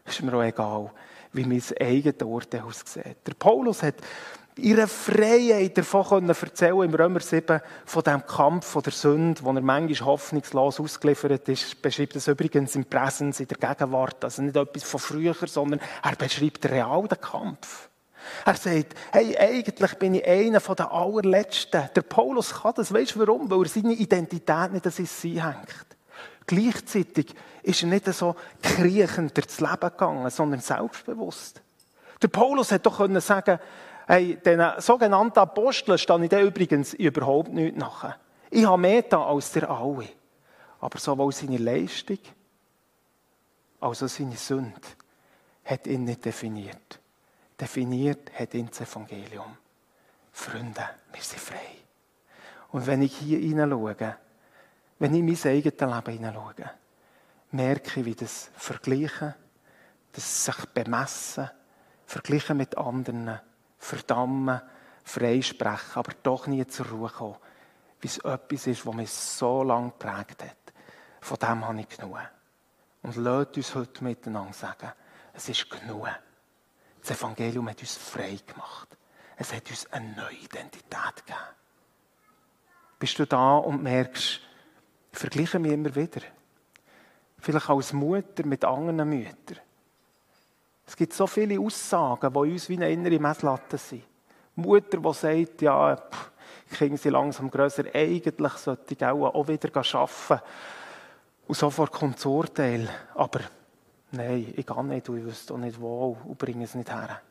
Ist 0.05 0.21
mir 0.21 0.33
auch 0.33 0.43
egal, 0.43 0.91
wie 1.33 1.45
mein 1.45 1.63
eigenes 1.79 2.21
Urteil 2.21 2.61
aussieht. 2.61 3.17
Der 3.25 3.33
Paulus 3.33 3.83
hat 3.83 3.95
ihre 4.57 4.87
Freiheit 4.87 5.77
davon 5.77 6.29
erzählen 6.29 6.83
im 6.83 6.93
Römer 6.93 7.19
7 7.19 7.59
von 7.85 8.03
dem 8.03 8.25
Kampf 8.25 8.67
von 8.67 8.83
der 8.83 8.93
Sünde, 8.93 9.41
wo 9.43 9.51
er 9.51 9.61
manchmal 9.61 10.07
hoffnungslos 10.07 10.79
ausgeliefert 10.79 11.47
ist, 11.49 11.81
beschreibt 11.81 12.15
es 12.15 12.27
übrigens 12.27 12.75
im 12.75 12.85
Präsens, 12.85 13.39
in 13.39 13.47
der 13.47 13.57
Gegenwart, 13.57 14.23
also 14.23 14.41
nicht 14.41 14.55
etwas 14.55 14.83
von 14.83 14.99
früher, 14.99 15.35
sondern 15.45 15.79
er 16.01 16.15
beschreibt 16.15 16.65
real 16.69 17.07
den 17.07 17.19
Kampf. 17.19 17.89
Er 18.45 18.55
sagt, 18.55 18.95
hey, 19.11 19.37
eigentlich 19.37 19.95
bin 19.95 20.15
ich 20.15 20.25
einer 20.25 20.61
von 20.61 20.75
den 20.75 20.85
allerletzten. 20.85 21.89
Der 21.95 22.01
Paulus 22.01 22.53
kann 22.61 22.73
das, 22.75 22.93
weißt 22.93 23.15
du 23.15 23.19
warum? 23.19 23.49
Weil 23.49 23.63
er 23.63 23.69
seine 23.69 23.93
Identität 23.93 24.71
nicht 24.71 24.85
an 24.85 24.91
sein 24.91 25.05
Sein 25.05 25.43
hängt. 25.43 25.85
Gleichzeitig 26.45 27.33
ist 27.63 27.83
er 27.83 27.89
nicht 27.89 28.05
so 28.13 28.35
kriechend 28.61 29.35
durchs 29.35 29.59
Leben 29.59 29.79
gegangen, 29.79 30.29
sondern 30.29 30.61
selbstbewusst. 30.61 31.61
Der 32.21 32.27
Paulus 32.27 32.71
hätte 32.71 32.83
doch 32.83 32.97
können 32.97 33.19
sagen 33.19 33.59
Hey, 34.07 34.35
den 34.35 34.61
sogenannten 34.79 35.39
Aposteln 35.39 35.97
stehe 35.97 36.23
ich 36.23 36.29
dann 36.29 36.41
übrigens 36.41 36.93
überhaupt 36.93 37.53
nicht 37.53 37.77
nach. 37.77 38.17
Ich 38.49 38.65
habe 38.65 38.77
mehr 38.77 39.01
da 39.03 39.23
als 39.25 39.51
der 39.51 39.69
alle. 39.69 40.09
Aber 40.79 40.99
sowohl 40.99 41.31
seine 41.31 41.57
Leistung 41.57 42.19
als 43.79 44.03
auch 44.03 44.07
seine 44.07 44.35
Sünde 44.35 44.81
hat 45.65 45.87
ihn 45.87 46.03
nicht 46.03 46.25
definiert. 46.25 46.99
Definiert 47.59 48.31
hat 48.37 48.53
ihn 48.53 48.67
das 48.67 48.81
Evangelium. 48.81 49.57
Freunde, 50.31 50.89
wir 51.11 51.21
sind 51.21 51.39
frei. 51.39 51.77
Und 52.71 52.87
wenn 52.87 53.01
ich 53.03 53.15
hier 53.17 53.39
hineinschaue, 53.39 54.17
wenn 54.99 55.13
ich 55.13 55.19
in 55.19 55.25
mein 55.25 55.53
eigenes 55.53 55.83
Leben 55.83 56.05
hineinschaue, 56.05 56.71
merke 57.51 57.99
ich, 57.99 58.05
wie 58.05 58.15
das 58.15 58.49
Vergleichen, 58.55 59.35
das 60.11 60.45
sich 60.45 60.65
bemessen, 60.73 61.49
Vergleichen 62.05 62.57
mit 62.57 62.77
anderen, 62.77 63.39
verdammen, 63.83 64.61
freisprechen, 65.03 65.95
aber 65.95 66.13
doch 66.23 66.47
nie 66.47 66.65
zur 66.67 66.87
Ruhe 66.87 67.09
kommen, 67.09 67.37
wie 67.99 68.07
es 68.07 68.17
etwas 68.19 68.67
ist, 68.67 68.85
was 68.85 68.95
mich 68.95 69.11
so 69.11 69.63
lange 69.63 69.91
geprägt 69.91 70.43
hat. 70.43 70.73
Von 71.21 71.37
dem 71.37 71.65
habe 71.65 71.79
ich 71.79 71.89
genug. 71.89 72.17
Und 73.01 73.17
lasst 73.17 73.57
uns 73.57 73.75
heute 73.75 74.03
miteinander 74.03 74.53
sagen, 74.53 74.91
es 75.33 75.49
ist 75.49 75.69
genug. 75.69 76.07
Das 77.01 77.17
Evangelium 77.17 77.69
hat 77.69 77.81
uns 77.81 77.95
frei 77.95 78.39
gemacht. 78.45 78.97
Es 79.35 79.53
hat 79.53 79.69
uns 79.69 79.91
eine 79.91 80.13
neue 80.15 80.35
Identität 80.35 81.15
gegeben. 81.17 81.39
Bist 82.99 83.19
du 83.19 83.25
da 83.25 83.57
und 83.57 83.83
merkst, 83.83 84.39
ich 85.11 85.19
vergleiche 85.19 85.59
mich 85.59 85.73
immer 85.73 85.93
wieder. 85.93 86.21
Vielleicht 87.39 87.69
als 87.69 87.91
Mutter 87.91 88.45
mit 88.45 88.63
anderen 88.63 89.09
Müttern. 89.09 89.59
Es 90.85 90.95
gibt 90.95 91.13
so 91.13 91.27
viele 91.27 91.59
Aussagen, 91.59 92.33
die 92.33 92.39
uns 92.39 92.69
wie 92.69 92.75
eine 92.75 92.91
innere 92.91 93.19
Messlatte 93.19 93.77
sind. 93.77 94.03
Mutter, 94.55 94.97
die 94.97 95.13
sagt, 95.13 95.61
ja, 95.61 95.95
pff, 95.95 96.31
Kinder 96.73 96.97
sind 96.97 97.11
langsam 97.11 97.49
grösser, 97.49 97.85
eigentlich 97.93 98.53
sollte 98.53 98.93
ich 98.93 99.05
auch, 99.05 99.47
wieder 99.47 99.69
arbeiten. 99.75 100.43
Und 101.47 101.55
sofort 101.55 101.91
kommt 101.91 102.17
das 102.17 102.25
Urteil. 102.25 102.89
Aber 103.15 103.41
nein, 104.11 104.53
ich 104.55 104.65
gehe 104.65 104.83
nicht, 104.83 105.09
ich 105.09 105.23
wüsste 105.23 105.53
auch 105.53 105.57
nicht 105.57 105.79
wo 105.79 106.17
und 106.25 106.37
bringe 106.37 106.63
es 106.63 106.75
nicht 106.75 106.91
her. 106.91 107.21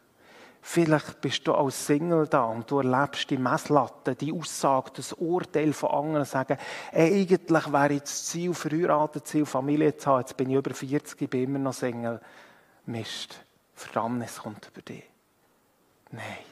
Vielleicht 0.65 1.21
bist 1.21 1.47
du 1.47 1.55
als 1.55 1.87
Single 1.87 2.29
da 2.29 2.45
und 2.45 2.71
du 2.71 2.79
erlebst 2.79 3.29
die 3.31 3.37
Messlatte, 3.37 4.15
die 4.15 4.33
Aussage, 4.33 4.93
das 4.95 5.13
Urteil 5.13 5.73
von 5.73 5.91
anderen, 5.91 6.25
sagen, 6.25 6.57
eigentlich 6.93 7.73
wäre 7.73 7.95
ich 7.95 8.03
das 8.03 8.27
Ziel, 8.27 8.55
verheiratet 8.55 9.27
Ziel, 9.27 9.45
Familie 9.45 9.97
zu 9.97 10.09
haben, 10.09 10.21
jetzt 10.21 10.37
bin 10.37 10.51
ich 10.51 10.57
über 10.57 10.73
40, 10.73 11.21
ich 11.21 11.29
bin 11.29 11.43
immer 11.43 11.59
noch 11.59 11.73
Single. 11.73 12.21
Mist, 12.87 13.45
Verdammnis 13.75 14.39
kommt 14.39 14.69
über 14.69 14.83
dich. 14.83 15.05
Nein, 16.11 16.45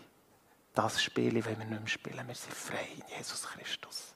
das 0.75 1.03
Spiel 1.03 1.35
wenn 1.45 1.59
wir 1.59 1.67
nicht 1.67 1.81
mehr 1.81 1.87
spielen. 1.87 2.27
Wir 2.27 2.35
sind 2.35 2.55
frei 2.55 2.89
in 2.97 3.17
Jesus 3.17 3.43
Christus. 3.43 4.15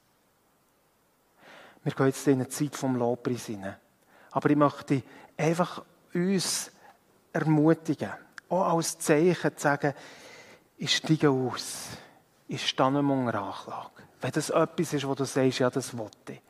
Wir 1.83 1.93
gehen 1.93 2.07
jetzt 2.07 2.27
in 2.27 2.33
eine 2.35 2.49
Zeit 2.49 2.75
vom 2.75 2.95
Lobpreis 2.95 3.45
hinein. 3.45 3.75
Aber 4.31 4.49
ich 4.49 4.55
möchte 4.55 5.03
einfach 5.37 5.83
uns 6.13 6.71
ermutigen, 7.31 8.11
auch 8.49 8.75
als 8.75 8.97
Zeichen 8.97 9.55
zu 9.55 9.61
sagen, 9.61 9.93
ich 10.77 10.95
steige 10.95 11.29
aus. 11.29 11.89
Ich 12.47 12.67
stehe 12.67 12.91
nicht 12.91 13.01
mehr 13.01 13.35
Anklage. 13.35 14.03
Wenn 14.21 14.31
das 14.31 14.49
etwas 14.49 14.93
ist, 14.93 15.07
wo 15.07 15.13
du 15.15 15.25
sagst, 15.25 15.59
ja, 15.59 15.69
das 15.69 15.97
wollte 15.97 16.33
ich. 16.33 16.41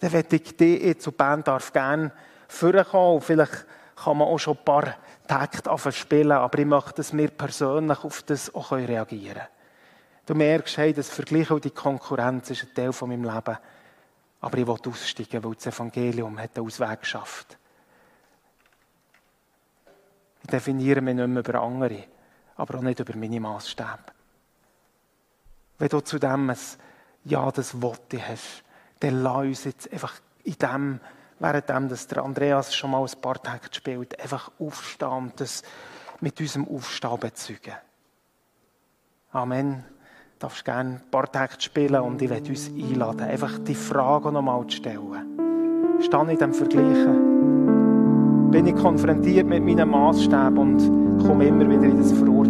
Dann 0.00 0.12
werde 0.12 0.36
ich 0.36 0.56
dich 0.56 0.82
jetzt 0.82 1.02
zu 1.02 1.12
Band 1.12 1.48
darf 1.48 1.72
gerne 1.72 2.12
vorkommen. 2.48 3.20
Vielleicht 3.20 3.66
kann 3.96 4.18
man 4.18 4.28
auch 4.28 4.38
schon 4.38 4.56
ein 4.56 4.64
paar 4.64 4.94
Takte 5.26 5.92
spielen, 5.92 6.32
aber 6.32 6.58
ich 6.58 6.66
möchte, 6.66 6.94
dass 6.94 7.16
wir 7.16 7.28
persönlich 7.28 8.04
auf 8.04 8.22
das 8.22 8.54
auch 8.54 8.72
reagieren 8.72 9.34
können. 9.34 9.46
Du 10.26 10.34
merkst, 10.34 10.76
hey, 10.78 10.92
das 10.92 11.08
Vergleich 11.08 11.50
und 11.50 11.64
die 11.64 11.70
Konkurrenz 11.70 12.50
ist 12.50 12.64
ein 12.64 12.74
Teil 12.74 12.92
von 12.92 13.08
meinem 13.08 13.24
Leben. 13.24 13.56
Aber 14.40 14.58
ich 14.58 14.66
will 14.66 14.76
aussteigen, 14.86 15.42
weil 15.42 15.54
das 15.54 15.66
Evangelium 15.66 16.38
hat 16.38 16.56
einen 16.56 16.66
Ausweg 16.66 17.00
geschafft. 17.00 17.56
Ich 20.42 20.50
definiere 20.50 21.00
mich 21.00 21.14
nicht 21.14 21.26
mehr 21.26 21.40
über 21.40 21.62
andere, 21.62 22.04
aber 22.56 22.78
auch 22.78 22.82
nicht 22.82 23.00
über 23.00 23.16
meine 23.16 23.40
Maßstäbe. 23.40 23.88
Wenn 25.78 25.88
du 25.88 26.00
zu 26.00 26.18
dem 26.18 26.50
ein 26.50 26.58
Ja, 27.24 27.50
das 27.50 27.80
Worte 27.80 28.20
hast, 28.26 28.62
dann 29.00 29.22
lass 29.22 29.36
uns 29.36 29.64
jetzt 29.64 29.92
einfach 29.92 30.14
in 30.44 30.54
dem, 30.54 31.00
währenddem 31.38 31.88
dass 31.88 32.06
der 32.06 32.24
Andreas 32.24 32.74
schon 32.74 32.90
mal 32.90 33.02
ein 33.02 33.20
paar 33.20 33.42
Tage 33.42 33.68
spielt, 33.70 34.20
einfach 34.20 34.50
aufstehen 34.58 35.08
und 35.08 35.40
das 35.40 35.62
mit 36.20 36.40
unserem 36.40 36.68
Aufstehen 36.68 37.20
bezeugen. 37.20 37.74
Amen. 39.32 39.84
Du 40.38 40.40
darfst 40.40 40.64
gerne 40.64 41.00
ein 41.02 41.10
paar 41.10 41.30
Takte 41.30 41.62
spielen 41.62 42.00
und 42.00 42.20
ich 42.20 42.30
werde 42.30 42.50
uns 42.50 42.68
einladen, 42.68 43.22
einfach 43.22 43.58
die 43.58 43.74
Frage 43.74 44.32
noch 44.32 44.42
mal 44.42 44.66
zu 44.66 44.76
stellen. 44.76 46.00
Stehe 46.00 46.32
ich 46.32 46.38
dem 46.38 46.52
Vergleichen? 46.52 47.36
bin 48.56 48.66
ich 48.68 48.76
konfrontiert 48.76 49.46
mit 49.46 49.62
meinen 49.62 49.90
Maßstäben 49.90 50.56
und 50.56 51.18
komme 51.26 51.46
immer 51.46 51.68
wieder 51.68 51.82
in 51.82 51.98
das 51.98 52.12
Verurteilen. 52.12 52.46